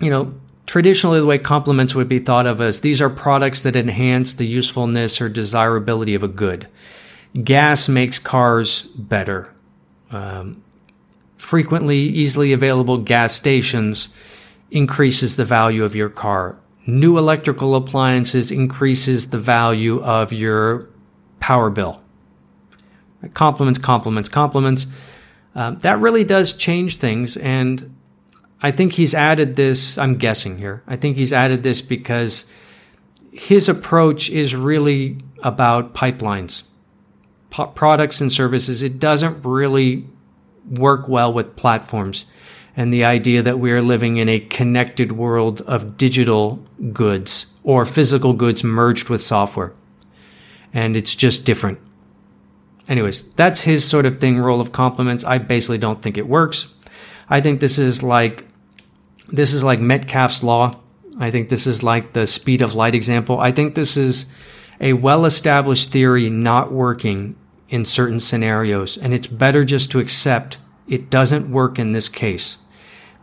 you 0.01 0.09
know, 0.09 0.33
traditionally 0.65 1.19
the 1.19 1.25
way 1.25 1.37
complements 1.37 1.95
would 1.95 2.09
be 2.09 2.19
thought 2.19 2.45
of 2.45 2.61
as 2.61 2.81
these 2.81 3.01
are 3.01 3.09
products 3.09 3.63
that 3.63 3.75
enhance 3.75 4.35
the 4.35 4.45
usefulness 4.45 5.19
or 5.21 5.29
desirability 5.29 6.15
of 6.15 6.23
a 6.23 6.27
good. 6.27 6.67
Gas 7.43 7.89
makes 7.89 8.19
cars 8.19 8.83
better. 8.83 9.53
Um, 10.11 10.63
frequently, 11.37 11.97
easily 11.97 12.53
available 12.53 12.97
gas 12.97 13.33
stations 13.33 14.09
increases 14.71 15.35
the 15.35 15.45
value 15.45 15.83
of 15.83 15.95
your 15.95 16.09
car. 16.09 16.57
New 16.85 17.17
electrical 17.17 17.75
appliances 17.75 18.51
increases 18.51 19.29
the 19.29 19.37
value 19.37 20.01
of 20.03 20.31
your 20.31 20.87
power 21.39 21.69
bill. 21.69 22.01
Complements, 23.33 23.79
complements, 23.79 24.29
complements. 24.29 24.87
Uh, 25.55 25.71
that 25.71 25.99
really 25.99 26.23
does 26.23 26.53
change 26.53 26.97
things. 26.97 27.37
And 27.37 27.95
I 28.61 28.71
think 28.71 28.93
he's 28.93 29.13
added 29.13 29.55
this, 29.55 29.97
I'm 29.97 30.15
guessing 30.15 30.57
here. 30.57 30.83
I 30.87 30.95
think 30.95 31.17
he's 31.17 31.33
added 31.33 31.63
this 31.63 31.81
because 31.81 32.45
his 33.31 33.69
approach 33.69 34.29
is 34.29 34.55
really 34.55 35.17
about 35.43 35.93
pipelines, 35.93 36.63
products 37.49 38.21
and 38.21 38.31
services. 38.31 38.81
It 38.81 38.99
doesn't 38.99 39.43
really 39.43 40.05
work 40.69 41.07
well 41.07 41.31
with 41.31 41.55
platforms 41.55 42.25
and 42.75 42.93
the 42.93 43.03
idea 43.03 43.41
that 43.41 43.59
we 43.59 43.71
are 43.71 43.81
living 43.81 44.17
in 44.17 44.29
a 44.29 44.39
connected 44.39 45.11
world 45.11 45.61
of 45.61 45.97
digital 45.97 46.63
goods 46.93 47.47
or 47.63 47.85
physical 47.85 48.33
goods 48.33 48.63
merged 48.63 49.09
with 49.09 49.21
software. 49.21 49.73
And 50.73 50.95
it's 50.95 51.15
just 51.15 51.43
different. 51.43 51.79
Anyways, 52.87 53.23
that's 53.33 53.61
his 53.61 53.87
sort 53.87 54.05
of 54.05 54.19
thing, 54.19 54.39
role 54.39 54.61
of 54.61 54.71
complements. 54.71 55.23
I 55.23 55.37
basically 55.39 55.77
don't 55.77 56.01
think 56.01 56.17
it 56.17 56.27
works. 56.27 56.67
I 57.29 57.41
think 57.41 57.59
this 57.59 57.77
is 57.77 58.01
like 58.01 58.45
this 59.29 59.53
is 59.53 59.63
like 59.63 59.79
Metcalfe's 59.79 60.43
law. 60.43 60.73
I 61.19 61.31
think 61.31 61.49
this 61.49 61.67
is 61.67 61.83
like 61.83 62.13
the 62.13 62.25
speed 62.27 62.61
of 62.61 62.75
light 62.75 62.95
example. 62.95 63.39
I 63.39 63.51
think 63.51 63.75
this 63.75 63.97
is 63.97 64.25
a 64.79 64.93
well-established 64.93 65.91
theory 65.91 66.29
not 66.29 66.71
working 66.71 67.35
in 67.69 67.83
certain 67.83 68.19
scenarios 68.19 68.97
and 68.97 69.13
it's 69.13 69.27
better 69.27 69.65
just 69.65 69.91
to 69.91 69.99
accept 69.99 70.57
it 70.87 71.09
doesn't 71.09 71.51
work 71.51 71.79
in 71.79 71.91
this 71.91 72.07
case. 72.07 72.57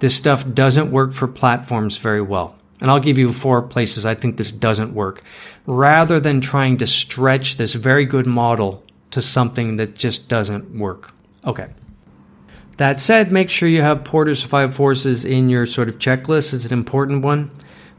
This 0.00 0.14
stuff 0.14 0.44
doesn't 0.52 0.90
work 0.90 1.12
for 1.12 1.26
platforms 1.26 1.96
very 1.96 2.20
well. 2.20 2.56
And 2.80 2.90
I'll 2.90 3.00
give 3.00 3.16
you 3.16 3.32
four 3.32 3.62
places 3.62 4.04
I 4.04 4.14
think 4.14 4.36
this 4.36 4.52
doesn't 4.52 4.92
work. 4.92 5.22
Rather 5.64 6.20
than 6.20 6.40
trying 6.40 6.76
to 6.78 6.86
stretch 6.86 7.56
this 7.56 7.72
very 7.72 8.04
good 8.04 8.26
model 8.26 8.84
to 9.14 9.22
something 9.22 9.76
that 9.76 9.94
just 9.94 10.28
doesn't 10.28 10.76
work. 10.76 11.12
Okay. 11.44 11.68
That 12.78 13.00
said, 13.00 13.30
make 13.30 13.48
sure 13.48 13.68
you 13.68 13.82
have 13.82 14.02
Porter's 14.02 14.42
five 14.42 14.74
forces 14.74 15.24
in 15.24 15.48
your 15.48 15.66
sort 15.66 15.88
of 15.88 16.00
checklist. 16.00 16.52
It's 16.52 16.64
an 16.64 16.72
important 16.72 17.22
one. 17.22 17.50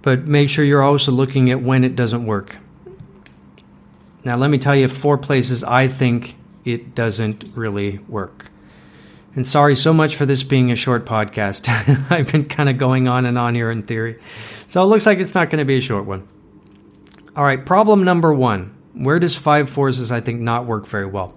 But 0.02 0.28
make 0.28 0.50
sure 0.50 0.66
you're 0.66 0.84
also 0.84 1.14
looking 1.14 1.50
at 1.50 1.64
when 1.64 1.86
it 1.86 1.96
doesn't 1.96 2.26
work. 2.26 2.58
Now, 4.26 4.36
let 4.36 4.50
me 4.50 4.58
tell 4.58 4.76
you 4.76 4.90
four 4.90 5.18
places 5.18 5.64
I 5.64 5.88
think 5.88 6.36
it 6.66 6.94
doesn't 6.94 7.46
really 7.56 8.00
work. 8.10 8.52
And 9.36 9.48
sorry 9.48 9.76
so 9.76 9.94
much 9.94 10.18
for 10.18 10.26
this 10.26 10.44
being 10.44 10.72
a 10.72 10.76
short 10.76 11.06
podcast. 11.06 11.70
I've 12.12 12.30
been 12.30 12.46
kind 12.46 12.68
of 12.68 12.78
going 12.78 13.08
on 13.08 13.26
and 13.26 13.38
on 13.38 13.56
here 13.56 13.72
in 13.72 13.84
theory. 13.84 14.20
So 14.68 14.82
it 14.82 14.86
looks 14.86 15.06
like 15.06 15.20
it's 15.20 15.34
not 15.34 15.50
going 15.50 15.60
to 15.60 15.66
be 15.66 15.78
a 15.78 15.82
short 15.82 16.06
one. 16.06 16.28
All 17.36 17.44
right, 17.44 17.66
problem 17.66 18.04
number 18.04 18.34
one. 18.34 18.75
Where 18.96 19.20
does 19.20 19.36
five 19.36 19.70
forces, 19.70 20.12
I 20.12 20.22
think, 20.22 20.42
not 20.42 20.66
work 20.66 20.88
very 20.88 21.06
well? 21.06 21.34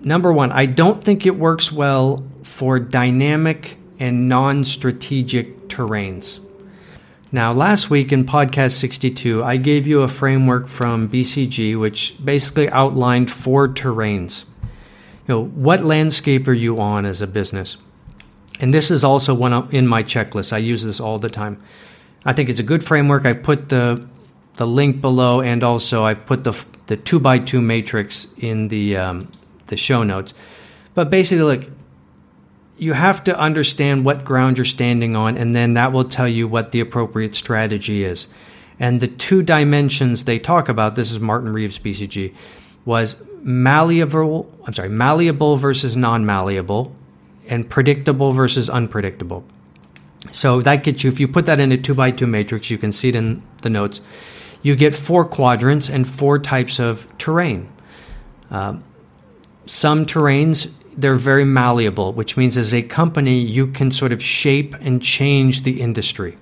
Number 0.00 0.32
one, 0.32 0.52
I 0.52 0.66
don't 0.66 1.02
think 1.02 1.26
it 1.26 1.36
works 1.36 1.70
well 1.70 2.24
for 2.42 2.78
dynamic 2.78 3.76
and 3.98 4.28
non 4.28 4.64
strategic 4.64 5.68
terrains. 5.68 6.40
Now, 7.32 7.52
last 7.52 7.90
week 7.90 8.10
in 8.12 8.24
podcast 8.24 8.72
62, 8.72 9.44
I 9.44 9.56
gave 9.56 9.86
you 9.86 10.02
a 10.02 10.08
framework 10.08 10.66
from 10.66 11.08
BCG 11.08 11.78
which 11.78 12.16
basically 12.24 12.68
outlined 12.70 13.30
four 13.30 13.68
terrains 13.68 14.46
you 15.30 15.36
know, 15.36 15.44
what 15.44 15.84
landscape 15.84 16.48
are 16.48 16.52
you 16.52 16.80
on 16.80 17.06
as 17.06 17.22
a 17.22 17.26
business? 17.28 17.76
And 18.58 18.74
this 18.74 18.90
is 18.90 19.04
also 19.04 19.32
one 19.32 19.72
in 19.72 19.86
my 19.86 20.02
checklist. 20.02 20.52
I 20.52 20.58
use 20.58 20.82
this 20.82 20.98
all 20.98 21.20
the 21.20 21.28
time. 21.28 21.62
I 22.24 22.32
think 22.32 22.48
it's 22.48 22.58
a 22.58 22.64
good 22.64 22.82
framework. 22.82 23.24
I 23.24 23.34
put 23.34 23.68
the 23.68 24.08
the 24.60 24.66
link 24.66 25.00
below, 25.00 25.40
and 25.40 25.64
also 25.64 26.04
I've 26.04 26.26
put 26.26 26.44
the 26.44 26.52
the 26.86 26.98
two 26.98 27.18
by 27.18 27.38
two 27.38 27.62
matrix 27.62 28.26
in 28.36 28.68
the 28.68 28.98
um, 28.98 29.30
the 29.68 29.76
show 29.78 30.02
notes. 30.02 30.34
But 30.92 31.08
basically, 31.08 31.44
like 31.44 31.70
you 32.76 32.92
have 32.92 33.24
to 33.24 33.38
understand 33.38 34.04
what 34.04 34.22
ground 34.22 34.58
you're 34.58 34.66
standing 34.66 35.16
on, 35.16 35.38
and 35.38 35.54
then 35.54 35.74
that 35.74 35.92
will 35.92 36.04
tell 36.04 36.28
you 36.28 36.46
what 36.46 36.72
the 36.72 36.80
appropriate 36.80 37.34
strategy 37.34 38.04
is. 38.04 38.28
And 38.78 39.00
the 39.00 39.08
two 39.08 39.42
dimensions 39.42 40.24
they 40.24 40.38
talk 40.38 40.68
about. 40.68 40.94
This 40.94 41.10
is 41.10 41.20
Martin 41.20 41.54
Reeves, 41.54 41.78
BCG 41.78 42.34
was 42.84 43.16
malleable, 43.42 44.50
I'm 44.66 44.74
sorry, 44.74 44.90
malleable 44.90 45.56
versus 45.56 45.96
non 45.96 46.26
malleable, 46.26 46.94
and 47.48 47.68
predictable 47.68 48.32
versus 48.32 48.68
unpredictable. 48.68 49.42
So 50.32 50.60
that 50.60 50.84
gets 50.84 51.02
you, 51.02 51.10
if 51.10 51.18
you 51.18 51.28
put 51.28 51.46
that 51.46 51.60
in 51.60 51.72
a 51.72 51.78
two 51.78 51.94
by 51.94 52.10
two 52.10 52.26
matrix, 52.26 52.68
you 52.68 52.76
can 52.76 52.92
see 52.92 53.08
it 53.08 53.16
in 53.16 53.42
the 53.62 53.70
notes, 53.70 54.02
you 54.62 54.76
get 54.76 54.94
four 54.94 55.24
quadrants 55.24 55.88
and 55.88 56.06
four 56.08 56.38
types 56.38 56.78
of 56.78 57.06
terrain. 57.18 57.68
Uh, 58.50 58.78
some 59.66 60.04
terrains, 60.04 60.72
they're 60.96 61.14
very 61.16 61.44
malleable, 61.44 62.12
which 62.12 62.36
means 62.36 62.58
as 62.58 62.74
a 62.74 62.82
company, 62.82 63.38
you 63.38 63.66
can 63.68 63.90
sort 63.90 64.12
of 64.12 64.22
shape 64.22 64.74
and 64.80 65.02
change 65.02 65.62
the 65.62 65.80
industry. 65.80 66.36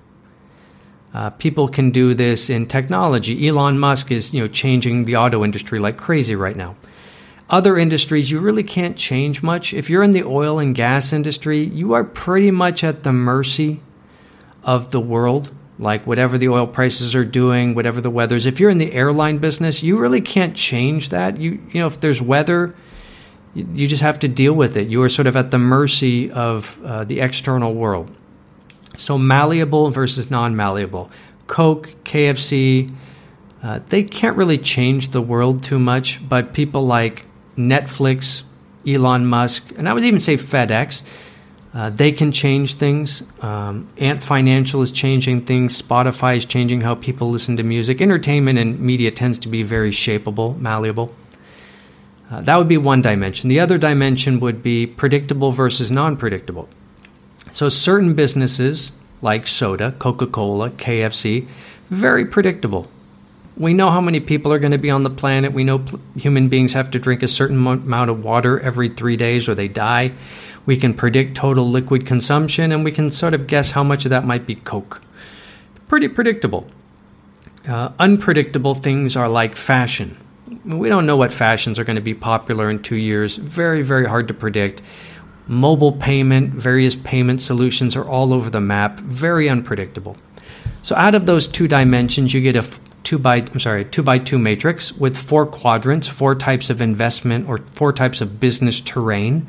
Uh, 1.13 1.29
people 1.31 1.67
can 1.67 1.91
do 1.91 2.13
this 2.13 2.49
in 2.49 2.67
technology. 2.67 3.47
Elon 3.47 3.79
Musk 3.79 4.11
is, 4.11 4.33
you 4.33 4.41
know, 4.41 4.47
changing 4.47 5.05
the 5.05 5.15
auto 5.15 5.43
industry 5.43 5.79
like 5.79 5.97
crazy 5.97 6.35
right 6.35 6.55
now. 6.55 6.75
Other 7.49 7.77
industries, 7.77 8.29
you 8.29 8.39
really 8.39 8.63
can't 8.63 8.95
change 8.95 9.41
much. 9.41 9.73
If 9.73 9.89
you're 9.89 10.03
in 10.03 10.11
the 10.11 10.23
oil 10.23 10.59
and 10.59 10.75
gas 10.75 11.11
industry, 11.11 11.59
you 11.59 11.93
are 11.93 12.03
pretty 12.03 12.51
much 12.51 12.83
at 12.83 13.01
the 13.01 13.11
mercy 13.11 13.81
of 14.63 14.91
the 14.91 14.99
world, 14.99 15.51
like 15.79 16.05
whatever 16.05 16.37
the 16.37 16.49
oil 16.49 16.67
prices 16.67 17.15
are 17.15 17.25
doing, 17.25 17.73
whatever 17.73 18.01
the 18.01 18.09
weather's. 18.09 18.45
If 18.45 18.59
you're 18.59 18.69
in 18.69 18.77
the 18.77 18.91
airline 18.91 19.37
business, 19.37 19.81
you 19.81 19.97
really 19.97 20.21
can't 20.21 20.55
change 20.55 21.09
that. 21.09 21.39
You, 21.39 21.51
you 21.71 21.79
know, 21.79 21.87
if 21.87 22.01
there's 22.01 22.21
weather, 22.21 22.75
you 23.55 23.87
just 23.87 24.03
have 24.03 24.19
to 24.19 24.27
deal 24.27 24.53
with 24.53 24.75
it. 24.75 24.89
You 24.89 25.01
are 25.03 25.09
sort 25.09 25.25
of 25.25 25.37
at 25.37 25.51
the 25.51 25.57
mercy 25.57 26.29
of 26.31 26.77
uh, 26.83 27.05
the 27.05 27.21
external 27.21 27.73
world. 27.73 28.11
So 28.97 29.17
malleable 29.17 29.89
versus 29.89 30.29
non-malleable. 30.29 31.09
Coke, 31.47 31.95
KFC, 32.03 32.93
uh, 33.63 33.79
they 33.87 34.03
can't 34.03 34.35
really 34.35 34.57
change 34.57 35.09
the 35.09 35.21
world 35.21 35.63
too 35.63 35.79
much, 35.79 36.27
but 36.27 36.53
people 36.53 36.85
like 36.85 37.25
Netflix, 37.57 38.43
Elon 38.85 39.25
Musk, 39.25 39.71
and 39.77 39.87
I 39.87 39.93
would 39.93 40.03
even 40.03 40.19
say 40.19 40.37
FedEx, 40.37 41.03
uh, 41.73 41.89
they 41.91 42.11
can 42.11 42.31
change 42.31 42.75
things. 42.75 43.21
Um, 43.41 43.87
Ant 43.97 44.23
Financial 44.23 44.81
is 44.81 44.91
changing 44.91 45.45
things. 45.45 45.79
Spotify 45.79 46.37
is 46.37 46.45
changing 46.45 46.81
how 46.81 46.95
people 46.95 47.29
listen 47.29 47.57
to 47.57 47.63
music. 47.63 48.01
Entertainment 48.01 48.57
and 48.57 48.79
media 48.79 49.11
tends 49.11 49.37
to 49.39 49.47
be 49.47 49.61
very 49.61 49.91
shapeable, 49.91 50.59
malleable. 50.59 51.13
Uh, 52.31 52.41
that 52.41 52.55
would 52.55 52.67
be 52.67 52.77
one 52.77 53.01
dimension. 53.01 53.49
The 53.49 53.59
other 53.59 53.77
dimension 53.77 54.39
would 54.39 54.63
be 54.63 54.87
predictable 54.87 55.51
versus 55.51 55.91
non 55.91 56.17
predictable. 56.17 56.67
So 57.51 57.69
certain 57.69 58.13
businesses 58.13 58.91
like 59.21 59.47
soda, 59.47 59.93
Coca-Cola, 59.99 60.71
KFC, 60.71 61.47
very 61.89 62.25
predictable. 62.25 62.87
We 63.59 63.73
know 63.73 63.89
how 63.89 63.99
many 63.99 64.21
people 64.21 64.53
are 64.53 64.57
going 64.57 64.71
to 64.71 64.77
be 64.77 64.89
on 64.89 65.03
the 65.03 65.09
planet. 65.09 65.51
We 65.51 65.65
know 65.65 65.79
pl- 65.79 65.99
human 66.15 66.47
beings 66.47 66.71
have 66.73 66.91
to 66.91 66.99
drink 66.99 67.21
a 67.21 67.27
certain 67.27 67.57
amount 67.57 68.09
of 68.09 68.23
water 68.23 68.57
every 68.61 68.87
3 68.87 69.17
days 69.17 69.49
or 69.49 69.53
they 69.53 69.67
die. 69.67 70.13
We 70.65 70.77
can 70.77 70.93
predict 70.93 71.35
total 71.35 71.69
liquid 71.69 72.05
consumption 72.05 72.71
and 72.71 72.85
we 72.85 72.93
can 72.93 73.11
sort 73.11 73.33
of 73.33 73.47
guess 73.47 73.71
how 73.71 73.83
much 73.83 74.05
of 74.05 74.11
that 74.11 74.25
might 74.25 74.47
be 74.47 74.55
Coke. 74.55 75.01
Pretty 75.89 76.07
predictable. 76.07 76.67
Uh, 77.67 77.91
unpredictable 77.99 78.75
things 78.75 79.17
are 79.17 79.27
like 79.27 79.57
fashion. 79.57 80.17
We 80.63 80.87
don't 80.87 81.05
know 81.05 81.17
what 81.17 81.33
fashions 81.33 81.79
are 81.79 81.83
going 81.83 81.97
to 81.97 82.01
be 82.01 82.13
popular 82.13 82.69
in 82.69 82.81
two 82.81 82.95
years. 82.95 83.35
Very, 83.35 83.81
very 83.81 84.07
hard 84.07 84.29
to 84.29 84.33
predict. 84.33 84.81
Mobile 85.47 85.91
payment, 85.91 86.53
various 86.53 86.95
payment 86.95 87.41
solutions 87.41 87.95
are 87.95 88.07
all 88.07 88.33
over 88.33 88.49
the 88.49 88.61
map, 88.61 88.99
very 89.01 89.49
unpredictable. 89.49 90.15
So 90.81 90.95
out 90.95 91.15
of 91.15 91.25
those 91.25 91.47
two 91.47 91.67
dimensions, 91.67 92.33
you 92.33 92.41
get 92.41 92.55
a 92.55 92.63
two 93.03 93.17
by 93.17 93.37
I'm 93.37 93.59
sorry, 93.59 93.85
two 93.85 94.03
by 94.03 94.19
two 94.19 94.39
matrix 94.39 94.91
with 94.93 95.17
four 95.17 95.45
quadrants, 95.45 96.07
four 96.07 96.35
types 96.35 96.69
of 96.69 96.81
investment 96.81 97.47
or 97.47 97.59
four 97.73 97.93
types 97.93 98.21
of 98.21 98.39
business 98.39 98.81
terrain. 98.81 99.47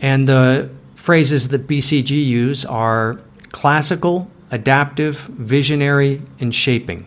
And 0.00 0.28
the 0.28 0.70
phrases 0.94 1.48
that 1.48 1.66
BCG 1.66 2.10
use 2.10 2.64
are 2.64 3.20
classical, 3.50 4.30
adaptive, 4.50 5.18
visionary, 5.20 6.22
and 6.38 6.54
shaping. 6.54 7.06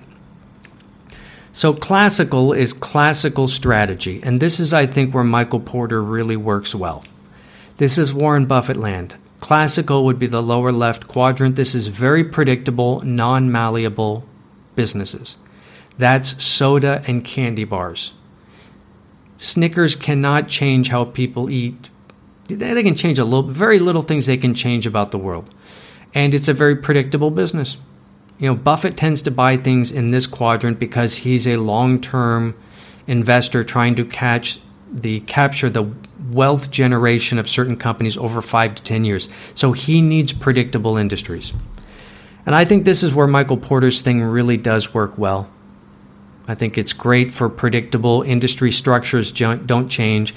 So, 1.54 1.74
classical 1.74 2.54
is 2.54 2.72
classical 2.72 3.48
strategy, 3.48 4.22
and 4.24 4.40
this 4.40 4.60
is, 4.62 4.74
I 4.74 4.86
think, 4.86 5.14
where 5.14 5.24
Michael 5.24 5.60
Porter 5.60 6.02
really 6.02 6.38
works 6.38 6.74
well. 6.74 7.04
This 7.76 7.98
is 7.98 8.14
Warren 8.14 8.46
Buffett 8.46 8.78
land. 8.78 9.16
Classical 9.42 10.06
would 10.06 10.18
be 10.18 10.28
the 10.28 10.42
lower 10.42 10.72
left 10.72 11.08
quadrant. 11.08 11.58
This 11.58 11.76
is 11.76 11.88
very 11.88 12.24
predictable, 12.24 13.02
non 13.02 13.52
malleable 13.52 14.24
businesses. 14.76 15.36
That's 15.98 16.44
soda 16.44 17.04
and 17.08 17.24
candy 17.24 17.64
bars. 17.64 18.14
Snickers 19.38 19.96
cannot 19.96 20.48
change 20.48 20.90
how 20.90 21.06
people 21.06 21.50
eat. 21.50 21.90
They 22.48 22.84
can 22.84 22.96
change 22.96 23.18
a 23.18 23.26
little, 23.26 23.44
very 23.44 23.80
little 23.80 24.02
things 24.02 24.26
they 24.26 24.38
can 24.38 24.54
change 24.54 24.86
about 24.86 25.12
the 25.12 25.18
world. 25.18 25.54
And 26.14 26.34
it's 26.34 26.48
a 26.48 26.54
very 26.54 26.76
predictable 26.76 27.32
business. 27.32 27.78
You 28.38 28.48
know, 28.48 28.56
Buffett 28.56 28.98
tends 28.98 29.22
to 29.24 29.32
buy 29.32 29.58
things 29.58 29.92
in 29.92 30.12
this 30.12 30.28
quadrant 30.28 30.80
because 30.80 31.18
he's 31.18 31.48
a 31.48 31.58
long-term 31.58 32.56
investor 33.08 33.64
trying 33.64 33.96
to 33.96 34.06
catch 34.06 34.60
the 34.92 35.22
capture 35.22 35.70
the 35.70 35.90
wealth 36.32 36.70
generation 36.70 37.40
of 37.40 37.50
certain 37.50 37.78
companies 37.78 38.18
over 38.18 38.42
5 38.42 38.76
to 38.76 38.84
10 38.84 39.06
years. 39.06 39.30
So 39.54 39.72
he 39.72 40.02
needs 40.02 40.34
predictable 40.34 40.98
industries. 40.98 41.54
And 42.46 42.56
I 42.56 42.66
think 42.66 42.84
this 42.84 43.04
is 43.04 43.14
where 43.14 43.28
Michael 43.28 43.58
Porter's 43.58 44.02
thing 44.02 44.22
really 44.22 44.58
does 44.58 44.94
work 44.94 45.18
well. 45.18 45.50
I 46.52 46.56
think 46.56 46.78
it's 46.78 46.92
great 46.92 47.32
for 47.32 47.48
predictable 47.48 48.24
industry 48.24 48.74
structures 48.74 49.32
don't 49.32 49.88
change. 49.88 50.36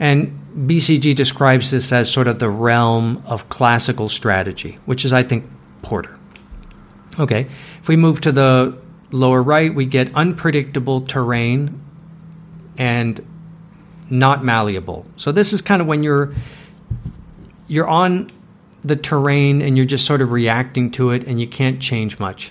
And 0.00 0.40
BCG 0.56 1.14
describes 1.14 1.70
this 1.70 1.92
as 1.92 2.10
sort 2.10 2.28
of 2.28 2.38
the 2.38 2.48
realm 2.48 3.22
of 3.26 3.50
classical 3.50 4.08
strategy, 4.08 4.78
which 4.86 5.04
is, 5.04 5.12
I 5.12 5.22
think, 5.22 5.44
Porter. 5.82 6.18
Okay, 7.18 7.46
if 7.82 7.88
we 7.88 7.96
move 7.96 8.22
to 8.22 8.32
the 8.32 8.78
lower 9.10 9.42
right, 9.42 9.74
we 9.74 9.84
get 9.84 10.14
unpredictable 10.14 11.02
terrain 11.02 11.78
and 12.78 13.20
not 14.08 14.42
malleable. 14.42 15.04
So 15.16 15.30
this 15.30 15.52
is 15.52 15.60
kind 15.60 15.82
of 15.82 15.86
when 15.86 16.02
you're 16.02 16.32
you're 17.68 17.86
on 17.86 18.30
the 18.82 18.96
terrain 18.96 19.60
and 19.60 19.76
you're 19.76 19.84
just 19.84 20.06
sort 20.06 20.22
of 20.22 20.32
reacting 20.32 20.90
to 20.92 21.10
it 21.10 21.24
and 21.24 21.38
you 21.38 21.46
can't 21.46 21.82
change 21.82 22.18
much. 22.18 22.50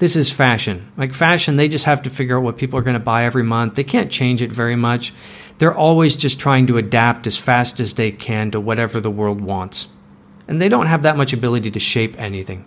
This 0.00 0.16
is 0.16 0.32
fashion. 0.32 0.90
Like 0.96 1.12
fashion, 1.12 1.56
they 1.56 1.68
just 1.68 1.84
have 1.84 2.02
to 2.02 2.10
figure 2.10 2.38
out 2.38 2.42
what 2.42 2.56
people 2.56 2.78
are 2.78 2.82
going 2.82 2.94
to 2.94 3.00
buy 3.00 3.24
every 3.24 3.42
month. 3.42 3.74
They 3.74 3.84
can't 3.84 4.10
change 4.10 4.40
it 4.40 4.50
very 4.50 4.74
much. 4.74 5.12
They're 5.58 5.74
always 5.74 6.16
just 6.16 6.40
trying 6.40 6.66
to 6.68 6.78
adapt 6.78 7.26
as 7.26 7.36
fast 7.36 7.80
as 7.80 7.92
they 7.92 8.10
can 8.10 8.50
to 8.52 8.60
whatever 8.60 8.98
the 8.98 9.10
world 9.10 9.42
wants. 9.42 9.88
And 10.48 10.60
they 10.60 10.70
don't 10.70 10.86
have 10.86 11.02
that 11.02 11.18
much 11.18 11.34
ability 11.34 11.70
to 11.72 11.80
shape 11.80 12.18
anything. 12.18 12.64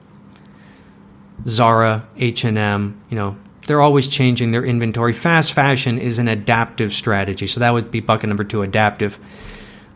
Zara, 1.48 2.08
H&M, 2.18 3.02
you 3.10 3.18
know, 3.18 3.36
they're 3.66 3.82
always 3.82 4.08
changing 4.08 4.52
their 4.52 4.64
inventory. 4.64 5.12
Fast 5.12 5.54
fashion 5.54 5.98
is 5.98 6.20
an 6.20 6.28
adaptive 6.28 6.94
strategy. 6.94 7.48
So 7.48 7.60
that 7.62 7.72
would 7.72 7.90
be 7.90 8.00
bucket 8.00 8.28
number 8.28 8.44
2 8.44 8.62
adaptive. 8.62 9.18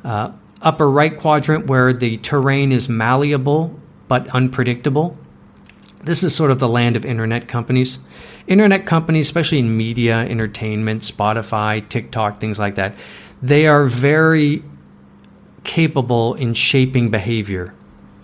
Uh, 0.04 0.32
upper 0.64 0.90
right 0.90 1.16
quadrant 1.16 1.68
where 1.68 1.94
the 1.94 2.18
terrain 2.18 2.72
is 2.72 2.90
malleable 2.90 3.80
but 4.08 4.28
unpredictable 4.30 5.16
this 6.08 6.24
is 6.24 6.36
sort 6.36 6.50
of 6.50 6.60
the 6.60 6.68
land 6.68 6.96
of 6.96 7.06
internet 7.06 7.48
companies. 7.48 8.00
Internet 8.48 8.86
companies, 8.86 9.28
especially 9.28 9.60
in 9.60 9.78
media, 9.78 10.20
entertainment, 10.20 11.04
Spotify, 11.04 11.88
TikTok, 11.88 12.40
things 12.40 12.58
like 12.58 12.76
that, 12.76 12.96
they 13.42 13.68
are 13.68 13.86
very 13.86 14.64
capable 15.64 16.34
in 16.36 16.54
shaping 16.54 17.12
behavior 17.12 17.74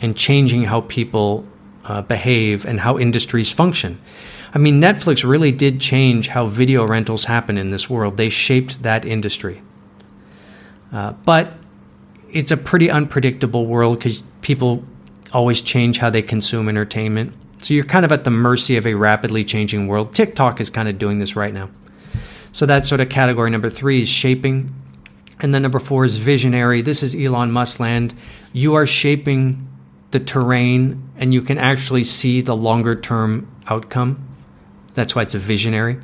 and 0.02 0.16
changing 0.16 0.64
how 0.64 0.82
people 0.82 1.46
uh, 1.86 2.02
behave 2.02 2.66
and 2.66 2.80
how 2.80 2.98
industries 2.98 3.52
function. 3.52 4.02
I 4.54 4.60
mean, 4.60 4.80
Netflix 4.80 5.28
really 5.28 5.52
did 5.52 5.80
change 5.82 6.30
how 6.30 6.46
video 6.46 6.88
rentals 6.88 7.26
happen 7.26 7.58
in 7.58 7.72
this 7.72 7.90
world. 7.90 8.18
They 8.18 8.30
shaped 8.30 8.84
that 8.84 9.04
industry. 9.06 9.62
Uh, 10.92 11.14
but 11.26 11.54
it's 12.32 12.52
a 12.52 12.58
pretty 12.58 12.90
unpredictable 12.90 13.66
world 13.66 14.00
because 14.00 14.24
people 14.42 14.84
always 15.34 15.62
change 15.62 15.98
how 15.98 16.10
they 16.10 16.22
consume 16.22 16.70
entertainment. 16.70 17.34
So 17.64 17.74
you're 17.74 17.86
kind 17.86 18.04
of 18.04 18.12
at 18.12 18.26
the 18.26 18.30
mercy 18.30 18.76
of 18.76 18.86
a 18.86 18.94
rapidly 18.94 19.46
changing 19.46 19.88
world. 19.88 20.14
TikTok 20.14 20.60
is 20.60 20.70
kind 20.70 20.90
of 20.90 21.00
doing 21.00 21.20
this 21.20 21.38
right 21.38 21.54
now. 21.54 21.70
So 22.52 22.66
that's 22.66 22.90
sort 22.90 23.00
of 23.00 23.08
category 23.08 23.50
number 23.50 23.70
three 23.70 24.02
is 24.02 24.10
shaping. 24.10 24.76
And 25.40 25.54
then 25.54 25.62
number 25.62 25.80
four 25.80 26.04
is 26.04 26.18
visionary. 26.18 26.82
This 26.82 27.02
is 27.04 27.16
Elon 27.16 27.52
Musk 27.52 27.80
land. 27.80 28.14
You 28.52 28.74
are 28.74 28.86
shaping 28.86 29.66
the 30.12 30.20
terrain 30.20 31.10
and 31.18 31.34
you 31.34 31.42
can 31.42 31.58
actually 31.58 32.04
see 32.04 32.42
the 32.42 32.56
longer 32.56 33.00
term 33.00 33.50
outcome. 33.68 34.28
That's 34.94 35.16
why 35.16 35.22
it's 35.22 35.34
a 35.34 35.40
visionary. 35.40 35.94
You 35.94 36.02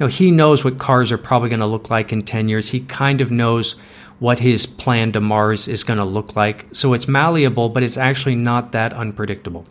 know, 0.00 0.06
he 0.08 0.32
knows 0.32 0.64
what 0.64 0.78
cars 0.80 1.12
are 1.12 1.18
probably 1.18 1.50
going 1.50 1.60
to 1.60 1.66
look 1.66 1.88
like 1.88 2.12
in 2.12 2.20
10 2.20 2.48
years. 2.48 2.70
He 2.70 2.80
kind 2.80 3.20
of 3.20 3.30
knows 3.30 3.76
what 4.18 4.40
his 4.40 4.66
plan 4.66 5.12
to 5.12 5.20
Mars 5.20 5.68
is 5.68 5.84
going 5.84 5.98
to 5.98 6.04
look 6.04 6.34
like. 6.34 6.66
So 6.72 6.94
it's 6.94 7.06
malleable, 7.06 7.68
but 7.68 7.84
it's 7.84 7.96
actually 7.96 8.34
not 8.34 8.72
that 8.72 8.92
unpredictable. 8.92 9.66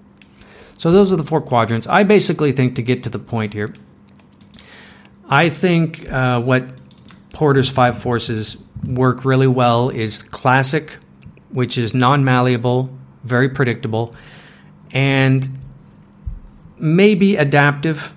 So 0.78 0.92
those 0.92 1.14
are 1.14 1.16
the 1.16 1.24
four 1.24 1.42
quadrants. 1.42 1.88
I 1.88 2.04
basically 2.04 2.52
think 2.52 2.76
to 2.76 2.82
get 2.82 3.04
to 3.04 3.10
the 3.10 3.20
point 3.20 3.54
here, 3.54 3.74
I 5.30 5.50
think 5.50 6.10
uh, 6.12 6.42
what 6.42 6.66
Porter's 7.34 7.70
five 7.70 7.98
forces 7.98 8.58
work 8.86 9.26
really 9.26 9.48
well 9.48 9.90
is 9.90 10.22
classic, 10.22 10.98
which 11.50 11.78
is 11.78 11.94
non 11.94 12.24
malleable, 12.24 12.96
very 13.24 13.50
predictable, 13.50 14.16
and 14.92 15.48
maybe 16.78 17.36
adaptive. 17.38 18.12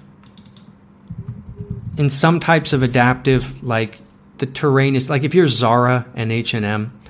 In 1.96 2.10
some 2.10 2.38
types 2.38 2.72
of 2.72 2.84
adaptive, 2.84 3.64
like 3.64 3.98
the 4.38 4.46
terrain 4.46 4.94
is 4.94 5.10
like 5.10 5.24
if 5.24 5.34
you're 5.34 5.48
Zara 5.48 6.06
and 6.14 6.30
H 6.30 6.54
and 6.54 6.64
M, 6.64 7.00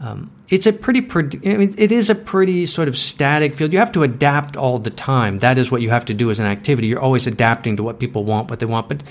um, 0.00 0.30
it's 0.48 0.66
a 0.66 0.72
pretty, 0.72 1.00
I 1.48 1.56
mean, 1.56 1.74
it 1.76 1.90
is 1.90 2.08
a 2.08 2.14
pretty 2.14 2.66
sort 2.66 2.86
of 2.86 2.96
static 2.96 3.54
field. 3.54 3.72
You 3.72 3.80
have 3.80 3.92
to 3.92 4.04
adapt 4.04 4.56
all 4.56 4.78
the 4.78 4.90
time. 4.90 5.40
That 5.40 5.58
is 5.58 5.70
what 5.70 5.82
you 5.82 5.90
have 5.90 6.04
to 6.04 6.14
do 6.14 6.30
as 6.30 6.38
an 6.38 6.46
activity. 6.46 6.86
You're 6.86 7.00
always 7.00 7.26
adapting 7.26 7.76
to 7.78 7.82
what 7.82 7.98
people 7.98 8.24
want, 8.24 8.48
what 8.48 8.60
they 8.60 8.66
want. 8.66 8.88
But 8.88 9.02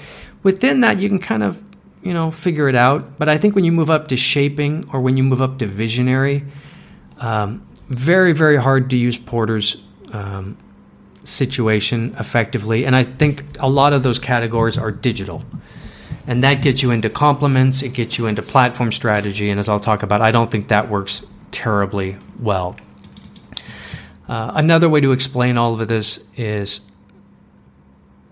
within 0.44 0.80
that, 0.82 0.98
you 1.00 1.10
can 1.10 1.20
kind 1.20 1.44
of, 1.44 1.62
you 2.02 2.14
know, 2.14 2.32
figure 2.32 2.70
it 2.70 2.76
out. 2.76 3.18
But 3.18 3.28
I 3.28 3.38
think 3.38 3.54
when 3.54 3.66
you 3.66 3.74
move 3.74 3.90
up 3.90 4.08
to 4.10 4.18
shaping 4.18 4.90
or 4.94 5.02
when 5.02 5.18
you 5.18 5.24
move 5.24 5.42
up 5.42 5.60
to 5.60 5.66
visionary, 5.66 6.46
um, 7.20 7.66
very, 7.90 8.32
very 8.32 8.58
hard 8.58 8.90
to 8.92 8.96
use 8.96 9.18
Porter's 9.18 9.84
um, 10.14 10.58
situation 11.26 12.16
effectively. 12.18 12.86
And 12.86 12.96
I 12.96 13.04
think 13.04 13.44
a 13.60 13.70
lot 13.70 13.92
of 13.92 14.04
those 14.04 14.20
categories 14.20 14.78
are 14.78 14.92
digital 14.92 15.44
and 16.28 16.44
that 16.44 16.62
gets 16.62 16.82
you 16.82 16.92
into 16.92 17.10
complements 17.10 17.82
it 17.82 17.94
gets 17.94 18.18
you 18.18 18.28
into 18.28 18.42
platform 18.42 18.92
strategy 18.92 19.50
and 19.50 19.60
as 19.60 19.70
i'll 19.70 19.80
talk 19.80 20.04
about 20.04 20.22
i 20.22 20.32
don't 20.32 20.52
think 20.52 20.68
that 20.68 20.90
works 20.90 21.26
terribly 21.56 22.18
well. 22.40 22.76
Uh, 24.28 24.52
another 24.56 24.90
way 24.90 25.00
to 25.00 25.14
explain 25.14 25.58
all 25.58 25.80
of 25.80 25.88
this 25.88 26.20
is 26.36 26.82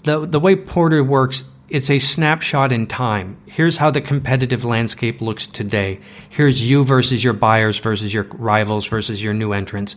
the, 0.03 0.25
the 0.25 0.39
way 0.39 0.55
porter 0.55 1.03
works 1.03 1.45
it's 1.69 1.89
a 1.89 1.97
snapshot 1.97 2.71
in 2.71 2.85
time. 2.85 3.37
Here's 3.47 3.77
how 3.77 3.89
the 3.89 4.01
competitive 4.01 4.63
landscape 4.63 5.21
looks 5.21 5.47
today. 5.47 6.01
Here's 6.29 6.61
you 6.61 6.83
versus 6.83 7.23
your 7.23 7.33
buyers 7.33 7.79
versus 7.79 8.13
your 8.13 8.25
rivals 8.33 8.85
versus 8.85 9.23
your 9.23 9.33
new 9.33 9.53
entrants. 9.53 9.95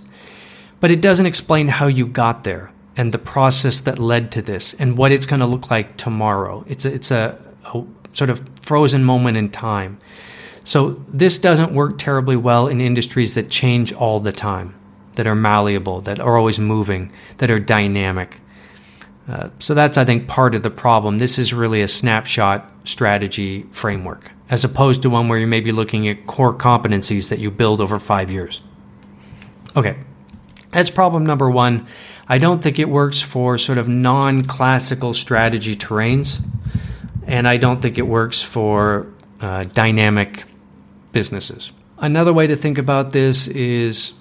But 0.80 0.90
it 0.90 1.02
doesn't 1.02 1.26
explain 1.26 1.68
how 1.68 1.88
you 1.88 2.06
got 2.06 2.44
there 2.44 2.70
and 2.96 3.12
the 3.12 3.18
process 3.18 3.80
that 3.82 3.98
led 3.98 4.30
to 4.32 4.42
this 4.42 4.72
and 4.74 4.96
what 4.96 5.12
it's 5.12 5.26
going 5.26 5.40
to 5.40 5.46
look 5.46 5.70
like 5.70 5.98
tomorrow. 5.98 6.64
It's 6.66 6.86
a, 6.86 6.94
it's 6.94 7.10
a, 7.10 7.38
a 7.74 7.84
sort 8.12 8.30
of 8.30 8.42
frozen 8.60 9.04
moment 9.04 9.36
in 9.36 9.50
time. 9.50 9.98
So 10.64 11.00
this 11.08 11.38
doesn't 11.38 11.72
work 11.72 11.98
terribly 11.98 12.36
well 12.36 12.66
in 12.66 12.80
industries 12.80 13.34
that 13.34 13.50
change 13.50 13.92
all 13.92 14.18
the 14.18 14.32
time, 14.32 14.74
that 15.12 15.26
are 15.26 15.34
malleable, 15.34 16.00
that 16.02 16.18
are 16.18 16.36
always 16.36 16.58
moving, 16.58 17.12
that 17.38 17.50
are 17.50 17.60
dynamic. 17.60 18.40
Uh, 19.28 19.50
so 19.60 19.74
that's, 19.74 19.96
I 19.96 20.04
think, 20.04 20.26
part 20.26 20.54
of 20.54 20.62
the 20.62 20.70
problem. 20.70 21.18
This 21.18 21.38
is 21.38 21.52
really 21.52 21.82
a 21.82 21.88
snapshot 21.88 22.70
strategy 22.84 23.62
framework, 23.70 24.32
as 24.50 24.64
opposed 24.64 25.02
to 25.02 25.10
one 25.10 25.28
where 25.28 25.38
you 25.38 25.46
may 25.46 25.60
be 25.60 25.72
looking 25.72 26.08
at 26.08 26.26
core 26.26 26.54
competencies 26.54 27.28
that 27.28 27.38
you 27.38 27.50
build 27.50 27.80
over 27.80 28.00
five 28.00 28.32
years. 28.32 28.62
Okay, 29.76 29.98
that's 30.72 30.90
problem 30.90 31.24
number 31.24 31.50
one. 31.50 31.86
I 32.28 32.38
don't 32.38 32.60
think 32.60 32.78
it 32.78 32.88
works 32.88 33.20
for 33.20 33.56
sort 33.56 33.78
of 33.78 33.88
non 33.88 34.42
classical 34.42 35.14
strategy 35.14 35.76
terrains 35.76 36.40
and 37.26 37.48
I 37.48 37.56
don't 37.56 37.82
think 37.82 37.98
it 37.98 38.06
works 38.06 38.42
for 38.42 39.06
uh, 39.40 39.64
dynamic 39.64 40.44
businesses. 41.12 41.72
Another 41.98 42.32
way 42.32 42.46
to 42.46 42.56
think 42.56 42.78
about 42.78 43.10
this 43.10 43.48
is 43.48 44.12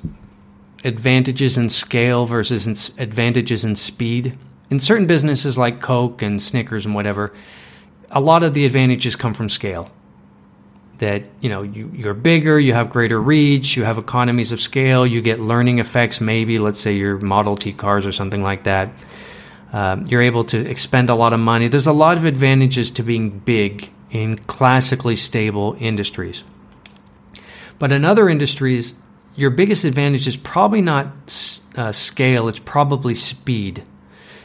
advantages 0.83 1.57
in 1.57 1.69
scale 1.69 2.25
versus 2.25 2.91
advantages 2.97 3.65
in 3.65 3.75
speed. 3.75 4.37
In 4.69 4.79
certain 4.79 5.05
businesses 5.07 5.57
like 5.57 5.81
Coke 5.81 6.21
and 6.21 6.41
Snickers 6.41 6.85
and 6.85 6.95
whatever, 6.95 7.33
a 8.11 8.21
lot 8.21 8.43
of 8.43 8.53
the 8.53 8.65
advantages 8.65 9.15
come 9.15 9.33
from 9.33 9.49
scale. 9.49 9.89
That 10.99 11.27
you 11.41 11.49
know 11.49 11.61
you, 11.61 11.91
you're 11.93 12.13
bigger, 12.13 12.57
you 12.57 12.71
have 12.73 12.89
greater 12.89 13.21
reach, 13.21 13.75
you 13.75 13.83
have 13.83 13.97
economies 13.97 14.53
of 14.53 14.61
scale, 14.61 15.05
you 15.05 15.21
get 15.21 15.41
learning 15.41 15.79
effects. 15.79 16.21
Maybe 16.21 16.57
let's 16.57 16.79
say 16.79 16.93
your 16.93 17.17
Model 17.17 17.57
T 17.57 17.73
cars 17.73 18.05
or 18.05 18.13
something 18.13 18.41
like 18.41 18.63
that. 18.63 18.89
Um, 19.73 20.07
you're 20.07 20.21
able 20.21 20.43
to 20.45 20.69
expend 20.69 21.09
a 21.09 21.15
lot 21.15 21.33
of 21.33 21.39
money. 21.39 21.67
There's 21.67 21.87
a 21.87 21.93
lot 21.93 22.17
of 22.17 22.25
advantages 22.25 22.91
to 22.91 23.03
being 23.03 23.39
big 23.39 23.91
in 24.11 24.37
classically 24.37 25.15
stable 25.15 25.75
industries. 25.79 26.43
But 27.79 27.91
in 27.91 28.05
other 28.05 28.29
industries, 28.29 28.95
your 29.35 29.49
biggest 29.49 29.83
advantage 29.83 30.27
is 30.27 30.37
probably 30.37 30.81
not 30.81 31.59
uh, 31.75 31.91
scale, 31.91 32.47
it's 32.47 32.59
probably 32.59 33.15
speed. 33.15 33.83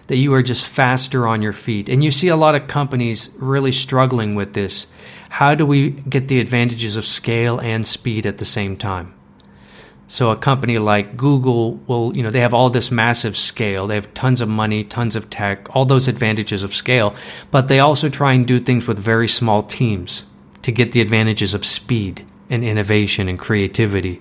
That 0.08 0.16
you 0.16 0.34
are 0.34 0.42
just 0.42 0.66
faster 0.66 1.28
on 1.28 1.40
your 1.40 1.52
feet. 1.52 1.88
And 1.88 2.02
you 2.02 2.10
see 2.10 2.26
a 2.26 2.36
lot 2.36 2.56
of 2.56 2.66
companies 2.66 3.30
really 3.38 3.70
struggling 3.70 4.34
with 4.34 4.54
this. 4.54 4.88
How 5.28 5.54
do 5.54 5.64
we 5.64 5.90
get 5.90 6.26
the 6.26 6.40
advantages 6.40 6.96
of 6.96 7.06
scale 7.06 7.60
and 7.60 7.86
speed 7.86 8.26
at 8.26 8.38
the 8.38 8.44
same 8.44 8.76
time? 8.76 9.14
So 10.10 10.32
a 10.32 10.36
company 10.36 10.76
like 10.78 11.16
Google 11.16 11.74
will, 11.86 12.16
you 12.16 12.24
know, 12.24 12.32
they 12.32 12.40
have 12.40 12.52
all 12.52 12.68
this 12.68 12.90
massive 12.90 13.36
scale. 13.36 13.86
They 13.86 13.94
have 13.94 14.12
tons 14.12 14.40
of 14.40 14.48
money, 14.48 14.82
tons 14.82 15.14
of 15.14 15.30
tech, 15.30 15.68
all 15.72 15.84
those 15.84 16.08
advantages 16.08 16.64
of 16.64 16.74
scale, 16.74 17.14
but 17.52 17.68
they 17.68 17.78
also 17.78 18.08
try 18.08 18.32
and 18.32 18.44
do 18.44 18.58
things 18.58 18.88
with 18.88 18.98
very 18.98 19.28
small 19.28 19.62
teams 19.62 20.24
to 20.62 20.72
get 20.72 20.90
the 20.90 21.00
advantages 21.00 21.54
of 21.54 21.64
speed 21.64 22.26
and 22.50 22.64
innovation 22.64 23.28
and 23.28 23.38
creativity 23.38 24.20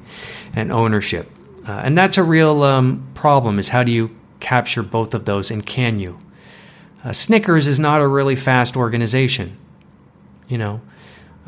and 0.53 0.71
ownership. 0.71 1.27
Uh, 1.67 1.81
and 1.83 1.97
that's 1.97 2.19
a 2.19 2.23
real 2.23 2.61
um, 2.61 3.09
problem 3.15 3.57
is 3.57 3.69
how 3.69 3.81
do 3.81 3.91
you 3.91 4.15
capture 4.39 4.83
both 4.83 5.15
of 5.15 5.25
those 5.25 5.49
and 5.49 5.65
can 5.65 5.99
you? 5.99 6.19
Uh, 7.03 7.13
Snickers 7.13 7.65
is 7.65 7.79
not 7.79 7.99
a 7.99 8.07
really 8.07 8.35
fast 8.35 8.77
organization. 8.77 9.57
You 10.47 10.59
know, 10.59 10.81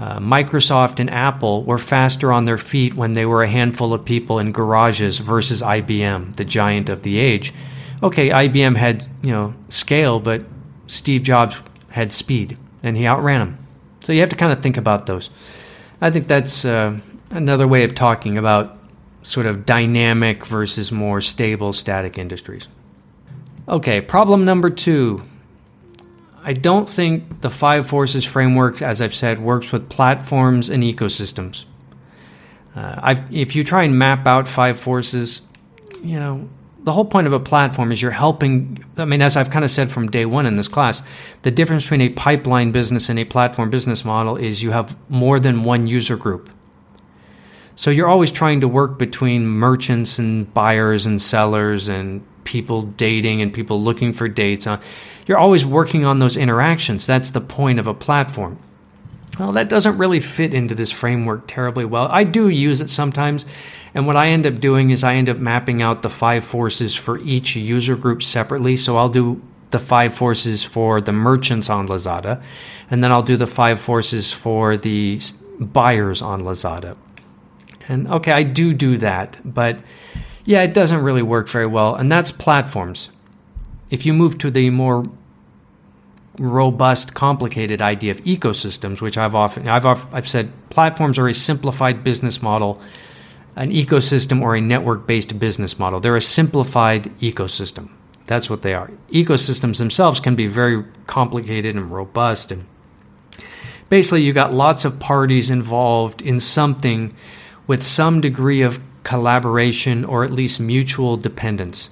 uh, 0.01 0.17
Microsoft 0.17 0.99
and 0.99 1.11
Apple 1.11 1.63
were 1.63 1.77
faster 1.77 2.33
on 2.33 2.45
their 2.45 2.57
feet 2.57 2.95
when 2.95 3.13
they 3.13 3.23
were 3.23 3.43
a 3.43 3.47
handful 3.47 3.93
of 3.93 4.03
people 4.03 4.39
in 4.39 4.51
garages 4.51 5.19
versus 5.19 5.61
IBM, 5.61 6.35
the 6.37 6.43
giant 6.43 6.89
of 6.89 7.03
the 7.03 7.19
age. 7.19 7.53
Okay, 8.01 8.29
IBM 8.29 8.77
had 8.77 9.07
you 9.21 9.31
know 9.31 9.53
scale, 9.69 10.19
but 10.19 10.43
Steve 10.87 11.21
Jobs 11.21 11.55
had 11.89 12.11
speed, 12.11 12.57
and 12.81 12.97
he 12.97 13.05
outran 13.05 13.39
them. 13.39 13.67
So 13.99 14.11
you 14.11 14.21
have 14.21 14.29
to 14.29 14.35
kind 14.35 14.51
of 14.51 14.63
think 14.63 14.75
about 14.75 15.05
those. 15.05 15.29
I 16.01 16.09
think 16.09 16.27
that's 16.27 16.65
uh, 16.65 16.99
another 17.29 17.67
way 17.67 17.83
of 17.83 17.93
talking 17.93 18.39
about 18.39 18.79
sort 19.21 19.45
of 19.45 19.67
dynamic 19.67 20.47
versus 20.47 20.91
more 20.91 21.21
stable, 21.21 21.73
static 21.73 22.17
industries. 22.17 22.67
Okay, 23.67 24.01
problem 24.01 24.45
number 24.45 24.71
two 24.71 25.21
I 26.43 26.53
don't 26.53 26.89
think 26.89 27.41
the 27.41 27.49
five 27.49 27.87
forces 27.87 28.25
framework, 28.25 28.81
as 28.81 29.01
I've 29.01 29.13
said, 29.13 29.39
works 29.39 29.71
with 29.71 29.89
platforms 29.89 30.69
and 30.69 30.83
ecosystems. 30.83 31.65
Uh, 32.75 33.15
if 33.31 33.55
you 33.55 33.63
try 33.63 33.83
and 33.83 33.97
map 33.97 34.25
out 34.25 34.47
five 34.47 34.79
forces, 34.79 35.41
you 36.01 36.19
know, 36.19 36.49
the 36.83 36.91
whole 36.91 37.05
point 37.05 37.27
of 37.27 37.33
a 37.33 37.39
platform 37.39 37.91
is 37.91 38.01
you're 38.01 38.11
helping. 38.11 38.83
I 38.97 39.05
mean, 39.05 39.21
as 39.21 39.37
I've 39.37 39.51
kind 39.51 39.63
of 39.63 39.69
said 39.69 39.91
from 39.91 40.09
day 40.09 40.25
one 40.25 40.45
in 40.45 40.55
this 40.55 40.67
class, 40.67 41.03
the 41.43 41.51
difference 41.51 41.83
between 41.83 42.01
a 42.01 42.09
pipeline 42.09 42.71
business 42.71 43.09
and 43.09 43.19
a 43.19 43.25
platform 43.25 43.69
business 43.69 44.03
model 44.03 44.35
is 44.35 44.63
you 44.63 44.71
have 44.71 44.97
more 45.09 45.39
than 45.39 45.63
one 45.63 45.85
user 45.85 46.17
group. 46.17 46.49
So 47.75 47.91
you're 47.91 48.07
always 48.07 48.31
trying 48.31 48.61
to 48.61 48.67
work 48.67 48.97
between 48.97 49.47
merchants 49.47 50.17
and 50.17 50.51
buyers 50.53 51.05
and 51.05 51.21
sellers 51.21 51.87
and 51.87 52.25
people 52.43 52.83
dating 52.83 53.41
and 53.41 53.53
people 53.53 53.81
looking 53.81 54.13
for 54.13 54.27
dates 54.27 54.67
on 54.67 54.79
you're 55.25 55.37
always 55.37 55.65
working 55.65 56.03
on 56.03 56.19
those 56.19 56.35
interactions. 56.35 57.05
That's 57.05 57.31
the 57.31 57.41
point 57.41 57.79
of 57.79 57.87
a 57.87 57.93
platform. 57.93 58.59
Well, 59.39 59.53
that 59.53 59.69
doesn't 59.69 59.97
really 59.97 60.19
fit 60.19 60.53
into 60.53 60.75
this 60.75 60.91
framework 60.91 61.47
terribly 61.47 61.85
well. 61.85 62.07
I 62.11 62.23
do 62.23 62.49
use 62.49 62.81
it 62.81 62.89
sometimes, 62.89 63.45
and 63.93 64.05
what 64.05 64.17
I 64.17 64.27
end 64.27 64.45
up 64.45 64.59
doing 64.59 64.89
is 64.89 65.03
I 65.03 65.15
end 65.15 65.29
up 65.29 65.37
mapping 65.37 65.81
out 65.81 66.01
the 66.01 66.09
five 66.09 66.43
forces 66.43 66.95
for 66.95 67.17
each 67.19 67.55
user 67.55 67.95
group 67.95 68.23
separately. 68.23 68.75
So 68.75 68.97
I'll 68.97 69.09
do 69.09 69.41
the 69.69 69.79
five 69.79 70.13
forces 70.13 70.63
for 70.63 70.99
the 70.99 71.13
merchants 71.13 71.69
on 71.69 71.87
Lazada, 71.87 72.43
and 72.89 73.01
then 73.01 73.11
I'll 73.11 73.23
do 73.23 73.37
the 73.37 73.47
five 73.47 73.79
forces 73.79 74.33
for 74.33 74.75
the 74.75 75.19
buyers 75.59 76.21
on 76.21 76.41
Lazada. 76.41 76.97
And 77.87 78.07
okay, 78.09 78.33
I 78.33 78.43
do 78.43 78.73
do 78.73 78.97
that, 78.97 79.39
but 79.45 79.79
yeah, 80.51 80.63
it 80.63 80.73
doesn't 80.73 81.01
really 81.01 81.21
work 81.21 81.47
very 81.47 81.65
well, 81.65 81.95
and 81.95 82.11
that's 82.11 82.29
platforms. 82.29 83.09
If 83.89 84.05
you 84.05 84.13
move 84.13 84.37
to 84.39 84.51
the 84.51 84.69
more 84.69 85.09
robust, 86.37 87.13
complicated 87.13 87.81
idea 87.81 88.11
of 88.11 88.21
ecosystems, 88.25 88.99
which 88.99 89.17
I've 89.17 89.33
often 89.33 89.69
I've 89.69 89.85
I've 89.85 90.27
said 90.27 90.51
platforms 90.69 91.17
are 91.17 91.29
a 91.29 91.33
simplified 91.33 92.03
business 92.03 92.41
model, 92.41 92.81
an 93.55 93.71
ecosystem 93.71 94.41
or 94.41 94.53
a 94.57 94.59
network-based 94.59 95.39
business 95.39 95.79
model. 95.79 96.01
They're 96.01 96.17
a 96.17 96.21
simplified 96.21 97.05
ecosystem. 97.21 97.89
That's 98.27 98.49
what 98.49 98.61
they 98.61 98.73
are. 98.73 98.91
Ecosystems 99.09 99.77
themselves 99.77 100.19
can 100.19 100.35
be 100.35 100.47
very 100.47 100.83
complicated 101.07 101.75
and 101.75 101.89
robust 101.89 102.51
and 102.51 102.65
basically 103.87 104.21
you 104.21 104.33
got 104.33 104.53
lots 104.53 104.83
of 104.83 104.99
parties 104.99 105.49
involved 105.49 106.21
in 106.21 106.41
something 106.41 107.15
with 107.67 107.83
some 107.83 108.19
degree 108.19 108.61
of 108.61 108.81
collaboration 109.03 110.05
or 110.05 110.23
at 110.23 110.31
least 110.31 110.59
mutual 110.59 111.17
dependence 111.17 111.89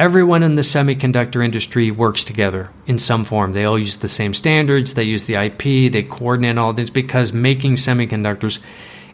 everyone 0.00 0.42
in 0.42 0.54
the 0.54 0.62
semiconductor 0.62 1.44
industry 1.44 1.90
works 1.90 2.24
together 2.24 2.70
in 2.86 2.98
some 2.98 3.22
form. 3.22 3.52
They 3.52 3.66
all 3.66 3.78
use 3.78 3.98
the 3.98 4.08
same 4.08 4.32
standards, 4.32 4.94
they 4.94 5.02
use 5.02 5.26
the 5.26 5.34
IP, 5.34 5.92
they 5.92 6.02
coordinate 6.02 6.56
all 6.56 6.72
this 6.72 6.88
because 6.88 7.34
making 7.34 7.74
semiconductors 7.74 8.60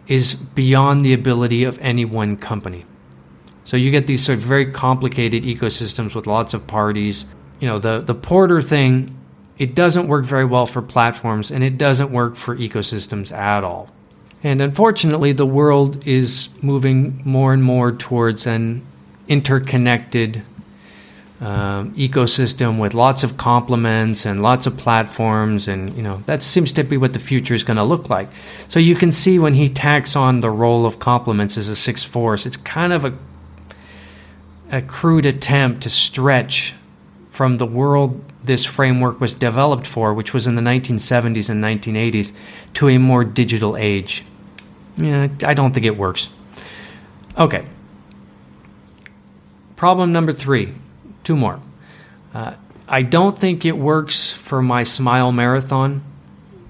is 0.06 0.34
beyond 0.34 1.04
the 1.04 1.12
ability 1.12 1.64
of 1.64 1.76
any 1.80 2.04
one 2.04 2.36
company. 2.36 2.84
So 3.64 3.76
you 3.76 3.90
get 3.90 4.06
these 4.06 4.24
sort 4.24 4.38
of 4.38 4.44
very 4.44 4.70
complicated 4.70 5.42
ecosystems 5.42 6.14
with 6.14 6.28
lots 6.28 6.54
of 6.54 6.68
parties. 6.68 7.26
You 7.58 7.66
know, 7.66 7.80
the, 7.80 8.00
the 8.00 8.14
Porter 8.14 8.62
thing, 8.62 9.18
it 9.58 9.74
doesn't 9.74 10.06
work 10.06 10.24
very 10.24 10.44
well 10.44 10.66
for 10.66 10.82
platforms 10.82 11.50
and 11.50 11.64
it 11.64 11.76
doesn't 11.76 12.12
work 12.12 12.36
for 12.36 12.56
ecosystems 12.56 13.32
at 13.32 13.64
all. 13.64 13.90
And 14.42 14.60
unfortunately, 14.60 15.32
the 15.32 15.46
world 15.46 16.06
is 16.06 16.48
moving 16.62 17.22
more 17.24 17.52
and 17.52 17.62
more 17.62 17.92
towards 17.92 18.46
an 18.46 18.86
interconnected 19.28 20.42
um, 21.40 21.94
ecosystem 21.94 22.78
with 22.80 22.94
lots 22.94 23.22
of 23.22 23.36
complements 23.36 24.24
and 24.24 24.42
lots 24.42 24.66
of 24.66 24.76
platforms. 24.76 25.68
And 25.68 25.94
you 25.94 26.02
know 26.02 26.22
that 26.26 26.42
seems 26.42 26.72
to 26.72 26.84
be 26.84 26.96
what 26.96 27.12
the 27.12 27.18
future 27.18 27.54
is 27.54 27.64
going 27.64 27.76
to 27.76 27.84
look 27.84 28.08
like. 28.08 28.28
So 28.68 28.78
you 28.78 28.94
can 28.94 29.12
see 29.12 29.38
when 29.38 29.54
he 29.54 29.68
tacks 29.68 30.16
on 30.16 30.40
the 30.40 30.50
role 30.50 30.86
of 30.86 30.98
complements 30.98 31.58
as 31.58 31.68
a 31.68 31.76
sixth 31.76 32.06
force 32.06 32.46
it's 32.46 32.56
kind 32.56 32.92
of 32.92 33.04
a 33.04 33.12
a 34.70 34.82
crude 34.82 35.26
attempt 35.26 35.82
to 35.82 35.90
stretch 35.90 36.74
from 37.30 37.58
the 37.58 37.66
world 37.66 38.24
this 38.46 38.64
framework 38.64 39.20
was 39.20 39.34
developed 39.34 39.86
for 39.86 40.14
which 40.14 40.32
was 40.32 40.46
in 40.46 40.54
the 40.54 40.62
1970s 40.62 41.48
and 41.48 41.62
1980s 41.62 42.32
to 42.74 42.88
a 42.88 42.98
more 42.98 43.24
digital 43.24 43.76
age 43.76 44.24
yeah 44.96 45.28
i 45.44 45.54
don't 45.54 45.72
think 45.72 45.86
it 45.86 45.96
works 45.96 46.28
okay 47.38 47.64
problem 49.76 50.12
number 50.12 50.32
3 50.32 50.72
Two 51.26 51.34
more. 51.34 51.58
Uh, 52.32 52.54
I 52.86 53.02
don't 53.02 53.36
think 53.36 53.64
it 53.64 53.76
works 53.76 54.30
for 54.30 54.62
my 54.62 54.84
smile 54.84 55.32
marathon. 55.32 56.04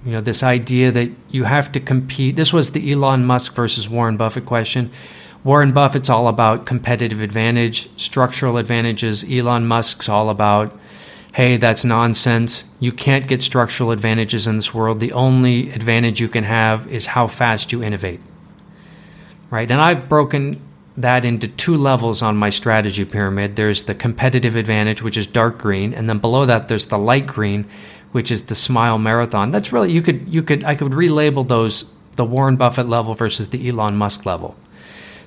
You 0.03 0.13
know, 0.13 0.21
this 0.21 0.41
idea 0.41 0.91
that 0.93 1.11
you 1.29 1.43
have 1.43 1.71
to 1.73 1.79
compete. 1.79 2.35
This 2.35 2.51
was 2.51 2.71
the 2.71 2.91
Elon 2.91 3.23
Musk 3.23 3.53
versus 3.53 3.87
Warren 3.87 4.17
Buffett 4.17 4.47
question. 4.47 4.89
Warren 5.43 5.73
Buffett's 5.73 6.09
all 6.09 6.27
about 6.27 6.65
competitive 6.65 7.21
advantage, 7.21 7.87
structural 7.97 8.57
advantages. 8.57 9.23
Elon 9.29 9.67
Musk's 9.67 10.09
all 10.09 10.31
about, 10.31 10.75
hey, 11.37 11.55
that's 11.55 11.85
nonsense. 11.85 12.63
You 12.79 12.91
can't 12.91 13.27
get 13.27 13.43
structural 13.43 13.91
advantages 13.91 14.47
in 14.47 14.55
this 14.55 14.73
world. 14.73 14.99
The 14.99 15.11
only 15.11 15.69
advantage 15.69 16.19
you 16.19 16.27
can 16.27 16.43
have 16.43 16.91
is 16.91 17.05
how 17.05 17.27
fast 17.27 17.71
you 17.71 17.83
innovate. 17.83 18.19
Right? 19.51 19.69
And 19.69 19.79
I've 19.79 20.09
broken 20.09 20.59
that 20.97 21.25
into 21.25 21.47
two 21.47 21.77
levels 21.77 22.23
on 22.23 22.37
my 22.37 22.49
strategy 22.49 23.05
pyramid. 23.05 23.55
There's 23.55 23.83
the 23.83 23.93
competitive 23.93 24.55
advantage, 24.55 25.03
which 25.03 25.15
is 25.15 25.27
dark 25.27 25.59
green, 25.59 25.93
and 25.93 26.09
then 26.09 26.17
below 26.17 26.47
that 26.47 26.69
there's 26.69 26.87
the 26.87 26.97
light 26.97 27.27
green, 27.27 27.69
which 28.13 28.31
is 28.31 28.45
the 28.45 28.55
smile 28.55 28.97
marathon. 28.97 29.51
That's 29.51 29.71
really 29.71 29.91
you 29.91 30.01
could 30.01 30.33
you 30.33 30.41
could 30.41 30.63
I 30.63 30.73
could 30.73 30.91
relabel 30.91 31.47
those 31.47 31.85
the 32.15 32.25
Warren 32.25 32.55
Buffett 32.55 32.89
level 32.89 33.13
versus 33.13 33.49
the 33.49 33.69
Elon 33.69 33.95
Musk 33.95 34.25
level. 34.25 34.57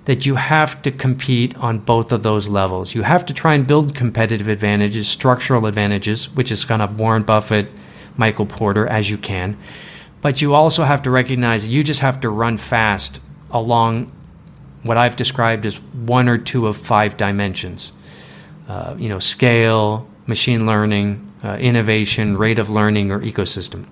That 0.07 0.27
you 0.27 0.35
have 0.35 0.83
to 0.83 0.91
compete 0.91 1.57
on 1.59 1.79
both 1.79 2.11
of 2.11 2.23
those 2.23 2.49
levels. 2.49 2.95
You 2.95 3.03
have 3.03 3.27
to 3.27 3.35
try 3.35 3.55
and 3.55 3.67
build 3.67 3.95
competitive 3.95 4.49
advantages, 4.49 5.09
structural 5.09 5.67
advantages, 5.67 6.35
which 6.35 6.51
is 6.51 6.65
kind 6.65 6.83
of 6.83 6.99
Warren 6.99 7.23
Buffett, 7.23 7.69
Michael 8.17 8.47
Porter, 8.47 8.87
as 8.87 9.11
you 9.11 9.19
can. 9.19 9.57
But 10.21 10.43
you 10.43 10.55
also 10.55 10.85
have 10.85 11.03
to 11.03 11.11
recognize 11.11 11.63
that 11.63 11.71
you 11.71 11.85
just 11.85 12.01
have 12.01 12.21
to 12.21 12.31
run 12.31 12.57
fast 12.57 13.21
along 13.51 14.13
what 14.83 14.97
I've 14.97 15.17
described 15.17 15.67
as 15.67 15.77
one 15.93 16.29
or 16.29 16.39
two 16.39 16.67
of 16.67 16.77
five 16.77 17.17
dimensions. 17.17 17.93
Uh, 18.69 18.95
you 18.99 19.09
know, 19.09 19.19
scale, 19.19 20.09
machine 20.27 20.67
learning, 20.67 21.31
uh, 21.43 21.57
innovation, 21.61 22.37
rate 22.37 22.59
of 22.59 22.71
learning, 22.71 23.11
or 23.11 23.21
ecosystem. 23.21 23.87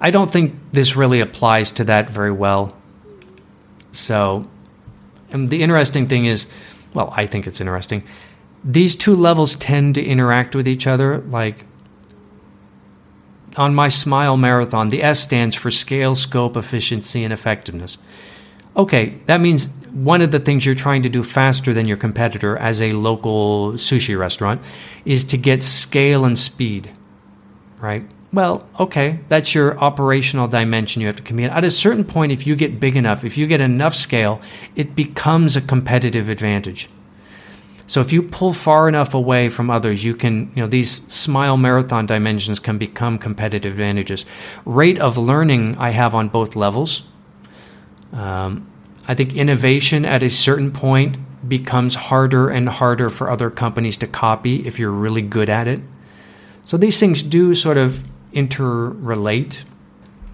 I 0.00 0.10
don't 0.10 0.30
think 0.30 0.54
this 0.72 0.96
really 0.96 1.20
applies 1.20 1.72
to 1.72 1.84
that 1.84 2.10
very 2.10 2.32
well. 2.32 2.76
So, 3.92 4.48
the 5.34 5.62
interesting 5.62 6.08
thing 6.08 6.24
is, 6.26 6.46
well, 6.94 7.12
I 7.16 7.26
think 7.26 7.46
it's 7.46 7.60
interesting. 7.60 8.02
These 8.64 8.96
two 8.96 9.14
levels 9.14 9.56
tend 9.56 9.96
to 9.96 10.04
interact 10.04 10.54
with 10.54 10.66
each 10.66 10.86
other. 10.86 11.18
Like 11.18 11.64
on 13.56 13.74
my 13.74 13.88
SMILE 13.88 14.36
marathon, 14.36 14.88
the 14.88 15.02
S 15.02 15.20
stands 15.20 15.54
for 15.54 15.70
scale, 15.70 16.14
scope, 16.14 16.56
efficiency, 16.56 17.24
and 17.24 17.32
effectiveness. 17.32 17.98
Okay, 18.76 19.18
that 19.26 19.40
means 19.40 19.68
one 19.92 20.22
of 20.22 20.32
the 20.32 20.40
things 20.40 20.66
you're 20.66 20.74
trying 20.74 21.02
to 21.04 21.08
do 21.08 21.22
faster 21.22 21.72
than 21.72 21.86
your 21.86 21.96
competitor 21.96 22.56
as 22.56 22.82
a 22.82 22.92
local 22.92 23.72
sushi 23.74 24.18
restaurant 24.18 24.60
is 25.04 25.22
to 25.24 25.36
get 25.36 25.62
scale 25.62 26.24
and 26.24 26.36
speed, 26.36 26.90
right? 27.78 28.04
Well, 28.34 28.68
okay, 28.80 29.20
that's 29.28 29.54
your 29.54 29.78
operational 29.78 30.48
dimension 30.48 31.00
you 31.00 31.06
have 31.06 31.16
to 31.18 31.22
commit. 31.22 31.52
At 31.52 31.62
a 31.62 31.70
certain 31.70 32.02
point, 32.02 32.32
if 32.32 32.48
you 32.48 32.56
get 32.56 32.80
big 32.80 32.96
enough, 32.96 33.22
if 33.22 33.38
you 33.38 33.46
get 33.46 33.60
enough 33.60 33.94
scale, 33.94 34.42
it 34.74 34.96
becomes 34.96 35.54
a 35.54 35.60
competitive 35.60 36.28
advantage. 36.28 36.88
So 37.86 38.00
if 38.00 38.12
you 38.12 38.24
pull 38.24 38.52
far 38.52 38.88
enough 38.88 39.14
away 39.14 39.48
from 39.50 39.70
others, 39.70 40.02
you 40.02 40.16
can, 40.16 40.50
you 40.56 40.62
know, 40.62 40.66
these 40.66 41.06
smile 41.06 41.56
marathon 41.56 42.06
dimensions 42.06 42.58
can 42.58 42.76
become 42.76 43.18
competitive 43.18 43.74
advantages. 43.74 44.26
Rate 44.64 44.98
of 44.98 45.16
learning 45.16 45.76
I 45.78 45.90
have 45.90 46.12
on 46.12 46.28
both 46.28 46.56
levels. 46.56 47.04
Um, 48.12 48.68
I 49.06 49.14
think 49.14 49.36
innovation 49.36 50.04
at 50.04 50.24
a 50.24 50.30
certain 50.30 50.72
point 50.72 51.18
becomes 51.48 51.94
harder 51.94 52.48
and 52.48 52.68
harder 52.68 53.10
for 53.10 53.30
other 53.30 53.48
companies 53.48 53.96
to 53.98 54.08
copy 54.08 54.66
if 54.66 54.80
you're 54.80 54.90
really 54.90 55.22
good 55.22 55.48
at 55.48 55.68
it. 55.68 55.82
So 56.64 56.76
these 56.76 56.98
things 56.98 57.22
do 57.22 57.54
sort 57.54 57.76
of 57.76 58.02
interrelate. 58.34 59.60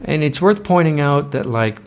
And 0.02 0.24
it's 0.24 0.40
worth 0.40 0.64
pointing 0.64 1.00
out 1.00 1.32
that, 1.32 1.46
like, 1.46 1.78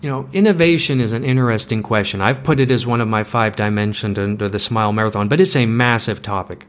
you 0.00 0.08
know, 0.08 0.28
innovation 0.32 1.00
is 1.00 1.12
an 1.12 1.24
interesting 1.24 1.82
question. 1.82 2.20
I've 2.20 2.44
put 2.44 2.60
it 2.60 2.70
as 2.70 2.86
one 2.86 3.00
of 3.00 3.08
my 3.08 3.24
five 3.24 3.56
dimensions 3.56 4.18
under 4.18 4.48
the 4.48 4.58
Smile 4.58 4.92
Marathon, 4.92 5.28
but 5.28 5.40
it's 5.40 5.56
a 5.56 5.66
massive 5.66 6.22
topic. 6.22 6.66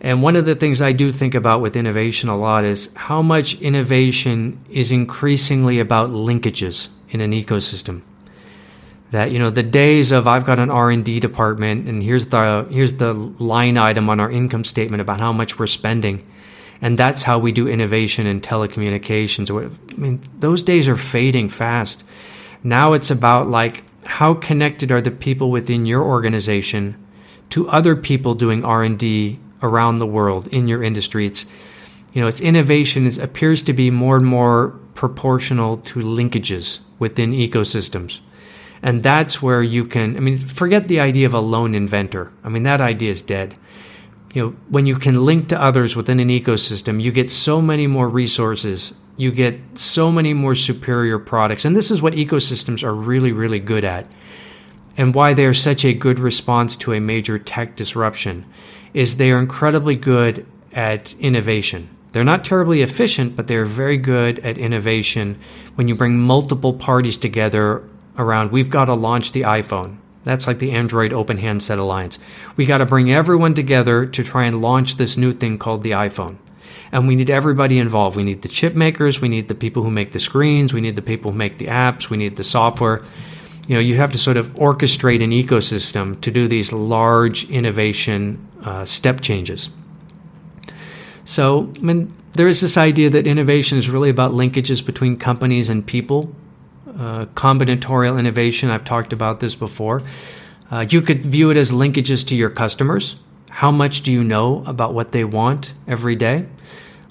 And 0.00 0.20
one 0.20 0.34
of 0.34 0.46
the 0.46 0.56
things 0.56 0.82
I 0.82 0.90
do 0.90 1.12
think 1.12 1.36
about 1.36 1.60
with 1.60 1.76
innovation 1.76 2.28
a 2.28 2.36
lot 2.36 2.64
is 2.64 2.90
how 2.94 3.22
much 3.22 3.60
innovation 3.60 4.58
is 4.68 4.90
increasingly 4.90 5.78
about 5.78 6.10
linkages 6.10 6.88
in 7.10 7.20
an 7.20 7.30
ecosystem. 7.30 8.02
That 9.12 9.30
you 9.30 9.38
know 9.38 9.50
the 9.50 9.62
days 9.62 10.10
of 10.10 10.26
I've 10.26 10.44
got 10.44 10.58
an 10.58 10.70
R 10.70 10.90
and 10.90 11.04
D 11.04 11.20
department 11.20 11.86
and 11.86 12.02
here's 12.02 12.26
the 12.28 12.66
here's 12.70 12.94
the 12.94 13.12
line 13.12 13.76
item 13.76 14.08
on 14.08 14.18
our 14.18 14.30
income 14.30 14.64
statement 14.64 15.02
about 15.02 15.20
how 15.20 15.32
much 15.32 15.58
we're 15.58 15.66
spending 15.66 16.26
and 16.82 16.98
that's 16.98 17.22
how 17.22 17.38
we 17.38 17.52
do 17.52 17.68
innovation 17.68 18.26
in 18.26 18.40
telecommunications. 18.40 19.50
I 19.50 19.96
mean, 19.96 20.20
those 20.40 20.64
days 20.64 20.88
are 20.88 20.96
fading 20.96 21.48
fast. 21.48 22.04
Now 22.64 22.92
it's 22.92 23.10
about 23.10 23.48
like 23.48 23.84
how 24.04 24.34
connected 24.34 24.90
are 24.90 25.00
the 25.00 25.12
people 25.12 25.52
within 25.52 25.86
your 25.86 26.02
organization 26.02 26.96
to 27.50 27.68
other 27.68 27.94
people 27.94 28.34
doing 28.34 28.64
R&D 28.64 29.38
around 29.62 29.98
the 29.98 30.06
world 30.06 30.48
in 30.48 30.66
your 30.66 30.82
industry. 30.82 31.26
It's 31.26 31.46
you 32.12 32.20
know, 32.20 32.26
its 32.26 32.40
innovation 32.40 33.06
is, 33.06 33.16
appears 33.16 33.62
to 33.62 33.72
be 33.72 33.90
more 33.90 34.16
and 34.16 34.26
more 34.26 34.78
proportional 34.94 35.78
to 35.78 36.00
linkages 36.00 36.80
within 36.98 37.32
ecosystems. 37.32 38.18
And 38.82 39.02
that's 39.02 39.40
where 39.40 39.62
you 39.62 39.86
can, 39.86 40.16
I 40.16 40.20
mean, 40.20 40.36
forget 40.36 40.88
the 40.88 41.00
idea 41.00 41.26
of 41.26 41.32
a 41.32 41.40
lone 41.40 41.74
inventor. 41.74 42.32
I 42.44 42.48
mean, 42.48 42.64
that 42.64 42.80
idea 42.80 43.12
is 43.12 43.22
dead 43.22 43.54
you 44.32 44.42
know 44.42 44.50
when 44.68 44.86
you 44.86 44.96
can 44.96 45.24
link 45.24 45.48
to 45.48 45.60
others 45.60 45.94
within 45.94 46.20
an 46.20 46.28
ecosystem 46.28 47.02
you 47.02 47.12
get 47.12 47.30
so 47.30 47.60
many 47.60 47.86
more 47.86 48.08
resources 48.08 48.94
you 49.16 49.30
get 49.30 49.58
so 49.74 50.10
many 50.10 50.32
more 50.32 50.54
superior 50.54 51.18
products. 51.18 51.64
And 51.64 51.76
this 51.76 51.90
is 51.90 52.00
what 52.00 52.14
ecosystems 52.14 52.82
are 52.82 52.94
really 52.94 53.32
really 53.32 53.60
good 53.60 53.84
at. 53.84 54.06
And 54.96 55.14
why 55.14 55.32
they 55.32 55.46
are 55.46 55.54
such 55.54 55.84
a 55.84 55.94
good 55.94 56.18
response 56.18 56.76
to 56.78 56.92
a 56.92 57.00
major 57.00 57.38
tech 57.38 57.76
disruption 57.76 58.44
is 58.92 59.16
they 59.16 59.30
are 59.30 59.38
incredibly 59.38 59.96
good 59.96 60.46
at 60.72 61.14
innovation. 61.14 61.88
They're 62.12 62.24
not 62.24 62.44
terribly 62.44 62.82
efficient 62.82 63.36
but 63.36 63.46
they're 63.46 63.64
very 63.64 63.96
good 63.96 64.38
at 64.40 64.58
innovation 64.58 65.38
when 65.76 65.88
you 65.88 65.94
bring 65.94 66.18
multiple 66.18 66.74
parties 66.74 67.16
together 67.16 67.88
around 68.18 68.52
we've 68.52 68.68
got 68.68 68.84
to 68.84 68.92
launch 68.92 69.32
the 69.32 69.40
iphone 69.40 69.96
that's 70.24 70.46
like 70.46 70.58
the 70.58 70.72
Android 70.72 71.12
Open 71.12 71.38
Handset 71.38 71.78
Alliance. 71.78 72.18
We 72.56 72.66
got 72.66 72.78
to 72.78 72.86
bring 72.86 73.10
everyone 73.10 73.54
together 73.54 74.06
to 74.06 74.22
try 74.22 74.44
and 74.44 74.62
launch 74.62 74.96
this 74.96 75.16
new 75.16 75.32
thing 75.32 75.58
called 75.58 75.82
the 75.82 75.92
iPhone. 75.92 76.36
And 76.92 77.08
we 77.08 77.16
need 77.16 77.30
everybody 77.30 77.78
involved. 77.78 78.16
We 78.16 78.22
need 78.22 78.42
the 78.42 78.48
chip 78.48 78.74
makers, 78.74 79.20
we 79.20 79.28
need 79.28 79.48
the 79.48 79.54
people 79.54 79.82
who 79.82 79.90
make 79.90 80.12
the 80.12 80.18
screens, 80.18 80.72
we 80.72 80.80
need 80.80 80.96
the 80.96 81.02
people 81.02 81.32
who 81.32 81.38
make 81.38 81.58
the 81.58 81.66
apps, 81.66 82.10
we 82.10 82.16
need 82.16 82.36
the 82.36 82.44
software. 82.44 83.02
You 83.66 83.74
know, 83.74 83.80
you 83.80 83.96
have 83.96 84.12
to 84.12 84.18
sort 84.18 84.36
of 84.36 84.48
orchestrate 84.54 85.22
an 85.22 85.30
ecosystem 85.30 86.20
to 86.20 86.30
do 86.30 86.48
these 86.48 86.72
large 86.72 87.48
innovation 87.50 88.46
uh, 88.64 88.84
step 88.84 89.20
changes. 89.20 89.70
So, 91.24 91.72
I 91.76 91.80
mean, 91.80 92.12
there 92.32 92.48
is 92.48 92.60
this 92.60 92.76
idea 92.76 93.10
that 93.10 93.26
innovation 93.26 93.78
is 93.78 93.88
really 93.88 94.10
about 94.10 94.32
linkages 94.32 94.84
between 94.84 95.16
companies 95.16 95.68
and 95.68 95.86
people 95.86 96.34
uh, 96.98 97.26
combinatorial 97.34 98.18
innovation. 98.18 98.70
I've 98.70 98.84
talked 98.84 99.12
about 99.12 99.40
this 99.40 99.54
before. 99.54 100.02
Uh, 100.70 100.86
you 100.88 101.02
could 101.02 101.24
view 101.26 101.50
it 101.50 101.56
as 101.56 101.70
linkages 101.70 102.26
to 102.28 102.34
your 102.34 102.50
customers. 102.50 103.16
How 103.50 103.70
much 103.70 104.02
do 104.02 104.10
you 104.10 104.24
know 104.24 104.64
about 104.66 104.94
what 104.94 105.12
they 105.12 105.24
want 105.24 105.74
every 105.86 106.16
day? 106.16 106.46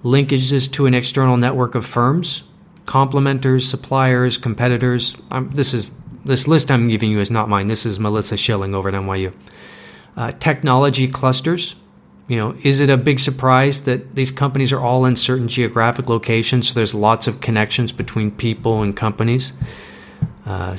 Linkages 0.04 0.72
to 0.74 0.88
an 0.88 0.94
external 0.94 1.38
network 1.38 1.76
of 1.76 1.86
firms, 1.86 2.44
complementers, 2.86 3.62
suppliers, 3.70 4.38
competitors. 4.38 5.16
This 5.52 5.74
is 5.74 5.92
this 6.26 6.48
list 6.48 6.70
I'm 6.70 6.88
giving 6.88 7.12
you 7.12 7.20
is 7.20 7.32
not 7.32 7.50
mine. 7.50 7.68
This 7.68 7.86
is 7.86 8.00
Melissa 8.00 8.38
Schilling 8.38 8.76
over 8.76 8.90
at 8.90 8.96
NYU. 8.96 9.34
Uh, 10.16 10.32
technology 10.34 11.08
clusters. 11.08 11.76
You 12.32 12.38
know, 12.38 12.56
is 12.64 12.80
it 12.80 12.90
a 12.90 12.96
big 12.96 13.20
surprise 13.20 13.82
that 13.82 14.16
these 14.16 14.32
companies 14.32 14.72
are 14.72 14.80
all 14.80 15.04
in 15.04 15.18
certain 15.18 15.50
geographic 15.50 16.08
locations? 16.08 16.70
So 16.70 16.74
there's 16.74 16.94
lots 16.94 17.28
of 17.28 17.42
connections 17.42 17.92
between 17.92 18.32
people 18.32 18.82
and 18.82 18.96
companies. 18.96 19.52
Uh, 20.46 20.78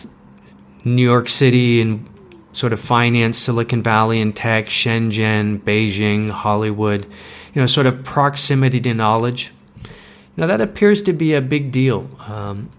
New 0.82 1.02
York 1.02 1.28
City 1.28 1.82
and 1.82 2.08
sort 2.54 2.72
of 2.72 2.80
finance, 2.80 3.36
Silicon 3.36 3.82
Valley 3.82 4.18
and 4.22 4.34
tech, 4.34 4.68
Shenzhen, 4.68 5.60
Beijing, 5.60 6.30
Hollywood, 6.30 7.04
you 7.52 7.60
know, 7.60 7.66
sort 7.66 7.86
of 7.86 8.02
proximity 8.02 8.80
to 8.80 8.94
knowledge. 8.94 9.52
Now 10.38 10.46
that 10.46 10.62
appears 10.62 11.02
to 11.02 11.12
be 11.12 11.34
a 11.34 11.42
big 11.42 11.70
deal. 11.70 12.08
Um, 12.28 12.70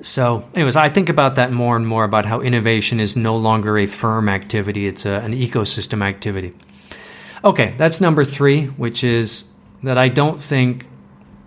so, 0.00 0.48
anyways, 0.54 0.74
I 0.74 0.88
think 0.88 1.10
about 1.10 1.34
that 1.36 1.52
more 1.52 1.76
and 1.76 1.86
more 1.86 2.04
about 2.04 2.24
how 2.24 2.40
innovation 2.40 2.98
is 2.98 3.14
no 3.14 3.36
longer 3.36 3.76
a 3.76 3.84
firm 3.84 4.30
activity; 4.30 4.86
it's 4.86 5.04
a, 5.04 5.20
an 5.20 5.34
ecosystem 5.34 6.02
activity. 6.02 6.54
Okay, 7.44 7.74
that's 7.76 8.00
number 8.00 8.24
three, 8.24 8.66
which 8.66 9.04
is 9.04 9.44
that 9.82 9.98
I 9.98 10.08
don't 10.08 10.40
think 10.40 10.88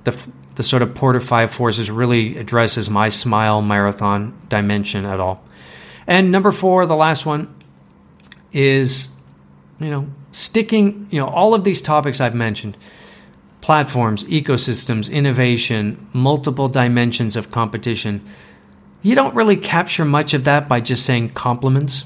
the 0.03 0.15
the 0.55 0.63
sort 0.63 0.81
of 0.81 0.93
Porter 0.95 1.19
Five 1.19 1.51
Forces 1.51 1.89
really 1.89 2.37
addresses 2.37 2.89
my 2.89 3.09
smile 3.09 3.61
marathon 3.61 4.39
dimension 4.49 5.05
at 5.05 5.19
all. 5.19 5.43
And 6.05 6.31
number 6.31 6.51
four, 6.51 6.85
the 6.85 6.95
last 6.95 7.25
one, 7.25 7.53
is 8.51 9.09
you 9.79 9.89
know 9.89 10.07
sticking 10.31 11.07
you 11.09 11.19
know 11.19 11.27
all 11.27 11.55
of 11.55 11.63
these 11.63 11.81
topics 11.81 12.21
I've 12.21 12.35
mentioned 12.35 12.77
platforms, 13.61 14.23
ecosystems, 14.25 15.11
innovation, 15.11 16.07
multiple 16.13 16.69
dimensions 16.69 17.35
of 17.35 17.49
competition. 17.49 18.23
You 19.01 19.15
don't 19.15 19.33
really 19.35 19.57
capture 19.57 20.05
much 20.05 20.33
of 20.33 20.43
that 20.43 20.67
by 20.69 20.79
just 20.79 21.05
saying 21.05 21.31
complements. 21.31 22.05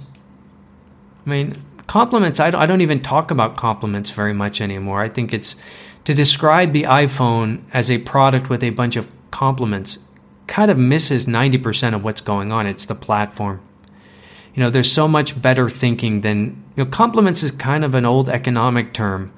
I 1.26 1.30
mean, 1.30 1.56
complements, 1.92 2.39
I 2.39 2.50
don't, 2.52 2.62
I 2.62 2.66
don't 2.66 2.80
even 2.80 3.02
talk 3.02 3.32
about 3.32 3.58
complements 3.58 4.12
very 4.12 4.32
much 4.32 4.62
anymore. 4.62 5.02
I 5.02 5.10
think 5.10 5.34
it's 5.34 5.58
to 6.06 6.14
describe 6.14 6.72
the 6.72 6.84
iPhone 6.84 7.64
as 7.74 7.92
a 7.92 7.98
product 7.98 8.48
with 8.48 8.64
a 8.64 8.70
bunch 8.70 8.96
of 8.96 9.10
complements 9.30 10.00
kind 10.48 10.72
of 10.72 10.78
misses 10.78 11.26
90% 11.26 11.94
of 11.94 12.02
what's 12.02 12.22
going 12.22 12.50
on. 12.50 12.66
It's 12.66 12.86
the 12.86 12.96
platform. 12.96 13.60
You 14.56 14.64
know, 14.64 14.70
there's 14.70 14.89
so 14.89 15.06
much 15.06 15.42
better 15.42 15.70
thinking 15.70 16.22
than, 16.22 16.64
you 16.78 16.86
know, 16.86 16.89
complements 16.89 17.44
is 17.44 17.52
kind 17.52 17.84
of 17.84 17.94
an 17.94 18.06
old 18.06 18.30
economic 18.30 18.94
term 18.94 19.34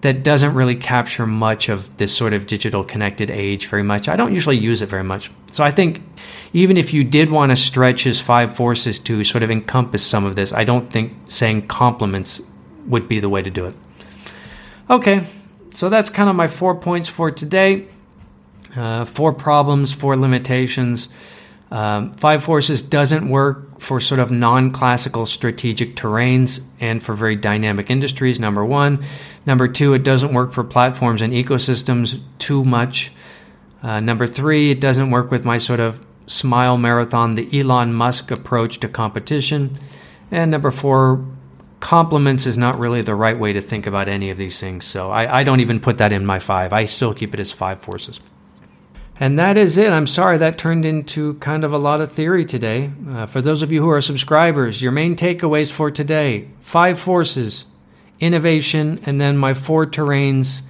that 0.00 0.22
doesn't 0.22 0.54
really 0.54 0.76
capture 0.76 1.26
much 1.26 1.68
of 1.68 1.96
this 1.96 2.16
sort 2.16 2.32
of 2.32 2.46
digital 2.46 2.84
connected 2.84 3.30
age 3.30 3.66
very 3.66 3.82
much. 3.82 4.08
I 4.08 4.16
don't 4.16 4.32
usually 4.32 4.56
use 4.56 4.80
it 4.80 4.86
very 4.86 5.02
much. 5.02 5.30
So 5.50 5.64
I 5.64 5.72
think 5.72 6.02
even 6.52 6.76
if 6.76 6.94
you 6.94 7.02
did 7.02 7.30
want 7.30 7.50
to 7.50 7.56
stretch 7.56 8.04
his 8.04 8.20
five 8.20 8.54
forces 8.54 9.00
to 9.00 9.24
sort 9.24 9.42
of 9.42 9.50
encompass 9.50 10.06
some 10.06 10.24
of 10.24 10.36
this, 10.36 10.52
I 10.52 10.64
don't 10.64 10.92
think 10.92 11.14
saying 11.26 11.66
complements 11.66 12.40
would 12.86 13.08
be 13.08 13.18
the 13.18 13.28
way 13.28 13.42
to 13.42 13.50
do 13.50 13.66
it. 13.66 13.74
Okay, 14.88 15.26
so 15.74 15.88
that's 15.88 16.10
kind 16.10 16.30
of 16.30 16.36
my 16.36 16.46
four 16.46 16.74
points 16.74 17.08
for 17.08 17.30
today. 17.30 17.86
Uh, 18.76 19.04
four 19.04 19.32
problems, 19.32 19.92
four 19.92 20.16
limitations. 20.16 21.08
Um, 21.70 22.14
Five 22.14 22.44
Forces 22.44 22.82
doesn't 22.82 23.28
work 23.28 23.67
for 23.78 24.00
sort 24.00 24.20
of 24.20 24.30
non 24.30 24.70
classical 24.70 25.26
strategic 25.26 25.96
terrains 25.96 26.62
and 26.80 27.02
for 27.02 27.14
very 27.14 27.36
dynamic 27.36 27.90
industries, 27.90 28.38
number 28.38 28.64
one. 28.64 29.04
Number 29.46 29.68
two, 29.68 29.94
it 29.94 30.02
doesn't 30.02 30.32
work 30.32 30.52
for 30.52 30.64
platforms 30.64 31.22
and 31.22 31.32
ecosystems 31.32 32.20
too 32.38 32.64
much. 32.64 33.12
Uh, 33.82 34.00
number 34.00 34.26
three, 34.26 34.70
it 34.70 34.80
doesn't 34.80 35.10
work 35.10 35.30
with 35.30 35.44
my 35.44 35.58
sort 35.58 35.80
of 35.80 36.04
smile 36.26 36.76
marathon, 36.76 37.34
the 37.34 37.58
Elon 37.58 37.94
Musk 37.94 38.30
approach 38.30 38.80
to 38.80 38.88
competition. 38.88 39.78
And 40.30 40.50
number 40.50 40.70
four, 40.70 41.24
complements 41.80 42.46
is 42.46 42.58
not 42.58 42.78
really 42.78 43.02
the 43.02 43.14
right 43.14 43.38
way 43.38 43.52
to 43.52 43.60
think 43.60 43.86
about 43.86 44.08
any 44.08 44.30
of 44.30 44.36
these 44.36 44.60
things. 44.60 44.84
So 44.84 45.10
I, 45.10 45.40
I 45.40 45.44
don't 45.44 45.60
even 45.60 45.80
put 45.80 45.98
that 45.98 46.12
in 46.12 46.26
my 46.26 46.38
five. 46.38 46.72
I 46.72 46.84
still 46.84 47.14
keep 47.14 47.34
it 47.34 47.40
as 47.40 47.52
five 47.52 47.80
forces. 47.80 48.20
And 49.20 49.38
that 49.38 49.56
is 49.56 49.76
it. 49.78 49.90
I'm 49.90 50.06
sorry 50.06 50.38
that 50.38 50.58
turned 50.58 50.84
into 50.84 51.34
kind 51.34 51.64
of 51.64 51.72
a 51.72 51.78
lot 51.78 52.00
of 52.00 52.12
theory 52.12 52.44
today. 52.44 52.90
Uh, 53.08 53.26
for 53.26 53.40
those 53.40 53.62
of 53.62 53.72
you 53.72 53.82
who 53.82 53.90
are 53.90 54.00
subscribers, 54.00 54.80
your 54.80 54.92
main 54.92 55.16
takeaways 55.16 55.72
for 55.72 55.90
today 55.90 56.48
five 56.60 57.00
forces, 57.00 57.64
innovation, 58.20 59.00
and 59.06 59.20
then 59.20 59.36
my 59.36 59.54
four 59.54 59.86
terrains 59.86 60.62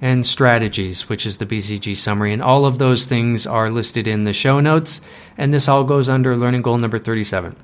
and 0.00 0.26
strategies, 0.26 1.08
which 1.08 1.24
is 1.24 1.38
the 1.38 1.46
BCG 1.46 1.96
summary. 1.96 2.34
And 2.34 2.42
all 2.42 2.66
of 2.66 2.78
those 2.78 3.06
things 3.06 3.46
are 3.46 3.70
listed 3.70 4.06
in 4.06 4.24
the 4.24 4.34
show 4.34 4.60
notes. 4.60 5.00
And 5.38 5.54
this 5.54 5.68
all 5.68 5.84
goes 5.84 6.08
under 6.08 6.36
learning 6.36 6.62
goal 6.62 6.76
number 6.76 6.98
37. 6.98 7.56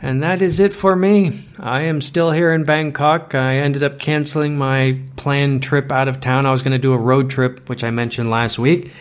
And 0.00 0.22
that 0.22 0.40
is 0.40 0.60
it 0.60 0.72
for 0.72 0.96
me. 0.96 1.40
I 1.58 1.82
am 1.82 2.00
still 2.00 2.30
here 2.30 2.52
in 2.52 2.64
Bangkok. 2.64 3.34
I 3.34 3.56
ended 3.56 3.82
up 3.82 3.98
canceling 3.98 4.56
my 4.56 5.00
planned 5.16 5.62
trip 5.62 5.90
out 5.90 6.08
of 6.08 6.20
town. 6.20 6.46
I 6.46 6.52
was 6.52 6.62
going 6.62 6.72
to 6.72 6.78
do 6.78 6.92
a 6.94 6.98
road 6.98 7.30
trip, 7.30 7.68
which 7.68 7.84
I 7.84 7.90
mentioned 7.90 8.30
last 8.30 8.58
week. 8.58 8.92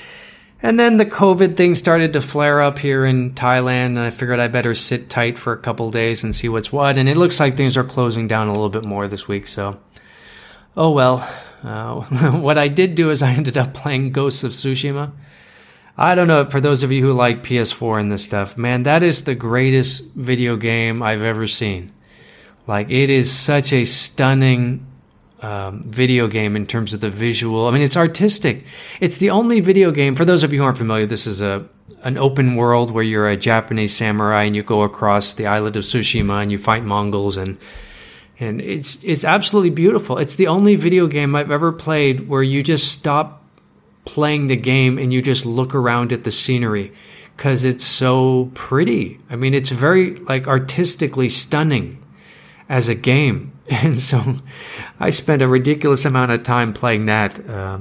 And 0.65 0.79
then 0.79 0.97
the 0.97 1.05
COVID 1.05 1.57
thing 1.57 1.75
started 1.75 2.13
to 2.13 2.21
flare 2.21 2.59
up 2.59 2.79
here 2.79 3.05
in 3.05 3.35
Thailand, 3.35 3.85
and 3.85 3.99
I 3.99 4.09
figured 4.09 4.39
I 4.39 4.47
better 4.47 4.73
sit 4.73 5.11
tight 5.11 5.37
for 5.37 5.53
a 5.53 5.59
couple 5.59 5.91
days 5.91 6.23
and 6.23 6.35
see 6.35 6.49
what's 6.49 6.71
what. 6.71 6.97
And 6.97 7.07
it 7.07 7.17
looks 7.17 7.39
like 7.39 7.53
things 7.53 7.77
are 7.77 7.83
closing 7.83 8.27
down 8.27 8.47
a 8.47 8.51
little 8.51 8.71
bit 8.71 8.83
more 8.83 9.07
this 9.07 9.27
week, 9.27 9.47
so 9.47 9.79
oh 10.75 10.89
well. 10.89 11.17
Uh, 11.61 12.01
what 12.39 12.57
I 12.57 12.67
did 12.67 12.95
do 12.95 13.11
is 13.11 13.21
I 13.21 13.33
ended 13.33 13.59
up 13.59 13.75
playing 13.75 14.11
Ghosts 14.11 14.43
of 14.43 14.53
Tsushima. 14.53 15.11
I 15.99 16.15
don't 16.15 16.27
know, 16.27 16.45
for 16.45 16.59
those 16.59 16.81
of 16.81 16.91
you 16.91 17.03
who 17.03 17.13
like 17.13 17.43
PS4 17.43 17.99
and 17.99 18.11
this 18.11 18.23
stuff, 18.23 18.57
man, 18.57 18.83
that 18.83 19.03
is 19.03 19.25
the 19.25 19.35
greatest 19.35 20.15
video 20.15 20.57
game 20.57 21.03
I've 21.03 21.21
ever 21.21 21.45
seen. 21.45 21.91
Like, 22.65 22.89
it 22.89 23.11
is 23.11 23.31
such 23.31 23.71
a 23.71 23.85
stunning 23.85 24.87
um, 25.45 25.83
video 25.83 26.27
game 26.27 26.55
in 26.55 26.65
terms 26.65 26.91
of 26.91 27.01
the 27.01 27.09
visual. 27.11 27.67
I 27.67 27.71
mean, 27.71 27.83
it's 27.83 27.95
artistic. 27.95 28.63
It's 28.99 29.17
the 29.17 29.29
only 29.29 29.59
video 29.59 29.91
game, 29.91 30.15
for 30.15 30.25
those 30.25 30.41
of 30.41 30.51
you 30.51 30.59
who 30.59 30.65
aren't 30.65 30.79
familiar, 30.79 31.05
this 31.05 31.27
is 31.27 31.39
a 31.39 31.67
an 32.01 32.17
open 32.17 32.55
world 32.55 32.89
where 32.89 33.03
you're 33.03 33.29
a 33.29 33.37
Japanese 33.37 33.95
samurai 33.95 34.43
and 34.43 34.55
you 34.55 34.63
go 34.63 34.81
across 34.81 35.33
the 35.33 35.45
island 35.45 35.75
of 35.75 35.83
Tsushima 35.83 36.41
and 36.41 36.51
you 36.51 36.57
fight 36.57 36.83
Mongols 36.83 37.37
and 37.37 37.59
and 38.39 38.59
it's 38.59 39.03
it's 39.03 39.23
absolutely 39.23 39.69
beautiful. 39.69 40.17
It's 40.17 40.35
the 40.35 40.47
only 40.47 40.75
video 40.75 41.05
game 41.05 41.35
I've 41.35 41.51
ever 41.51 41.71
played 41.71 42.27
where 42.27 42.43
you 42.43 42.63
just 42.63 42.91
stop 42.91 43.43
playing 44.03 44.47
the 44.47 44.55
game 44.55 44.97
and 44.97 45.13
you 45.13 45.21
just 45.21 45.45
look 45.45 45.75
around 45.75 46.11
at 46.11 46.23
the 46.23 46.31
scenery 46.31 46.91
because 47.37 47.63
it's 47.63 47.85
so 47.85 48.49
pretty. 48.55 49.19
I 49.29 49.35
mean, 49.35 49.53
it's 49.53 49.69
very 49.69 50.15
like 50.15 50.47
artistically 50.47 51.29
stunning 51.29 52.03
as 52.67 52.89
a 52.89 52.95
game, 52.95 53.51
and 53.69 53.99
so 53.99 54.35
I 54.99 55.09
spent 55.09 55.41
a 55.41 55.47
ridiculous 55.47 56.05
amount 56.05 56.31
of 56.31 56.43
time 56.43 56.73
playing 56.73 57.07
that. 57.07 57.39
Uh, 57.47 57.79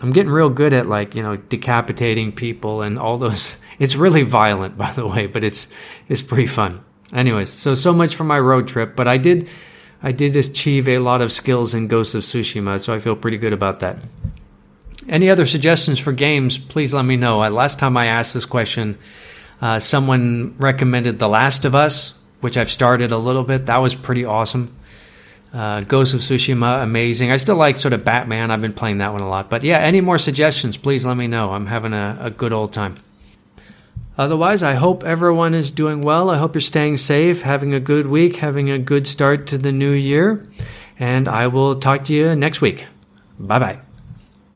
I'm 0.00 0.12
getting 0.12 0.30
real 0.30 0.50
good 0.50 0.72
at 0.72 0.86
like 0.86 1.14
you 1.14 1.22
know 1.22 1.36
decapitating 1.36 2.32
people 2.32 2.82
and 2.82 2.98
all 2.98 3.18
those. 3.18 3.58
It's 3.76 3.96
really 3.96 4.22
violent, 4.22 4.78
by 4.78 4.92
the 4.92 5.04
way, 5.04 5.26
but 5.26 5.42
it's 5.42 5.66
it's 6.08 6.22
pretty 6.22 6.46
fun. 6.46 6.84
Anyways, 7.12 7.50
so 7.50 7.74
so 7.74 7.92
much 7.92 8.14
for 8.14 8.22
my 8.22 8.38
road 8.38 8.68
trip, 8.68 8.94
but 8.94 9.08
I 9.08 9.18
did 9.18 9.48
I 10.00 10.12
did 10.12 10.36
achieve 10.36 10.86
a 10.86 11.00
lot 11.00 11.20
of 11.20 11.32
skills 11.32 11.74
in 11.74 11.88
Ghost 11.88 12.14
of 12.14 12.22
Tsushima, 12.22 12.80
so 12.80 12.94
I 12.94 13.00
feel 13.00 13.16
pretty 13.16 13.36
good 13.36 13.52
about 13.52 13.80
that. 13.80 13.96
Any 15.08 15.28
other 15.28 15.44
suggestions 15.44 15.98
for 15.98 16.12
games, 16.12 16.56
please 16.56 16.94
let 16.94 17.04
me 17.04 17.16
know. 17.16 17.42
Uh, 17.42 17.50
last 17.50 17.80
time 17.80 17.96
I 17.96 18.06
asked 18.06 18.32
this 18.32 18.44
question, 18.46 18.96
uh, 19.60 19.80
someone 19.80 20.54
recommended 20.58 21.18
The 21.18 21.28
Last 21.28 21.64
of 21.64 21.74
Us, 21.74 22.14
which 22.40 22.56
I've 22.56 22.70
started 22.70 23.10
a 23.10 23.18
little 23.18 23.42
bit. 23.42 23.66
That 23.66 23.78
was 23.78 23.94
pretty 23.94 24.24
awesome. 24.24 24.76
Uh, 25.54 25.82
Ghost 25.82 26.14
of 26.14 26.20
Tsushima, 26.20 26.82
amazing. 26.82 27.30
I 27.30 27.36
still 27.36 27.54
like 27.54 27.76
sort 27.76 27.92
of 27.92 28.04
Batman. 28.04 28.50
I've 28.50 28.60
been 28.60 28.72
playing 28.72 28.98
that 28.98 29.12
one 29.12 29.20
a 29.20 29.28
lot. 29.28 29.48
But 29.48 29.62
yeah, 29.62 29.78
any 29.78 30.00
more 30.00 30.18
suggestions, 30.18 30.76
please 30.76 31.06
let 31.06 31.16
me 31.16 31.28
know. 31.28 31.52
I'm 31.52 31.66
having 31.66 31.92
a, 31.92 32.18
a 32.20 32.30
good 32.30 32.52
old 32.52 32.72
time. 32.72 32.96
Otherwise, 34.18 34.64
I 34.64 34.74
hope 34.74 35.04
everyone 35.04 35.54
is 35.54 35.70
doing 35.70 36.00
well. 36.00 36.28
I 36.28 36.38
hope 36.38 36.54
you're 36.54 36.60
staying 36.60 36.96
safe, 36.96 37.42
having 37.42 37.72
a 37.72 37.80
good 37.80 38.08
week, 38.08 38.36
having 38.36 38.68
a 38.68 38.78
good 38.78 39.06
start 39.06 39.46
to 39.48 39.58
the 39.58 39.70
new 39.70 39.92
year. 39.92 40.44
And 40.98 41.28
I 41.28 41.46
will 41.46 41.78
talk 41.78 42.04
to 42.04 42.12
you 42.12 42.34
next 42.34 42.60
week. 42.60 42.86
Bye 43.38 43.58
bye. 43.60 43.93